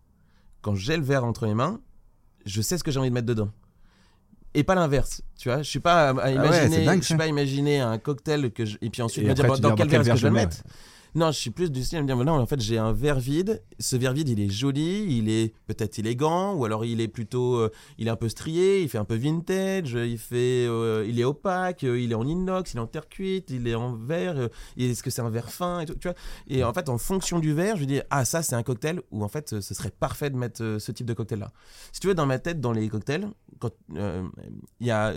[0.63, 1.81] quand j'ai le verre entre les mains,
[2.47, 3.51] je sais ce que j'ai envie de mettre dedans.
[4.55, 5.59] Et pas l'inverse, tu vois.
[5.59, 7.99] Je suis pas à, à Ah ouais, imaginer, dingue, je suis pas à imaginer un
[7.99, 10.17] cocktail que je, et puis ensuite Et me dire après, tu dans quel verre que
[10.17, 10.63] je vais le mettre?
[11.19, 13.19] Non, je suis plus du style à me dire non, en fait, j'ai un verre
[13.19, 13.61] vide.
[13.81, 17.57] Ce verre vide, il est joli, il est peut-être élégant, ou alors il est plutôt,
[17.57, 21.19] euh, il est un peu strié, il fait un peu vintage, il fait, euh, il
[21.19, 23.97] est opaque, euh, il est en inox, il est en terre cuite, il est en
[23.97, 24.49] verre.
[24.77, 26.17] Est-ce que c'est un verre fin et tout, tu vois?
[26.47, 29.25] Et en fait, en fonction du verre, je dis ah ça c'est un cocktail où
[29.25, 31.51] en fait ce serait parfait de mettre ce type de cocktail là.
[31.93, 34.23] Si tu veux, dans ma tête, dans les cocktails, quand euh,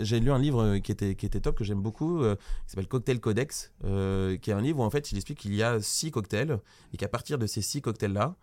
[0.02, 2.36] j'ai lu un livre qui était qui était top que j'aime beaucoup, qui
[2.66, 5.78] s'appelle Cocktail Codex, qui est un livre où en fait il explique qu'il y a
[5.92, 6.58] six cocktails
[6.92, 8.34] et qu'à partir de ces six cocktails-là,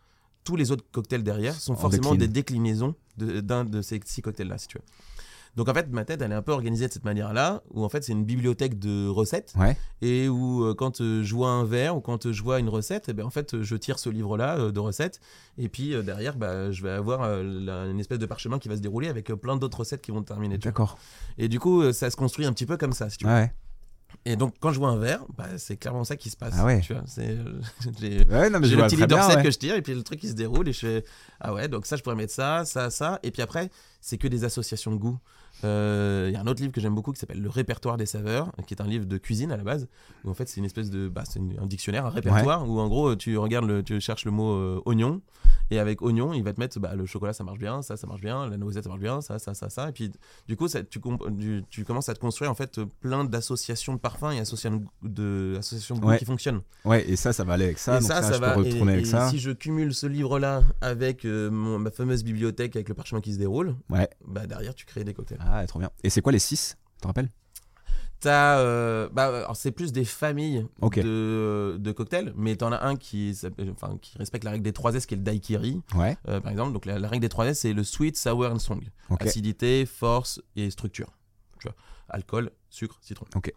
[0.44, 2.20] tous les autres cocktails derrière sont En forcément décline.
[2.20, 4.84] des déclinaisons d'un de, ces six cocktails-là, si tu veux.
[5.56, 7.90] Donc en fait, ma tête, elle est un peu organisée de cette manière-là, où en
[7.90, 9.76] fait c'est une bibliothèque de recettes, Ouais.
[10.02, 12.70] et où euh, quand euh, je vois un verre ou quand euh, je vois une
[12.70, 15.20] recette, eh ben, en fait je tire ce livre-là de recettes,
[15.58, 18.82] et puis derrière, bah, je vais avoir la- une espèce de parchemin qui va se
[18.82, 20.60] dérouler avec plein d'autres recettes qui vont terminer.
[20.60, 20.98] D'accord.
[21.40, 23.32] Et du coup, ça se construit un petit peu comme ça, si tu veux.
[24.26, 26.54] Et donc quand je vois un verre, bah, c'est clairement ça qui se passe.
[26.58, 26.82] Ah ouais.
[26.82, 27.62] Tu vois, c'est, euh,
[28.00, 29.44] j'ai- Ouais, non, mais je j'ai le petit recettes ouais.
[29.44, 31.06] que je tire et puis le truc qui se déroule et je fais
[31.40, 33.70] ah ouais donc ça je pourrais mettre ça ça ça et puis après
[34.02, 35.18] c'est que des associations de goût
[35.66, 38.06] Euh, il y a un autre livre que j'aime beaucoup qui s'appelle le répertoire des
[38.06, 39.88] saveurs qui est un livre de cuisine à la base
[40.24, 42.88] où en fait c'est une espèce de bah, c'est un dictionnaire un répertoire où en
[42.88, 45.22] gros tu regardes le, tu cherches le mot euh, oignon
[45.72, 48.08] et avec oignon il va te mettre bah, le chocolat ça marche bien ça ça
[48.08, 50.12] marche bien la noisette ça marche bien ça ça ça ça et puis
[50.48, 54.40] du coup ça, tu, commences à te construire en fait plein d'associations de parfums et
[54.40, 56.18] associations de, associations de goût Ouais.
[56.18, 57.98] qui fonctionnent Ouais, et ça, ça va aller avec ça.
[57.98, 58.54] et donc ça, ça, je va.
[58.56, 59.30] peux Et, retourner avec et ça.
[59.30, 63.34] si je cumule ce livre-là avec euh, mon- ma fameuse bibliothèque avec le parchemin qui
[63.34, 64.10] se déroule, Ouais.
[64.28, 65.38] bah derrière tu crées des cocktails.
[65.42, 65.90] Ah, trop bien.
[66.04, 67.30] Et c'est quoi les 6 Tu te rappelles?
[68.22, 71.00] T'as, euh, bah, c'est plus des familles Ok.
[71.00, 73.34] de, de cocktails, mais t'en as un qui,
[73.72, 76.18] enfin, qui respecte la règle des 3 S, qui est le daiquiri, Ouais.
[76.28, 76.74] euh, par exemple.
[76.74, 78.84] Donc la, la règle des 3 S, c'est le sweet, sour and strong.
[79.22, 81.08] Acidité, force et structure.
[82.10, 83.26] Alcool, sucre, citron.
[83.36, 83.52] Ok.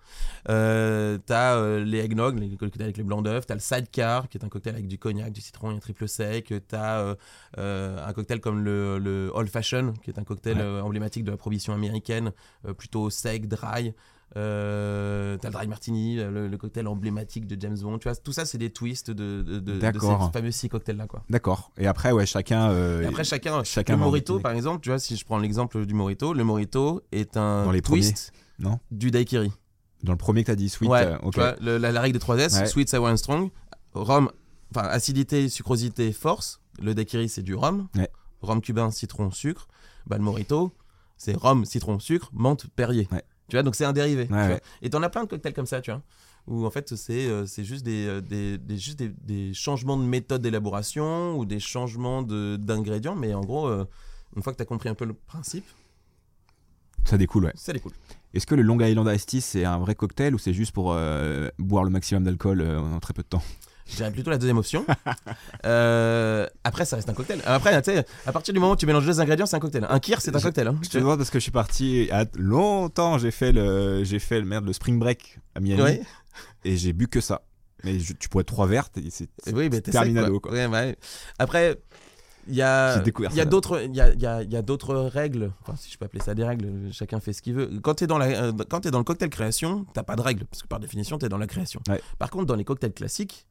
[0.48, 3.46] Euh, t'as euh, les eggnog, les cocktails avec les blancs d'œufs.
[3.46, 6.08] T'as le sidecar, qui est un cocktail avec du cognac, du citron et un triple
[6.08, 6.52] sec.
[6.68, 7.14] T'as euh,
[7.58, 10.80] euh, un cocktail comme le, le Old Fashion, qui est un cocktail Ouais.
[10.80, 12.32] emblématique de la prohibition américaine,
[12.76, 13.94] plutôt sec, dry.
[14.34, 17.98] Euh, t'as le dry martini, le, le cocktail emblématique de James Bond.
[17.98, 20.26] Tu vois, tout ça, c'est des twists de, de, de, de D'accord.
[20.26, 21.22] ces fameux six cocktails-là, quoi.
[21.28, 21.70] D'accord.
[21.78, 22.70] Et après, ouais, chacun.
[22.70, 25.84] euh, Et après, chacun, chacun le morito, par exemple, tu vois, si je prends l'exemple
[25.84, 28.32] du morito, le morito est un Dans les twist
[28.62, 29.52] non du daiquiri.
[30.02, 30.90] Dans le premier que t'as dit, sweet.
[30.90, 32.66] ouais, euh, tu vois, le- la, la règle de 3S, Ouais.
[32.66, 33.50] sweet, sour and strong,
[33.94, 34.30] rhum,
[34.74, 36.60] enfin acidité, sucrosité, force.
[36.80, 37.88] Le daiquiri, c'est du rhum.
[37.94, 38.08] Ouais.
[38.40, 39.68] Rhum cubain, citron, sucre.
[40.06, 40.72] Bah, le morito,
[41.18, 43.06] c'est rhum, citron, sucre, menthe, perrier.
[43.48, 44.26] Tu vois, donc c'est un dérivé.
[44.26, 44.58] tu vois.
[44.80, 46.02] Et t'en as plein de cocktails comme ça, tu vois.
[46.48, 50.02] Où en fait, c'est euh, juste, des, euh, des, des- juste des, des changements de
[50.02, 53.14] méthode d'élaboration ou des changements de- d'ingrédients.
[53.14, 53.84] Mais en gros, euh,
[54.34, 55.64] une fois que tu as compris un peu le principe,
[57.04, 57.52] Ça découle, ouais.
[57.54, 57.92] ça découle.
[58.34, 60.92] Est-ce que le Long Island Iced Tea, c'est un vrai cocktail ou c'est juste pour
[60.94, 63.42] euh, boire le maximum d'alcool euh, en très peu de temps?
[63.86, 64.86] Je dirais plutôt la deuxième option.
[65.64, 67.40] Euh, après, ça reste un cocktail.
[67.46, 69.86] Après, tu sais, à partir du moment où tu mélanges deux ingrédients, c'est un cocktail.
[69.88, 70.66] Un kir, c'est un cocktail.
[70.68, 70.76] hein.
[70.82, 74.40] Je te demande parce que je suis parti à longtemps, j'ai fait le j'ai fait
[74.40, 76.02] le merde le spring break à Miami Ouais.
[76.64, 77.42] et j'ai bu que ça.
[77.84, 80.50] Mais je- tu pourrais trois vertes et c'est Oui, mais terminado, quoi.
[80.52, 80.58] quoi.
[80.60, 80.96] Ouais, ouais.
[81.38, 81.76] Après,
[82.48, 84.56] il y a, il y a d'autres, il y a, il y a- il y
[84.56, 85.52] a d'autres règles.
[85.62, 87.70] Enfin, si je peux appeler ça des règles, chacun fait ce qu'il veut.
[87.82, 90.44] Quand t'es dans la, euh, quand t'es dans le cocktail création, t'as pas de règles
[90.46, 91.80] parce que par définition, t'es dans la création.
[91.88, 92.00] Ouais.
[92.18, 93.46] Par contre, dans les cocktails classiques,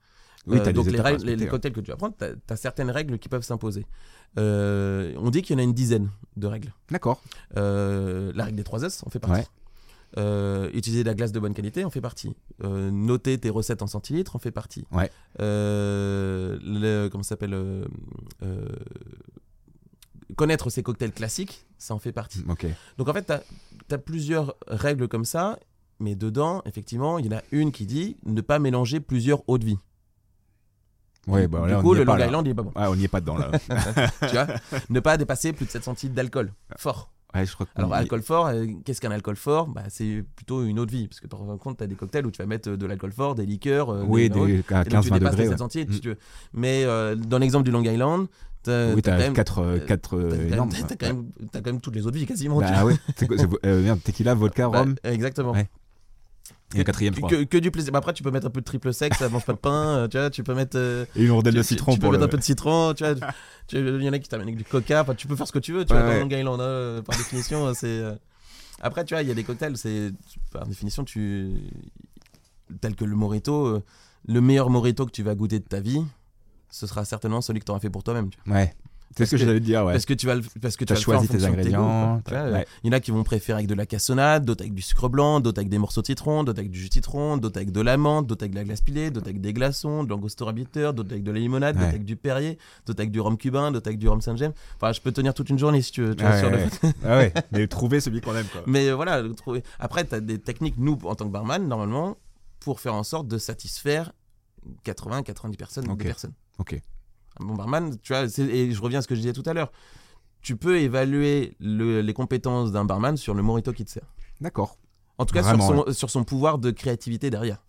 [0.47, 3.29] Oui, euh, donc les, règles, cocktails que tu vas prendre, t'as as certaines règles qui
[3.29, 3.85] peuvent s'imposer.
[4.37, 6.73] Euh, on dit qu'il y en a une dizaine de règles.
[6.89, 7.21] D'accord.
[7.57, 9.41] Euh, la règle des 3 S en fait partie.
[9.41, 9.47] Ouais.
[10.18, 12.36] Euh, utiliser de la glace de bonne qualité en fait partie.
[12.64, 14.86] Euh, noter tes recettes en centilitres en fait partie.
[14.91, 15.09] Ouais.
[15.39, 17.86] Euh, le, comment ça s'appelle euh,
[18.43, 18.68] euh,
[20.36, 22.43] Connaître ces cocktails classiques, ça en fait partie.
[22.49, 22.66] Ok.
[22.97, 23.32] Donc en fait,
[23.88, 25.59] tu as, plusieurs règles comme ça,
[25.99, 29.57] mais dedans, effectivement, il y en a une qui dit ne pas mélanger plusieurs eaux
[29.57, 29.78] de vie.
[31.28, 32.18] Ouais, bah du là, coup, le Long.
[32.18, 32.72] Island, il est pas bon.
[32.76, 33.51] Ouais, on n'y est pas dedans là.
[34.22, 34.47] tu vois
[34.89, 37.12] ne pas dépasser plus de 7 centilitres d'alcool fort.
[37.34, 39.67] Ouais, je crois que Alors, alcool fort, euh, qu'est-ce qu'un alcool fort?
[39.67, 41.07] Bah, C'est plutôt une de vie.
[41.07, 42.77] Parce que tu te rends compte, tu as des cocktails où tu vas mettre euh,
[42.77, 43.89] de l'alcool fort, des liqueurs.
[43.89, 45.47] euh, Oui, des, des, à et donc, tu 15-20 dépasses les degrés.
[45.47, 45.86] 7 ouais.
[45.86, 45.93] Mm.
[45.93, 46.17] si tu veux.
[46.53, 48.27] Mais euh, dans l'exemple du Long Island,
[48.67, 50.95] Oui, t'as quand même- 4 euh, quatre, t'as-
[51.51, 52.59] t'as quand même- toutes les eaux de vie quasiment.
[52.59, 52.95] Bah ouais.
[53.65, 54.95] Euh, merde, tequila, vodka, Bah, rhum.
[55.03, 55.53] exactement.
[55.53, 55.69] Ouais.
[56.76, 57.30] Un quatrième, je crois.
[57.30, 57.91] Que, que du plaisir.
[57.91, 59.97] Bah, après, tu peux mettre un peu de triple sec, ça mange pas de pain.
[59.97, 60.78] euh, tu vois, tu peux mettre.
[60.78, 62.28] euh, Et une rondelle tu, de tu- citron tu peux pour mettre le.
[62.28, 62.93] un peu de citron.
[62.93, 63.15] Tu vois,
[63.67, 65.01] tu- il y en a qui t'amènent avec du coca.
[65.01, 65.86] Enfin, tu peux faire ce que tu veux.
[65.86, 66.19] Tu Ouais, vois, ouais.
[66.19, 67.88] dans Long Island, hein, par définition, euh, c'est.
[67.88, 68.15] euh,
[68.82, 70.11] Après, tu vois, il y a des cocktails, c'est
[70.51, 71.51] par définition, tu
[72.80, 73.84] tel que le morito, euh,
[74.28, 76.03] le meilleur morito que tu vas goûter de ta vie,
[76.69, 78.30] ce sera certainement celui que tu auras fait pour toi-même.
[78.30, 78.55] tu vois.
[78.55, 78.74] Ouais.
[79.18, 79.93] C'est ce que que- j'allais dire, ouais.
[79.93, 82.22] Parce que tu vas le, parce que tu le faire en choisi tes goûts, ingrédients.
[82.26, 82.66] Tu Ouais.
[82.84, 85.09] Il y en a qui vont préférer avec de la cassonade, d'autres avec du sucre
[85.09, 87.72] blanc, d'autres avec des morceaux de citron, d'autres avec du jus de citron, d'autres avec
[87.72, 90.91] de l'amande, d'autres avec de la glace pilée, d'autres avec des glaçons, de l'angostura bitter,
[90.95, 93.88] d'autres avec de la limonade, d'autres avec du Perrier, d'autres avec du rhum cubain, d'autres
[93.88, 94.53] avec du rhum Saint-James.
[94.78, 96.16] Enfin, je peux tenir toute une journée si tu veux.
[96.16, 96.70] tu vois, Ouais, sur le- ouais.
[97.03, 98.62] Ah ouais, mais trouver celui qu'on aime, quoi.
[98.66, 99.64] Mais euh, voilà, trouver.
[99.80, 102.18] Après, tu as des techniques, nous, en tant que barman, normalement,
[102.62, 104.12] pour faire en sorte de satisfaire
[104.86, 105.97] 80-90 personnes, Ok.
[105.99, 106.34] des personnes.
[106.59, 106.80] Ok.
[107.39, 109.53] Un bon barman, tu vois, et je reviens à ce que je disais tout à
[109.53, 109.71] l'heure.
[110.41, 114.05] Tu peux évaluer le- les compétences d'un barman sur le morito qui te sert.
[114.41, 114.77] D'accord.
[115.17, 117.63] En tout cas, sur son, sur son pouvoir de créativité derrière.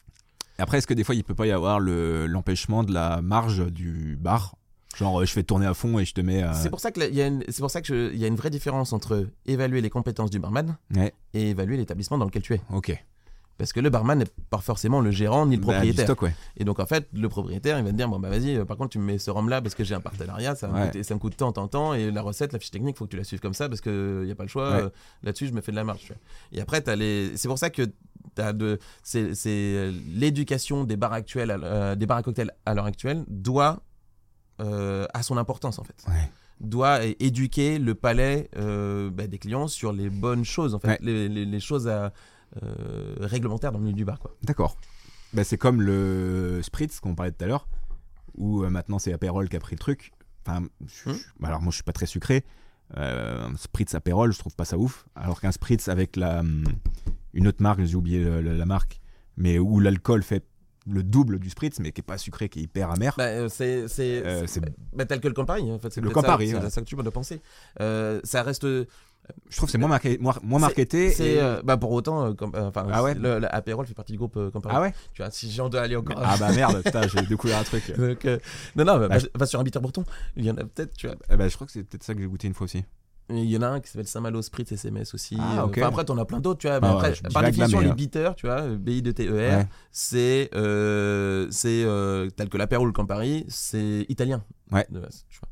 [0.59, 3.67] Après, est-ce que des fois, il peut pas y avoir le- l'empêchement de la marge
[3.71, 4.55] du bar?
[4.97, 6.43] Genre, euh, je fais tourner à fond et je te mais.
[6.43, 8.19] euh, C'est pour ça que la- il y a une- c'est pour ça que il
[8.19, 11.15] y a une vraie différence entre évaluer les compétences du barman Ouais.
[11.35, 12.61] et évaluer l'établissement dans lequel tu es.
[12.73, 12.93] Ok.
[13.59, 16.05] Parce que le barman n'est pas forcément le gérant ni le Bah, propriétaire.
[16.07, 16.35] stock, ouais.
[16.57, 18.77] Et donc en fait, le propriétaire, il va te dire bon bah vas-y, euh, par
[18.77, 20.79] contre tu me mets ce rhum là parce que j'ai un partenariat, ça, va me
[20.81, 20.87] Ouais.
[20.87, 23.11] coûter- ça me coûte tant, tant, tant, et la recette, la fiche technique, faut que
[23.11, 24.71] tu la suives comme ça parce que y a pas le choix.
[24.71, 24.83] Ouais.
[24.85, 24.89] euh,
[25.23, 26.13] Là-dessus, je me fais de la marge.
[26.53, 27.83] Et après, t'as les, c'est pour ça que
[28.35, 32.87] t'as de, c'est, euh, l'éducation des bars actuels, euh, des bars à cocktails à l'heure
[32.87, 33.83] actuelle doit
[34.61, 36.05] euh, à son importance en fait.
[36.09, 36.31] Ouais.
[36.61, 40.99] Doit éduquer le palais euh, bah, des clients sur les bonnes choses en fait, Ouais.
[41.01, 42.13] les, les- les choses à,
[42.63, 44.19] euh, réglementaires dans le milieu du bar.
[44.43, 44.77] D'accord.
[45.33, 47.69] Bah, c'est comme le Spritz qu'on parlait tout à l'heure,
[48.37, 50.13] où euh, maintenant c'est Aperol qui a pris le truc.
[50.47, 51.15] Enfin, je- Hmm.
[51.15, 52.45] je- bah, alors moi je suis pas très sucré.
[52.99, 55.07] Euh, un Spritz Aperol, je trouve pas ça ouf.
[55.15, 56.65] Alors qu'un Spritz avec la, hum,
[57.33, 59.01] une autre marque, j'ai oublié la marque,
[59.39, 60.45] mais où l'alcool fait
[60.87, 63.15] le double du Spritz, mais qui est pas sucré, qui est hyper amer.
[63.17, 64.61] Bah, c'est c'est Euh, c'est-
[64.93, 66.63] bah, tel que le Campari en fait c'est Le Campari, ça, ouais.
[66.65, 67.41] c'est ça que tu peux penser
[67.81, 68.67] euh, ça reste
[69.49, 71.11] je trouve que c'est moins, marqué, moins, marketé.
[71.13, 73.87] c'est et- euh, bah pour autant euh, comme- euh, enfin Ah ouais le, le Aperol
[73.87, 76.17] fait partie du groupe euh, Campari Ah ouais tu vois si j'en dois aller encore
[76.21, 77.97] Ah bah merde, putain, j'ai découvert un truc.
[77.97, 80.05] Donc, non non bah, Bah, va, va sur un bitter breton
[80.37, 82.15] il y en a peut-être tu vois Eh ben, je crois que c'est peut-être ça
[82.15, 82.85] que j'ai goûté une fois aussi.
[83.31, 85.79] Il y en a un qui s'appelle Saint-Malo Spritz SMS aussi Ah, Euh, ok.
[85.79, 88.35] enfin, après t'en as plein d'autres tu vois mais Ah après par définition les bitters
[88.35, 89.67] tu vois B I D T E R Ouais.
[89.93, 90.51] c'est
[91.51, 91.87] c'est
[92.37, 94.43] tel que l'Aperol ou le Campari c'est italien
[94.73, 94.87] Ouais.
[94.91, 95.49] de base, tu vois.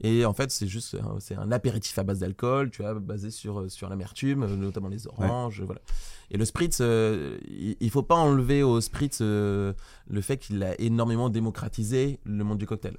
[0.00, 3.30] Et en fait c'est juste un- c'est un apéritif à base d'alcool tu vois basé
[3.30, 5.80] sur euh, sur l'amertume euh, notamment les oranges voilà
[6.30, 7.38] et le spritz euh,
[7.80, 9.72] il, faut pas enlever au spritz euh,
[10.08, 12.96] le fait qu'il a énormément démocratisé le monde du cocktail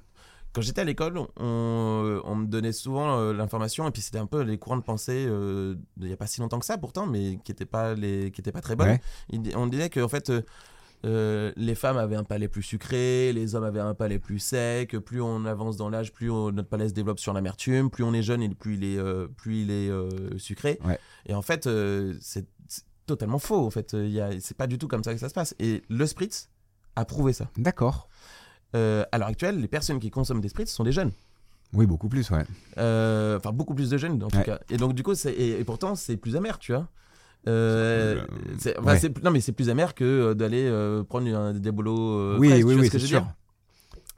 [0.52, 4.26] quand j'étais à l'école, on, on me donnait souvent euh, l'information, et puis c'était un
[4.26, 7.06] peu les courants de pensée euh, il n'y a pas si longtemps que ça pourtant,
[7.06, 8.86] mais qui n'étaient pas, les- qui étaient pas très bonnes.
[8.90, 9.00] Ouais.
[9.30, 10.42] Il on disait que en fait, euh,
[11.04, 14.98] euh, les femmes avaient un palais plus sucré, les hommes avaient un palais plus sec.
[14.98, 17.90] Plus on avance dans l'âge, plus on- notre palais se développe sur l'amertume.
[17.90, 20.78] Plus on est jeune, et plus il est, euh, plus il est euh, sucré.
[20.84, 20.98] Ouais.
[21.26, 21.68] Et en fait,
[22.20, 22.46] c'est
[23.06, 23.66] totalement faux.
[23.66, 23.94] En fait,
[24.40, 25.54] c'est pas du tout comme ça que ça se passe.
[25.58, 26.48] Et le spritz
[26.96, 27.50] a prouvé ça.
[27.56, 28.08] D'accord.
[28.72, 31.12] À l'heure actuelle, les personnes qui consomment des spritz sont des jeunes.
[31.74, 32.44] Oui, beaucoup plus, ouais.
[33.36, 34.58] Enfin, beaucoup plus de jeunes en tout cas.
[34.70, 36.88] Et donc, du coup, et pourtant, c'est plus amer, tu vois.
[37.46, 38.24] Euh, Euh,
[38.58, 38.98] c'est- enfin, ouais.
[38.98, 42.62] c'est- non, mais c'est plus amer que euh, d'aller euh, prendre un, des euh, oui,
[42.62, 43.20] oui, oui, c'est sûr.
[43.20, 43.34] dire?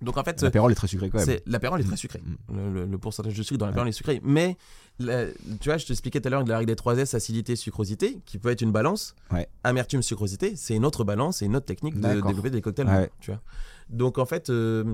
[0.02, 1.38] Donc en fait, L'apérole est très sucré quand même.
[1.46, 2.20] l'apéro est très sucré.
[2.22, 2.56] Mm.
[2.56, 4.20] Le, le- le pourcentage de sucre dans l'apéro est sucré.
[4.22, 4.58] Mais
[4.98, 5.24] la-
[5.60, 8.18] tu vois, je t'expliquais tout à l'heure de la règle des 3 S, acidité, sucrosité,
[8.26, 9.14] qui peut être une balance.
[9.32, 9.48] Ouais.
[9.64, 12.86] Amertume, sucrosité, c'est une autre balance, c'est une autre technique de développer des cocktails.
[12.86, 13.10] Ouais.
[13.20, 13.40] Tu vois.
[13.88, 14.84] Donc en fait, euh,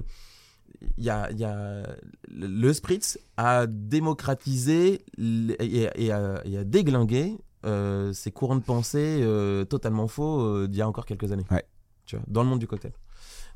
[0.99, 1.83] il y a, il y a-
[2.31, 8.63] le spritz a démocratisé l- et, et a, et a déglingué euh, ces courants de
[8.63, 11.47] pensée euh, totalement faux euh, d'il y a encore quelques années.
[11.51, 11.65] Ouais.
[12.07, 12.93] Tu vois, dans le monde du cocktail.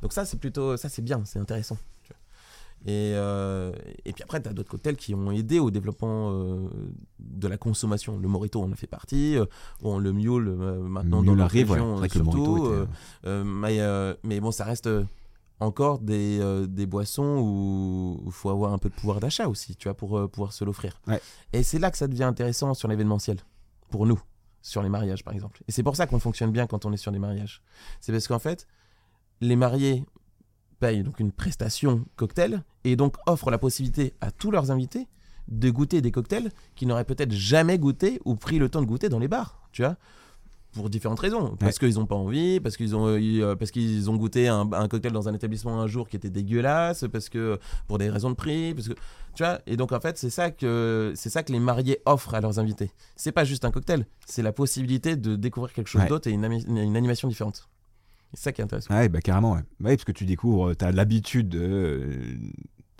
[0.03, 1.77] Donc ça, c'est plutôt, ça c'est bien, c'est intéressant.
[2.03, 2.93] tu vois.
[2.93, 3.73] Et, euh,
[4.05, 6.69] et puis après, tu as d'autres cocktails qui ont aidé au développement euh,
[7.19, 8.19] de la consommation.
[8.19, 9.37] Le Morito en a fait partie.
[9.81, 11.47] bon, le Mule, maintenant Mule dans ouais.
[11.47, 12.73] région, le surtout.
[13.24, 13.81] Était, mais,
[14.23, 14.89] mais bon, ça reste
[15.61, 19.77] encore des, euh, des boissons où il faut avoir un peu de pouvoir d'achat aussi,
[19.77, 21.01] tu vois, pour euh, pouvoir se l'offrir.
[21.07, 21.20] Ouais.
[21.53, 23.39] Et c'est là que ça devient intéressant sur l'événementiel,
[23.90, 24.20] pour nous,
[24.62, 25.62] sur les mariages par exemple.
[25.68, 27.62] Et c'est pour ça qu'on fonctionne bien quand on est sur des mariages.
[28.00, 28.66] C'est parce qu'en fait,
[29.40, 30.04] les mariés
[30.80, 35.08] payent donc une prestation cocktail et donc offrent la possibilité à tous leurs invités
[35.48, 39.08] de goûter des cocktails qu'ils n'auraient peut-être jamais goûté ou pris le temps de goûter
[39.08, 39.96] dans les bars, tu vois
[40.72, 44.10] pour différentes raisons parce qu'ils n'ont pas envie parce qu'ils ont euh, euh, parce qu'ils
[44.10, 47.59] ont goûté un, un cocktail dans un établissement un jour qui était dégueulasse parce que
[47.86, 48.93] pour des raisons de prix parce que
[49.34, 52.34] tu vois et donc en fait c'est ça que c'est ça que les mariés offrent
[52.34, 56.02] à leurs invités c'est pas juste un cocktail c'est la possibilité de découvrir quelque chose
[56.02, 56.09] Ouais.
[56.09, 57.68] d'autre et une, animation différente
[58.34, 59.60] c'est ça qui est intéressant Ouais, bah carrément, ouais.
[59.80, 61.60] Ouais, parce que tu découvres, tu as l'habitude de.
[61.62, 62.12] euh,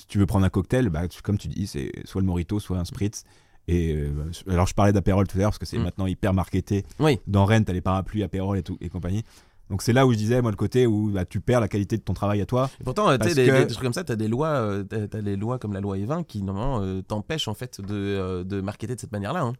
[0.01, 2.59] si tu veux prendre un cocktail, bah, tu- comme tu dis, c'est soit le Morito,
[2.61, 3.25] soit un Spritz.
[3.69, 4.11] Et euh,
[4.49, 5.83] alors, je parlais d'apérole tout à l'heure, parce que c'est Mm.
[5.83, 6.85] maintenant hyper marketé.
[7.01, 9.25] oui Dans Rennes, t'as les parapluies, apérole et, tout, et compagnie.
[9.71, 11.97] Donc, c'est là où je disais, moi, le côté où bah, tu perds la qualité
[11.97, 12.71] de ton travail à toi.
[12.81, 14.49] Et pourtant, euh, tu sais, des, que- des trucs comme ça, tu as des lois,
[14.51, 17.87] euh, t'as- les lois comme la loi E20 qui normalement euh, t'empêchent en fait de,
[17.95, 19.43] euh, de marketer de cette manière-là.
[19.43, 19.55] hein.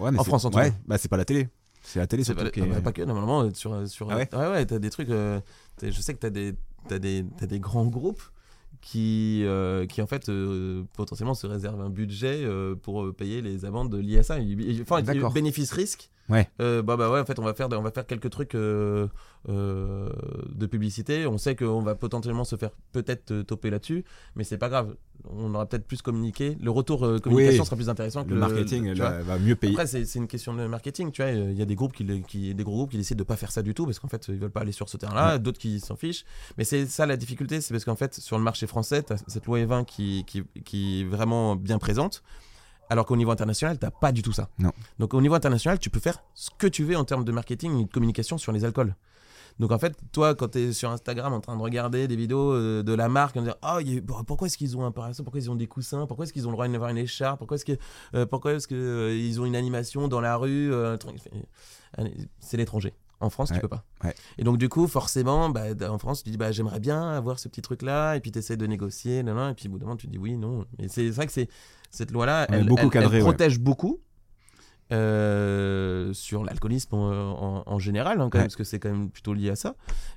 [0.00, 0.76] Ouais, mais En France, en tout ouais, cas.
[0.86, 1.48] bah, c'est pas la télé.
[1.82, 4.28] C'est la télé, C'est pas, qui est- bah, pas que, normalement, sur, sur, Ah ouais
[4.32, 5.08] ouais, t'as des trucs.
[5.10, 6.54] je sais que t'as des,
[6.88, 8.22] t'as des, t'as des grands groupes
[8.82, 13.40] qui, euh, qui en fait, euh, potentiellement se réservent un budget euh, pour euh, payer
[13.40, 14.38] les amendes liées à ça.
[14.40, 15.00] Ils- ils- Enfin,
[15.32, 16.10] bénéfice-risque.
[16.28, 16.48] Ouais.
[16.60, 18.54] Euh, bah, bah ouais, en fait, on va faire, on va faire quelques trucs
[19.48, 20.08] euh,
[20.54, 21.26] de publicité.
[21.26, 24.04] On sait qu'on va potentiellement se faire peut-être euh, toper là-dessus,
[24.36, 24.94] mais c'est pas grave.
[25.28, 26.56] On aura peut-être plus communiqué.
[26.60, 27.66] Le retour euh, communication Oui.
[27.66, 29.20] sera plus intéressant que Le marketing tu vois.
[29.22, 29.74] va mieux payer.
[29.74, 31.30] Après, c'est une question de marketing, tu vois.
[31.30, 33.36] Il y a des groupes qui, le- qui- des gros groupes qui décident de pas
[33.36, 35.38] faire ça du tout parce qu'en fait, ils veulent pas aller sur ce terrain-là.
[35.38, 36.24] D'autres qui s'en fichent.
[36.58, 39.46] Mais c'est ça la difficulté, c'est parce qu'en fait, sur le marché français, tu cette
[39.46, 42.22] loi E20 qui, qui, qui est vraiment bien présente.
[42.90, 44.50] Alors qu'au niveau international, t'as pas du tout ça.
[44.58, 44.72] Non.
[44.98, 47.78] Donc au niveau international, tu peux faire ce que tu veux en termes de marketing
[47.80, 48.94] et de communication sur les alcools.
[49.58, 52.52] Donc en fait, toi, quand tu es sur Instagram en train de regarder des vidéos
[52.52, 54.84] euh, de la marque, on dire oh, y a eu- bon, pourquoi est-ce qu'ils ont
[54.84, 56.98] un parasol, pourquoi ils ont des coussins, pourquoi est-ce qu'ils ont le droit d'avoir une
[56.98, 57.72] écharpe, pourquoi est-ce que
[58.14, 60.72] euh, que euh, ils ont une animation dans la rue,
[62.40, 62.94] c'est l'étranger.
[63.20, 63.56] En France, Ouais.
[63.56, 63.84] tu peux pas.
[64.02, 64.14] Ouais.
[64.38, 67.46] Et donc du coup, forcément, bah, en France, tu dis bah j'aimerais bien avoir ce
[67.48, 69.78] petit truc là, et puis tu essaies de négocier, nan, nan, et puis au bout
[69.78, 70.64] d'un moment, tu dis oui, non.
[70.80, 71.48] Et c'est vrai que c'est
[71.92, 73.20] cette loi là, Ouais, elle, ouais.
[73.20, 74.00] protège beaucoup.
[74.92, 79.10] Euh, sur l'alcoolisme en, en- en général, hein, quand même, parce que c'est quand même
[79.10, 79.74] plutôt lié à ça.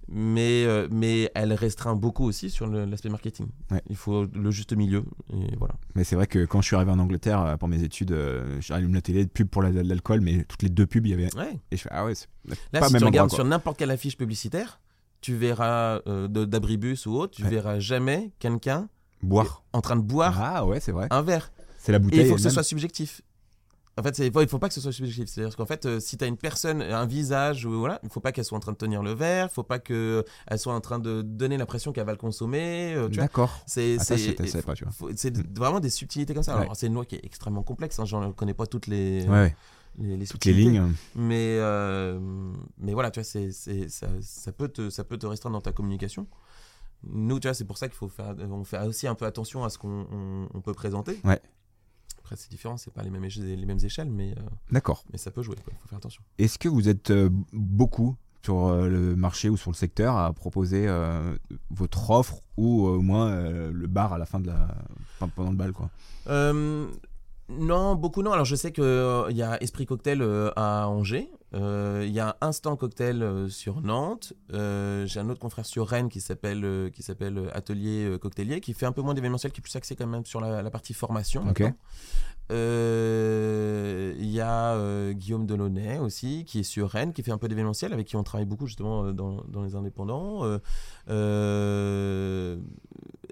[0.08, 3.48] Mais, euh, mais elle restreint beaucoup aussi sur l'aspect marketing.
[3.72, 3.82] Ouais.
[3.90, 5.04] Il faut le juste milieu.
[5.34, 5.76] Et voilà.
[5.96, 8.58] Mais c'est vrai que quand je suis arrivé en Angleterre euh, pour mes études, euh,
[8.62, 11.36] j'allume la télé, pub pour la- l'alcool, mais toutes les deux pubs, il y avait.
[11.36, 11.60] Ouais.
[11.72, 12.28] Et je fais, ah ouais, c'est
[12.72, 14.80] Là, pas si même tu regardes endroit, sur n'importe quelle affiche publicitaire,
[15.22, 18.88] tu verras euh, de- d'abribus ou autre, tu verras jamais quelqu'un
[19.24, 19.64] boire.
[19.74, 21.08] en train de boire Ah ouais, c'est vrai.
[21.10, 21.52] un verre.
[21.80, 22.20] C'est la Et bouteille.
[22.22, 22.54] il faut que ce elle-même.
[22.54, 23.22] soit subjectif.
[23.98, 25.30] En fait, il il faut pas que ce soit subjectif.
[25.30, 28.20] C'est-à-dire qu'en fait, euh, si tu as une personne, un visage, ou voilà, il faut
[28.20, 30.24] pas qu'elle soit en train de tenir le verre, il faut pas qu'elle
[30.58, 32.94] soit en train de donner l'impression qu'elle va le consommer.
[32.94, 33.08] euh.
[33.08, 33.58] D'accord.
[33.66, 36.56] C'est je je c'est vraiment des subtilités comme ça.
[36.58, 36.64] Ouais.
[36.64, 37.98] Alors, c'est une loi qui est extrêmement complexe.
[38.00, 39.56] Hein, J'en connais pas toutes les, Ouais, ouais.
[39.98, 40.72] les, les Toutes les subtilités.
[40.72, 40.94] lignes.
[41.16, 42.20] Mais, euh,
[42.78, 46.28] mais voilà, tu vois, ça, ça, peut te, ça peut te restreindre dans ta communication.
[47.08, 49.64] Nous, tu vois, c'est pour ça qu'il faut faire, on fait aussi un peu attention
[49.64, 51.18] à ce qu'on on, on peut présenter.
[51.24, 51.40] Ouais.
[52.26, 54.42] Après, c'est différent, c'est pas les mêmes, les mêmes échelles, mais, euh,
[54.72, 55.04] D'accord.
[55.12, 56.24] mais ça peut jouer, il faut faire attention.
[56.40, 60.34] Est-ce que vous êtes euh, beaucoup sur euh, le marché ou sur le secteur à
[60.34, 61.38] proposer euh,
[61.70, 63.40] votre offre ou euh, au moins
[63.70, 64.68] le bar à la fin de la.
[65.20, 65.92] enfin, pendant le bal, quoi?
[66.26, 66.88] Euh,
[67.50, 68.32] non, beaucoup non.
[68.32, 68.84] Alors je sais qu'il
[69.38, 73.80] y a Esprit Cocktail euh, à Angers, Euh, il y a Instant Cocktail euh, sur
[73.82, 78.04] Nantes, Euh, j'ai un autre confrère sur Rennes qui s'appelle euh, qui s'appelle euh, Atelier
[78.06, 80.42] euh, Cocktailier, qui fait un peu moins d'événementiel, qui est plus axé quand même sur
[80.42, 81.48] la, la partie formation.
[82.52, 87.38] Euh, Il y a euh, Guillaume Delaunay aussi, qui est sur Rennes, qui fait un
[87.38, 90.44] peu d'événementiel, avec qui on travaille beaucoup justement euh, dans, dans les indépendants.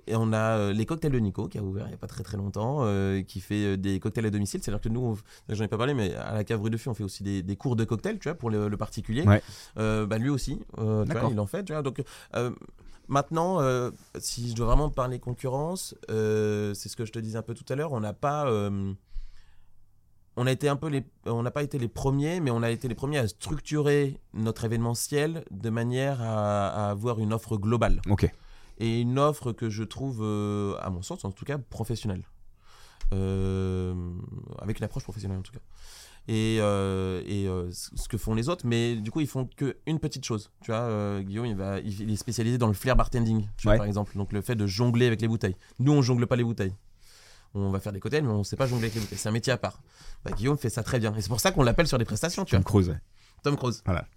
[0.07, 2.07] Et on a euh, les cocktails de Nico, qui a ouvert il n'y a pas
[2.07, 4.61] très très longtemps, euh, qui fait euh, des cocktails à domicile.
[4.61, 5.17] C'est-à-dire que nous,
[5.49, 7.41] j'en ai pas parlé, mais à la cave rue de Fût, on fait aussi des,
[7.41, 9.23] des cours de cocktails, tu vois, pour le, le particulier.
[9.23, 9.41] Ouais.
[9.75, 11.29] Bah, lui aussi, tu vois, D'accord.
[11.31, 11.81] il en fait, tu vois.
[11.81, 12.01] Donc,
[13.09, 17.37] Maintenant, euh, si je dois vraiment parler concurrence, euh, c'est ce que je te disais
[17.37, 18.47] un peu tout à l'heure, on n'a pas.
[18.49, 18.93] euh,
[20.37, 22.71] on a été un peu les, on n'a pas été les premiers, mais on a
[22.71, 28.01] été les premiers à structurer notre événementiel de manière à, à avoir une offre globale
[28.09, 28.31] Ok.
[28.83, 32.23] Et une offre que je trouve, euh, à mon sens en tout cas, professionnelle.
[33.13, 33.93] Euh,
[34.59, 35.59] avec une approche professionnelle en tout cas.
[36.27, 39.99] Et, euh, et ce que font les autres, mais du coup ils font que une
[39.99, 40.51] petite chose.
[40.61, 43.77] Tu vois, Guillaume il, va, il, est spécialisé dans le flair bartending, tu vois, Ouais.
[43.77, 44.17] par exemple.
[44.17, 45.55] Donc le fait de jongler avec les bouteilles.
[45.79, 46.73] Nous on jongle pas les bouteilles.
[47.53, 49.17] On va faire des cocktails, mais on sait pas jongler avec les bouteilles.
[49.17, 49.79] C'est un métier à part.
[50.25, 51.13] Bah, Guillaume fait ça très bien.
[51.15, 52.69] Et c'est pour ça qu'on l'appelle sur des prestations, tu Tom vois.
[52.69, 52.97] Cruise.
[53.43, 53.81] Tom Cruise.
[53.85, 54.07] Voilà.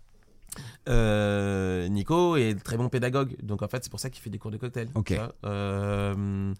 [0.88, 4.38] Euh, Nico est très bon pédagogue, donc en fait c'est pour ça qu'il fait des
[4.38, 4.88] cours de cocktail.
[4.94, 5.06] Ok.
[5.06, 5.34] tu vois.
[5.44, 6.52] Euh,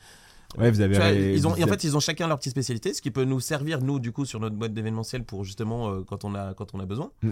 [0.59, 0.95] Ouais, vous avez.
[0.95, 3.11] tu vois, ré- ils ont, en fait, ils ont chacun leur petite spécialité, ce qui
[3.11, 6.35] peut nous servir nous du coup sur notre boîte d'événementiel pour justement euh, quand on
[6.37, 7.11] a quand on a besoin.
[7.23, 7.31] Mm.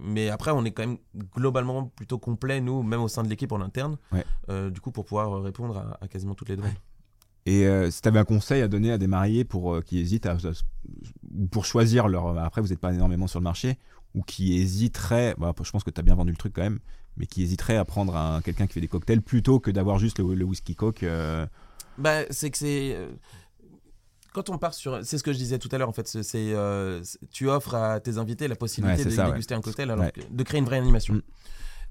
[0.00, 0.98] Mais après, on est quand même
[1.34, 3.96] globalement plutôt complet nous, même au sein de l'équipe en interne.
[4.12, 4.70] Ouais.
[4.70, 6.72] du coup, pour pouvoir répondre à, à quasiment toutes les demandes.
[7.46, 9.98] Et euh, si tu avais un conseil à donner à des mariés pour euh, qui
[9.98, 10.52] hésitent à, à-
[11.38, 13.78] ou pour choisir leur après vous n'êtes pas énormément sur le marché
[14.14, 16.78] ou qui hésiteraient bah, je pense que tu as bien vendu le truc quand même
[17.16, 20.18] mais qui hésiteraient à prendre un quelqu'un qui fait des cocktails plutôt que d'avoir juste
[20.18, 21.46] le, le whisky coke euh,
[21.98, 22.94] Bah, c'est que c'est.
[22.94, 23.12] euh,
[24.32, 25.04] Quand on part sur.
[25.04, 26.08] C'est ce que je disais tout à l'heure, en fait.
[26.08, 27.00] c'est- C'est, euh,
[27.30, 29.30] tu offres à tes invités la possibilité Ouais, de ça, ouais.
[29.32, 30.10] déguster un cocktail, alors Ouais.
[30.12, 31.14] que- de créer une vraie animation.
[31.14, 31.22] Mm.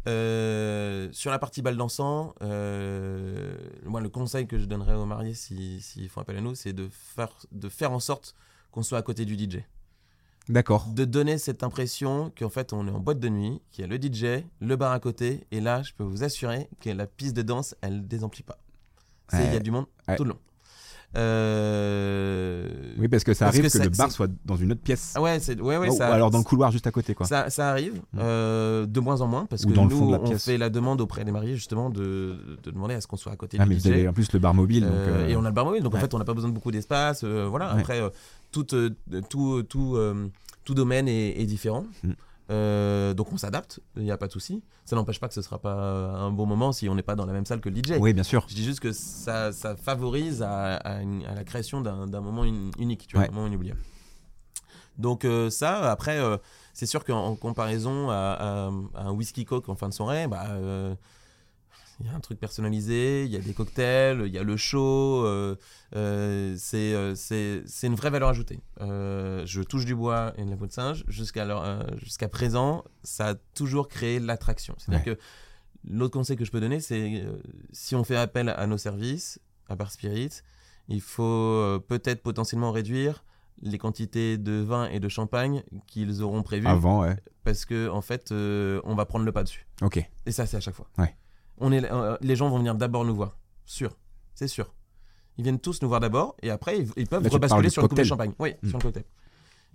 [0.08, 5.82] Euh, sur la partie balle dansant, moi, le conseil que je donnerais aux mariés s'ils
[5.82, 8.36] s'ils font appel à nous, c'est de faire, de faire en sorte
[8.72, 9.60] qu'on soit à côté du DJ.
[10.50, 13.86] D'accord De donner cette impression qu'en fait, on est en boîte de nuit, qu'il y
[13.86, 17.08] a le DJ, le bar à côté, et là, je peux vous assurer que la
[17.08, 18.58] piste de danse, elle désemplit pas.
[19.34, 20.16] Il y a du monde Ouais.
[20.16, 20.40] tout le long.
[21.16, 22.68] Euh,
[22.98, 24.82] oui parce que ça Parce arrive que que, ça- le bar soit dans une autre
[24.82, 27.14] pièce Ah ouais, c'est ouais, ouais, ou ça, alors dans le couloir juste à côté
[27.14, 28.18] quoi ça, ça arrive Mm.
[28.20, 30.24] euh, de moins en moins parce Ou que dans le nous fond de la on
[30.24, 30.46] pièce.
[30.46, 33.36] fait la demande auprès des mariés justement de, de demander à ce qu'on soit à
[33.36, 33.82] côté ah du mais DJ.
[33.84, 35.84] vous avez en plus le bar mobile donc Euh, Et on a le bar mobile,
[35.84, 37.24] donc en fait on n'a pas besoin de beaucoup d'espace.
[37.24, 37.70] voilà.
[37.72, 38.02] Après,
[38.54, 38.90] tout, euh,
[39.30, 40.30] tout, tout, euh,
[40.64, 41.86] tout domaine est, est différent.
[42.04, 42.12] Mm.
[42.52, 44.62] Euh, donc on s'adapte, il n'y a pas de souci.
[44.86, 47.26] Ça n'empêche pas que ce sera pas un bon moment si on n'est pas dans
[47.26, 47.94] la même salle que le DJ.
[48.00, 51.46] oui bien sûr Je dis juste que ça, ça favorise à, à une- à la
[51.46, 53.30] création d'un moment un- unique, tu vois, Ouais.
[53.32, 53.80] un moment inoubliable.
[54.98, 56.38] Donc euh, ça, après, euh,
[56.74, 60.94] c'est sûr qu'en en comparaison à, un whisky coke en fin de soirée, bah, euh,
[62.04, 64.58] il y a un truc personnalisé, il y a des cocktails, il y a le
[64.58, 65.56] show, euh,
[65.96, 68.60] euh, c'est euh, c'est c'est une vraie valeur ajoutée.
[68.82, 71.06] Euh, je touche du bois et de la peau de singe.
[71.08, 71.46] Jusqu'à
[71.98, 74.76] jusqu'à présent, ça a toujours créé l'attraction.
[74.78, 75.22] C'est-à-dire que
[75.88, 77.24] l'autre conseil que je peux donner, c'est
[77.72, 79.40] si on fait appel à nos services,
[79.70, 80.42] à Bar Spirit,
[80.90, 83.24] il faut peut-être potentiellement réduire
[83.62, 87.16] les quantités de vin et de champagne qu'ils auront prévues avant ouais
[87.46, 90.60] parce que en fait on va prendre le pas dessus ok et ça c'est à
[90.60, 91.16] chaque fois Ouais.
[91.64, 93.98] On est euh, les gens vont venir d'abord nous voir sûr
[94.36, 94.74] c'est sûr
[95.38, 97.88] ils viennent tous nous voir d'abord et après ils, ils peuvent Là, rebasculer sur une
[97.90, 98.70] coupe de champagne oui Mm.
[98.70, 99.04] sur le cocktail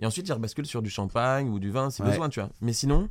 [0.00, 2.10] et ensuite ils rebasculent sur du champagne ou du vin si Ouais.
[2.10, 3.08] besoin tu vois mais sinon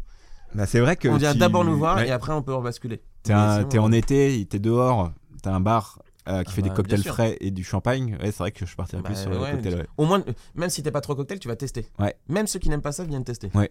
[0.55, 2.07] Bah, c'est vrai que on vient tu- d'abord nous voir ouais.
[2.07, 5.11] et après on peut rebasculer T'es en euh, été, t'es dehors,
[5.43, 7.13] t'as un bar euh, qui Ah fait bah, des cocktails bien sûr.
[7.13, 8.17] frais et du champagne.
[8.21, 9.75] Ouais, c'est vrai que je partirais Bah, plus sur le ouais, cocktail.
[9.75, 9.87] Ouais.
[9.97, 10.23] au moins
[10.55, 12.15] même si t'es pas trop cocktail tu vas tester Ouais.
[12.29, 13.69] même ceux qui n'aiment pas ça viennent tester Ouais.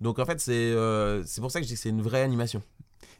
[0.00, 2.22] donc en fait c'est euh, c'est pour ça que je dis que c'est une vraie
[2.22, 2.62] animation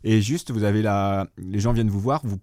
[0.04, 2.38] Et juste, vous avez la, les gens viennent vous voir, vous,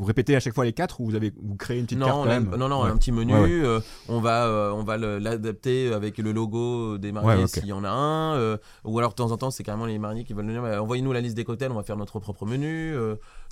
[0.00, 2.06] vous répétez à chaque fois les quatre ou vous avez vous créez une petite non,
[2.06, 2.90] carte on quand a- même non, non, Ouais.
[2.90, 3.34] un petit menu.
[3.34, 3.50] Ouais, ouais.
[3.50, 7.72] euh, on va, euh, on va l'adapter avec le logo des mariés Ouais, s'il y
[7.72, 8.34] en a un.
[8.36, 10.62] euh, ou alors de temps en temps, c'est carrément les mariés qui veulent nous dire
[10.62, 12.94] bah, envoyez-nous la liste des cocktails, on va faire notre propre menu.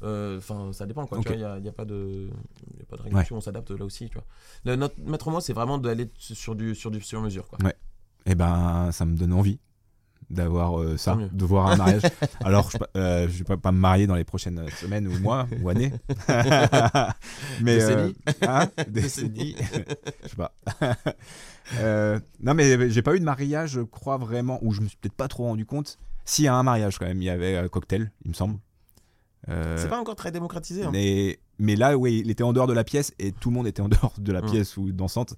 [0.02, 1.08] Enfin, ça dépend.
[1.30, 2.28] Il n'y a, y a pas de,
[2.78, 4.08] y a pas de régulation, on s'adapte là aussi.
[4.08, 4.24] Tu vois.
[4.64, 7.46] Le- notre maître mot, c'est vraiment d'aller sur du, sur du sur mesure.
[7.48, 7.58] Quoi.
[8.26, 9.58] Eh ben, ça me donne envie
[10.31, 12.03] d'avoir euh, ça, de voir un mariage.
[12.44, 15.47] Alors, je, euh, je vais pas, pas me marier dans les prochaines semaines ou mois
[15.62, 15.93] ou années.
[17.62, 18.15] mais euh, Décennies.
[18.43, 19.57] hein, décennies.
[20.24, 20.53] je sais pas.
[21.81, 24.97] Euh, non, mais j'ai pas eu de mariage, je crois vraiment, ou je me suis
[24.97, 25.98] peut-être pas trop rendu compte.
[26.24, 28.59] Si, à un mariage quand même, il y avait euh, cocktail, il me semble.
[29.48, 30.85] Euh, C'est pas encore très démocratisé.
[30.85, 30.90] hein.
[30.93, 33.66] mais, mais là, oui, il était en dehors de la pièce et tout le monde
[33.69, 35.35] était en dehors de la pièce ou dansante.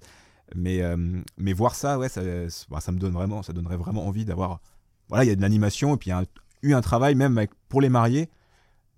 [0.55, 0.97] Mais, euh,
[1.37, 2.21] mais voir ça, ouais, ça,
[2.71, 4.61] bah, ça me donne vraiment, ça donnerait vraiment envie d'avoir.
[5.09, 6.25] Voilà, il y a de l'animation et puis il y a un-
[6.61, 8.29] eu un travail même avec- pour les mariés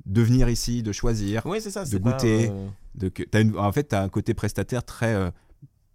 [0.05, 1.85] de venir ici, de choisir, Oui, c'est ça.
[1.85, 2.49] de pas, goûter.
[2.51, 5.13] euh, de une- en fait, tu as un côté prestataire très.
[5.13, 5.29] euh,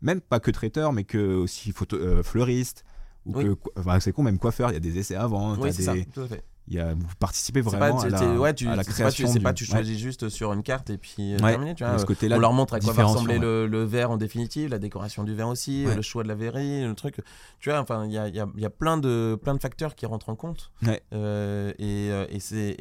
[0.02, 2.84] même pas que traiteur, mais que aussi photo, euh, fleuriste.
[3.24, 3.44] Ou Oui.
[3.44, 5.56] que, enfin, c'est con, même coiffeur, il y a des essais avant.
[5.56, 5.94] Oui, ça.
[5.94, 6.44] des- Tout à fait.
[6.74, 8.88] Y a, vous participez vraiment pas, à, tu- la, t'es- ouais, tu, à la c'est
[8.88, 9.28] pas, tu- création.
[9.28, 11.74] c'est du- pas, tu ouais, choisis juste sur une carte et puis euh, Ouais, terminé,
[11.74, 11.94] tu vois.
[11.94, 14.68] de ce côté-là, On leur montre à quoi va ressembler le, le verre en définitive,
[14.70, 17.20] la décoration du verre aussi, le choix de la verrerie, le truc.
[17.60, 19.94] Tu vois, enfin, il y a, y a- y a plein, de, plein de facteurs
[19.94, 20.72] qui rentrent en compte.
[21.12, 22.76] Euh, et, et c'est.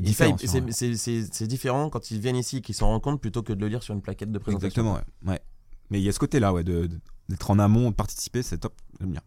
[0.00, 3.82] c'est différent, quand ils viennent ici, qu'ils s'en rendent compte plutôt que de le lire
[3.82, 4.66] sur une plaquette de présentation.
[4.82, 4.94] Exactement,
[5.26, 5.32] ouais.
[5.32, 5.40] ouais.
[5.90, 8.58] Mais il y a ce côté-là, ouais, de- de- d'être en amont, de participer, c'est
[8.58, 8.74] top.
[9.00, 9.20] J'aime bien.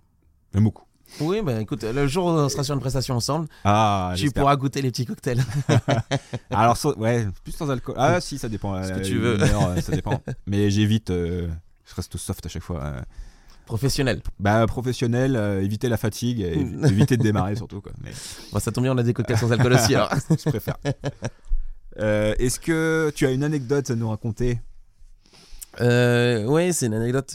[0.54, 0.85] J'aime beaucoup.
[1.22, 4.56] Oui, bah écoute, le jour où on sera sur une prestation ensemble, Ah, tu pourras
[4.56, 5.44] goûter les petits cocktails.
[6.50, 7.96] Alors, sans- ouais, plus sans alcool.
[7.98, 8.82] Ah, si, ça dépend.
[8.84, 9.42] Ce que euh, tu veux.
[9.42, 10.22] heure, euh, ça dépend.
[10.48, 11.10] Mais j'évite.
[11.12, 11.48] euh,
[11.86, 12.84] je reste soft à chaque fois.
[12.84, 13.02] euh.
[13.66, 14.22] Professionnels.
[14.40, 17.82] Bah, professionnel, euh, éviter la fatigue, et évi- éviter de démarrer surtout.
[17.82, 17.94] Quoi.
[18.04, 18.12] Mais
[18.52, 20.12] Bon, ça tombe bien, on a des cocktails sans alcool aussi alors.
[20.30, 20.78] je préfère.
[22.00, 24.60] Euh, Est-ce que tu as une anecdote à nous raconter?
[25.82, 27.32] Euh, ouais, c'est une anecdote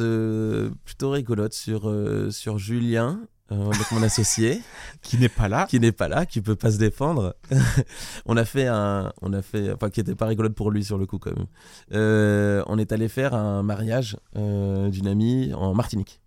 [0.85, 1.93] plutôt rigolote sur,
[2.31, 3.21] sur Julien,
[3.53, 4.63] euh, donc mon associé,
[5.03, 7.35] qui n'est pas là qui n'est pas là, qui peut pas se défendre.
[8.27, 10.99] on a fait un, on a fait, enfin qui était pas rigolote pour lui sur
[10.99, 11.47] le coup quand même.
[11.93, 16.21] Euh, on est allé faire un mariage euh, d'une amie en Martinique.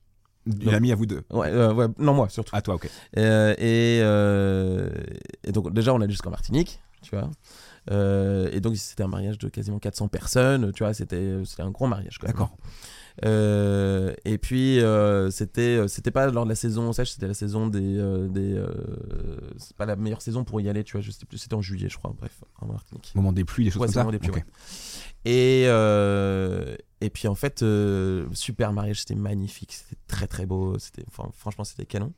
[0.45, 1.23] Une amie à vous deux.
[1.31, 2.55] Ouais, euh, ouais, non moi surtout.
[2.55, 2.89] À toi, ok.
[3.17, 4.89] Euh, et, euh,
[5.43, 7.29] et donc déjà on allait jusqu'en Martinique, tu vois.
[7.91, 11.71] Euh, et donc c'était un mariage de quasiment 400 personnes, tu vois, c'était c'était un
[11.71, 12.19] gros mariage.
[12.21, 12.57] D'accord.
[13.25, 17.67] Euh, et puis euh, c'était c'était pas lors de la saison sèche, c'était la saison
[17.67, 21.11] des euh, des euh, c'est pas la meilleure saison pour y aller, tu vois, je
[21.11, 23.11] sais plus, c'était en juillet je crois, bref, en Martinique.
[23.13, 23.99] Moment des pluies, des choses Ouais, comme ça.
[24.01, 24.43] moment des pluies, ouais.
[25.25, 30.79] Et, euh, et puis en fait, euh, super mariage, c'était magnifique, c'était très très beau,
[30.79, 32.13] c'était, enfin, franchement c'était canon.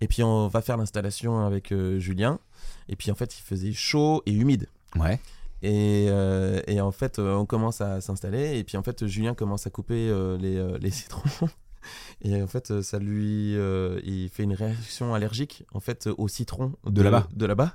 [0.00, 2.38] Et puis on va faire l'installation avec euh, Julien,
[2.88, 4.66] et puis en fait il faisait chaud et humide.
[4.94, 5.18] Ouais.
[5.62, 9.34] Et, euh, et en fait euh, on commence à s'installer, et puis en fait Julien
[9.34, 11.48] commence à couper euh, les, les citrons.
[12.20, 16.72] Et en fait, ça lui, euh, il fait une réaction allergique en fait au citron
[16.84, 17.28] De là-bas.
[17.34, 17.74] de là-bas.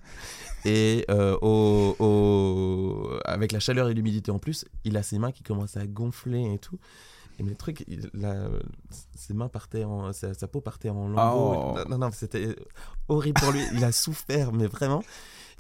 [0.66, 1.06] Et
[1.42, 5.78] au, au- avec la chaleur et l'humidité en plus, il a ses mains qui commencent
[5.78, 6.78] à gonfler et tout.
[7.40, 8.50] Et mais le truc, il- la-
[9.16, 11.74] ses mains partaient en, sa, sa peau partait en lambeaux.
[11.76, 11.78] Oh.
[11.80, 12.56] Non, non, non, c'était
[13.08, 13.62] horrible pour lui.
[13.74, 15.04] Il a souffert, mais vraiment.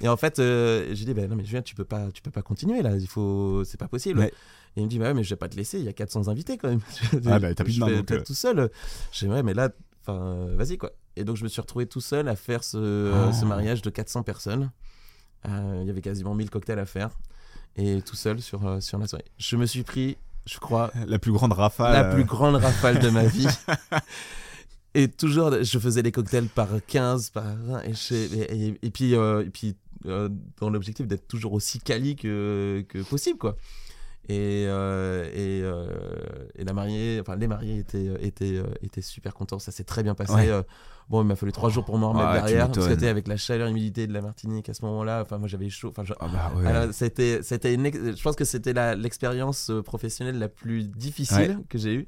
[0.01, 2.31] Et en fait, euh, j'ai dit, ben non, mais Julien, tu peux pas, tu peux
[2.31, 2.95] pas continuer là.
[2.97, 4.19] Il faut, c'est pas possible.
[4.19, 4.33] Ouais.
[4.75, 5.79] Et il me dit, bah ouais, mais je vais pas te laisser.
[5.79, 6.81] Il y a 400 invités quand même.
[7.27, 8.23] Ah, bah, t'as plus de main, donc, être euh.
[8.23, 8.69] tout seul.
[9.11, 9.69] J'ai ouais, mais là,
[10.01, 10.91] enfin, euh, vas-y quoi.
[11.15, 14.23] Et donc je me suis retrouvé tout seul à faire ce, ce mariage de 400
[14.23, 14.71] personnes.
[15.47, 17.09] Euh, Il y avait quasiment 1000 cocktails à faire.
[17.75, 19.25] Et tout seul sur, euh, sur la soirée.
[19.37, 20.17] Je me suis pris,
[20.47, 21.93] je crois, La plus grande rafale.
[21.93, 23.47] la plus grande rafale de ma vie.
[24.95, 27.81] Et toujours, je faisais des cocktails par 15, par 20.
[27.83, 29.75] Et, je- et, et- et puis, euh, et puis
[30.05, 33.55] euh, dans l'objectif d'être toujours aussi quali que, que possible, quoi.
[34.29, 35.85] Et, euh, et, euh,
[36.55, 40.15] et la mariée, enfin les mariés étaient, étaient, étaient super contents, ça s'est très bien
[40.15, 40.33] passé.
[40.33, 40.49] Ouais.
[41.09, 43.35] Bon, il m'a fallu trois jours pour m'en remettre tu derrière, parce que avec la
[43.35, 45.21] chaleur et l'humidité de la Martinique à ce moment-là.
[45.21, 45.89] Enfin, moi j'avais chaud.
[45.89, 46.65] Enfin, je- Ah bah ouais.
[46.65, 51.77] alors, c'était, c'était une je pense que c'était la- l'expérience professionnelle la plus difficile que
[51.77, 52.07] j'ai eue,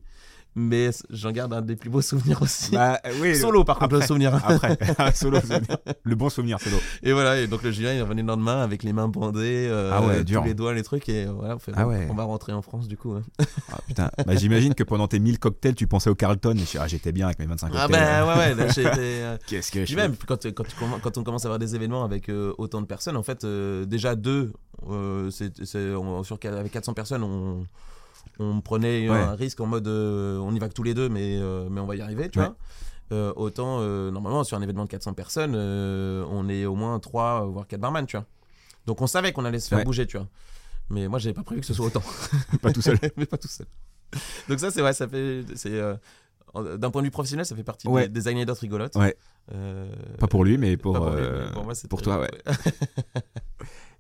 [0.56, 2.72] mais j'en garde un des plus beaux souvenirs aussi.
[2.72, 4.08] Bah, oui, Solo, par contre, le après.
[4.08, 4.36] souvenir.
[4.46, 4.78] Après,
[5.16, 5.62] solo, souvenir.
[6.04, 6.78] le bon souvenir, solo.
[7.04, 9.68] Et voilà, et donc le Julien, il est revenu le lendemain avec les mains bandées,
[9.70, 10.44] euh, Ah ouais, tous dur.
[10.46, 12.08] les doigts, les trucs, et voilà, on, fait, Ah ouais.
[12.10, 13.14] on va rentrer en France du coup.
[13.14, 13.24] hein.
[13.72, 16.88] Ah, putain, bah, j'imagine que pendant tes 1000 cocktails, tu pensais au Carlton et ah,
[16.88, 18.02] j'étais bien avec mes 25 Ah cocktails.
[18.02, 21.60] bah ouais, ouais, là, été, euh, Qu'est-ce que je même, quand, on commence à avoir
[21.60, 24.54] des événements avec euh, autant de personnes, en fait, euh, déjà deux,
[24.90, 27.66] euh, c'est, c'est- on- sur, avec 400 personnes, on,
[28.40, 29.18] on prenait Ouais.
[29.18, 31.80] un risque en mode euh, on y va que tous les deux, mais, euh, mais
[31.82, 32.46] on va y arriver, tu Ouais.
[32.46, 32.56] vois.
[33.12, 33.80] Euh, autant,
[34.12, 38.06] normalement, sur un événement de 400 personnes, on est au moins 3, voire 4 barman,
[38.06, 38.26] tu vois.
[38.88, 39.84] Donc on savait qu'on allait se faire Ouais.
[39.86, 40.28] bouger, tu vois.
[40.90, 42.02] Mais moi, j'avais pas prévu que ce soit autant.
[42.62, 42.98] Pas tout seul.
[43.18, 43.66] mais pas tout seul.
[44.48, 45.44] Donc ça, c'est ouais, ça fait.
[45.56, 45.82] c'est
[46.78, 48.04] D'un point de vue professionnel, ça fait partie Ouais.
[48.08, 48.96] des, des anecdotes rigolotes.
[48.96, 49.16] Ouais.
[49.54, 49.88] Euh,
[50.20, 52.32] Pas pour lui, mais pour, pas lui, mais pour, moi, pour toi, ouais.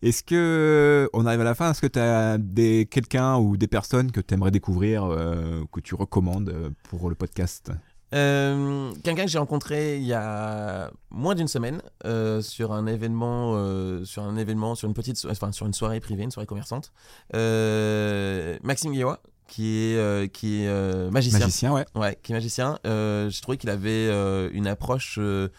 [0.05, 3.65] Est-ce que, on arrive à la fin, est-ce que tu as des, quelqu'un ou des
[3.67, 7.71] personnes que tu aimerais découvrir, euh, que tu recommandes euh, pour le podcast?
[8.13, 13.53] Euh, Quelqu'un que j'ai rencontré il y a moins d'une semaine euh, sur un événement,
[13.55, 16.45] euh, sur un événement, sur une petite, so- enfin sur une soirée privée, une soirée
[16.45, 16.93] commerçante.
[17.35, 21.39] Euh, Maxime Guillois, qui est, euh, qui est euh, magicien.
[21.39, 21.85] Magicien, ouais.
[21.95, 22.77] Ouais, qui est magicien.
[22.85, 25.49] Euh, j'ai trouvé qu'il avait euh, une approche euh,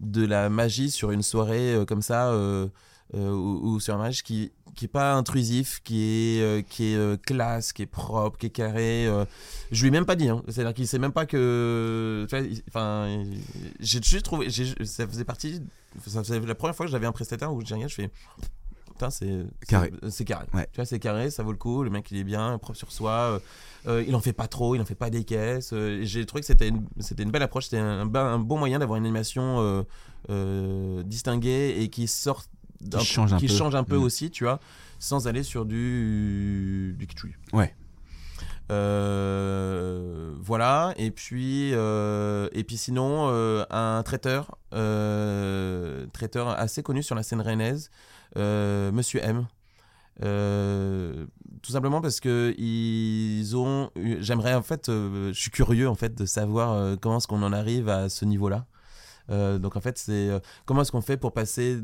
[0.00, 2.28] de la magie sur une soirée euh, comme ça,
[3.14, 6.86] euh, ou, ou sur un mariage qui qui est pas intrusif, qui est euh, qui
[6.92, 9.06] est euh, classe, qui est propre, qui est carré.
[9.06, 9.24] euh.
[9.70, 10.42] je lui ai même pas dit, hein.
[10.48, 12.26] c'est-à-dire qu'il sait même pas que.
[12.68, 13.24] Enfin,
[13.78, 15.62] j'ai juste trouvé, ça faisait partie.
[16.06, 18.10] Ça faisait la première fois que j'avais un prestataire où j'ai rien, je fais.
[18.86, 19.92] putain, c'est Carré.
[20.10, 20.46] c'est- carré.
[20.54, 20.66] Ouais.
[20.72, 21.84] Tu vois, c'est carré, ça vaut le coup.
[21.84, 23.40] Le mec, il est bien, propre sur soi.
[23.86, 25.70] euh, il en fait pas trop, il en fait pas des caisses.
[25.72, 27.64] euh, J'ai trouvé que c'était une, c'était une belle approche.
[27.66, 29.84] C'était un, bon moyen d'avoir une animation
[30.30, 32.42] euh, distinguée et qui sort.
[32.80, 33.54] D'un- change un qui peu.
[33.54, 34.02] change un peu Mm.
[34.02, 34.60] aussi, tu vois,
[34.98, 37.34] sans aller sur du du kitschouille.
[37.52, 37.74] Ouais.
[39.04, 44.56] Euh, voilà et puis euh, et puis sinon euh, un traiteur
[46.12, 47.90] traiteur assez connu sur la scène rennaise
[48.36, 49.46] Monsieur M
[50.20, 53.90] tout simplement parce que ils ont
[54.20, 57.88] j'aimerais en fait je suis curieux en fait de savoir comment est-ce qu'on en arrive
[57.88, 58.66] à ce niveau là
[59.58, 60.30] donc en fait c'est
[60.66, 61.80] comment est-ce qu'on fait pour passer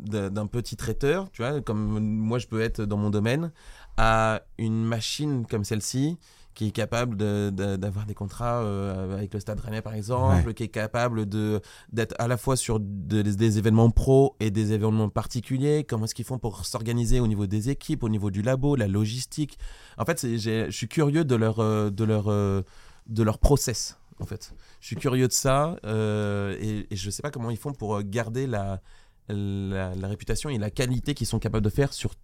[0.00, 3.50] d'un petit traiteur tu vois comme moi je peux être dans mon domaine
[3.96, 6.18] à une machine comme celle-ci
[6.54, 10.54] qui est capable de- de- d'avoir des contrats euh, avec le Stade Rennais par exemple,
[10.54, 15.08] qui est capable d'être à la fois sur de- des événements pro et des événements
[15.08, 15.84] particuliers.
[15.88, 18.88] Comment est-ce qu'ils font pour s'organiser au niveau des équipes, au niveau du labo, la
[18.88, 19.56] logistique?
[19.98, 22.62] En fait, je suis curieux de leur euh, de leur euh,
[23.06, 23.96] de leur process.
[24.20, 27.56] En fait, je suis curieux de ça euh, et, et je sais pas comment ils
[27.56, 28.80] font pour garder la
[29.28, 32.14] la, la réputation et la qualité qu'ils sont capables de faire sur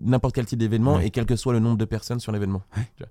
[0.00, 1.06] n'importe quel type d'événement Ouais.
[1.06, 2.62] et quel que soit le nombre de personnes sur l'événement.
[2.76, 3.06] Ouais.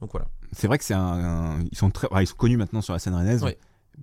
[0.00, 0.28] Donc voilà.
[0.52, 2.98] C'est vrai que c'est un, un- ils sont très, ils sont connus maintenant sur la
[2.98, 3.42] scène rennaise.
[3.42, 3.56] Ouais.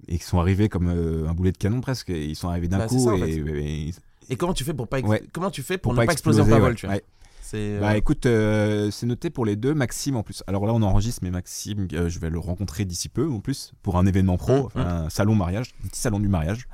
[0.08, 2.10] Et qui sont arrivés comme euh, un boulet de canon presque.
[2.10, 3.52] Et ils sont arrivés d'un Bah, coup ça, en et, fait.
[3.62, 3.94] et- et-
[4.30, 5.00] Et comment tu fais pour pas
[5.32, 6.96] comment tu fais pour, pour ne pas exploser, en parole tu vois.
[7.42, 9.76] C'est Bah euh, écoute, euh, c'est noté pour les deux.
[9.76, 10.42] Maxime en plus.
[10.48, 13.74] Alors là, on enregistre, mais Maxime, euh, je vais le rencontrer d'ici peu en plus
[13.84, 16.68] pour un événement pro, Mmh, un salon mariage, un petit salon du mariage.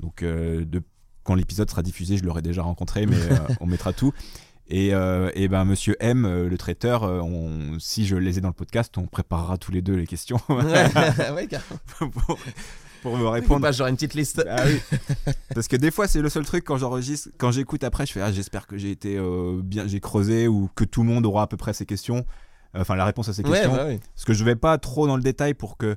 [0.00, 0.82] Donc euh, de,
[1.24, 4.12] quand l'épisode sera diffusé, je l'aurai déjà rencontré, mais euh, on mettra tout.
[4.68, 8.40] Et, euh, et ben Monsieur M, euh, le traiteur, euh, on, si je les ai
[8.40, 11.48] dans le podcast, on préparera tous les deux les questions ouais,
[11.98, 12.38] pour,
[13.02, 13.60] pour me répondre.
[13.60, 14.42] pas genre une petite liste.
[14.48, 14.80] Ah oui.
[15.54, 18.22] Parce que des fois, c'est le seul truc quand j'enregistre, quand j'écoute après, je fais
[18.22, 19.18] ah, j'espère que j'ai été
[19.62, 22.24] bien, j'ai creusé ou que tout le monde aura à peu près ses questions,
[22.74, 23.74] enfin la réponse à ces Ouais, questions.
[23.74, 24.00] bah oui.
[24.14, 25.96] Parce que je vais pas trop dans le détail pour que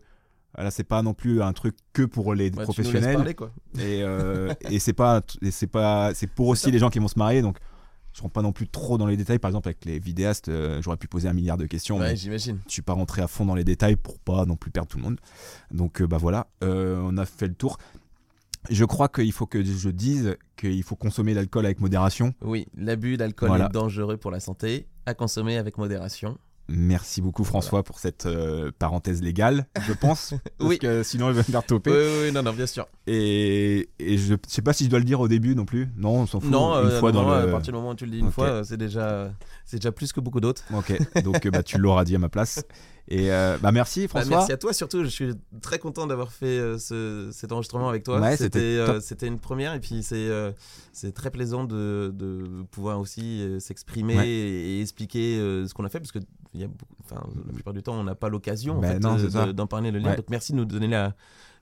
[0.57, 3.51] voilà, c'est pas non plus un truc que pour les Bah, professionnels parler, quoi.
[3.77, 5.21] et, euh, et c'est pas
[5.51, 7.57] c'est pas c'est pour aussi les gens qui vont se marier donc
[8.13, 10.81] je rentre pas non plus trop dans les détails par exemple avec les vidéastes euh,
[10.81, 12.59] j'aurais pu poser un milliard de questions mais Ouais, j'imagine.
[12.67, 14.97] je suis pas rentré à fond dans les détails pour pas non plus perdre tout
[14.97, 15.19] le monde.
[15.71, 17.77] Donc euh, bah voilà, on a fait le tour.
[18.69, 22.33] Je crois qu'il faut que je dise qu'il faut consommer l'alcool avec modération.
[22.41, 23.67] Oui, l'abus d'alcool Voilà.
[23.67, 26.37] est dangereux pour la santé, à consommer avec modération.
[26.69, 30.33] Merci beaucoup François pour cette euh, parenthèse légale, je pense.
[30.57, 30.79] parce Oui.
[30.79, 31.91] que sinon il va me faire toper.
[31.91, 32.87] oui, oui, non, non, bien sûr.
[33.07, 35.87] Et, et je sais pas si je dois le dire au début non plus.
[35.95, 36.49] Non, on s'en fout.
[36.51, 37.51] Non, une euh, fois non, dans à le.
[37.51, 39.31] partir du moment où tu le dis une fois, euh, c'est déjà,
[39.65, 40.63] c'est déjà plus que beaucoup d'autres.
[40.75, 42.61] Ok, donc euh, bah, tu l'auras dit à ma place.
[43.09, 44.37] Et euh, bah merci Bah, François.
[44.39, 48.03] merci à toi surtout, je suis très content d'avoir fait euh, ce- cet enregistrement avec
[48.03, 48.19] toi.
[48.19, 50.27] Ouais, c'était euh, une première et puis c'est
[50.91, 54.27] c'est très plaisant de, de pouvoir aussi s'exprimer Ouais.
[54.27, 56.19] et, et expliquer ce qu'on a fait parce que
[56.57, 58.99] il y a beaucoup, enfin, la plupart du temps on n'a pas l'occasion en Ben
[59.01, 60.09] fait, d'en parler le lien.
[60.11, 60.15] Ouais.
[60.15, 61.13] Donc merci de nous donner la,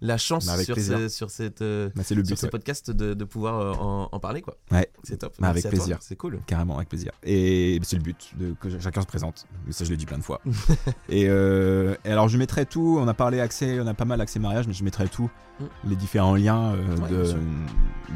[0.01, 2.49] la chance avec sur, ce- sur, cette, euh, sur ce ouais.
[2.49, 4.55] podcast de, de pouvoir euh, en, en parler quoi.
[4.71, 4.89] Ouais.
[5.03, 5.35] C'est top.
[5.41, 5.97] Avec plaisir.
[6.01, 6.39] C'est cool.
[6.47, 7.11] Carrément, avec plaisir.
[7.23, 9.45] Et c'est le but, de, que chacun se présente.
[9.69, 10.41] Ça, je l'ai dit plein de fois.
[11.09, 12.97] et, euh, et alors, je mettrai tout.
[12.99, 15.29] On a parlé accès, on a pas mal accès mariage, mais je mettrai tout.
[15.59, 15.63] Mm.
[15.89, 17.35] Les différents liens euh, de,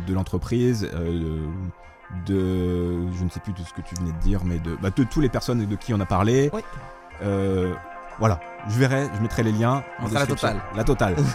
[0.07, 1.45] de l'entreprise, euh,
[2.25, 3.09] de.
[3.11, 5.03] Je ne sais plus tout ce que tu venais de dire, mais de, bah, de
[5.03, 6.49] toutes les personnes de qui on a parlé.
[6.53, 6.63] Ouais.
[7.21, 7.73] Euh,
[8.19, 9.83] voilà, je verrai, je mettrai les liens.
[9.99, 10.61] On en la totale.
[10.75, 11.15] La totale.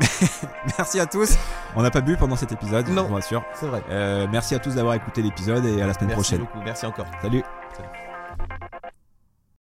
[0.78, 1.36] Merci à tous.
[1.76, 3.02] On n'a pas bu pendant cet épisode, Non.
[3.04, 3.44] je vous rassure.
[3.54, 3.82] C'est vrai.
[3.90, 6.38] Euh, merci à tous d'avoir écouté l'épisode et à la semaine Merci prochaine.
[6.40, 6.58] beaucoup.
[6.64, 7.06] Merci encore.
[7.22, 7.44] Salut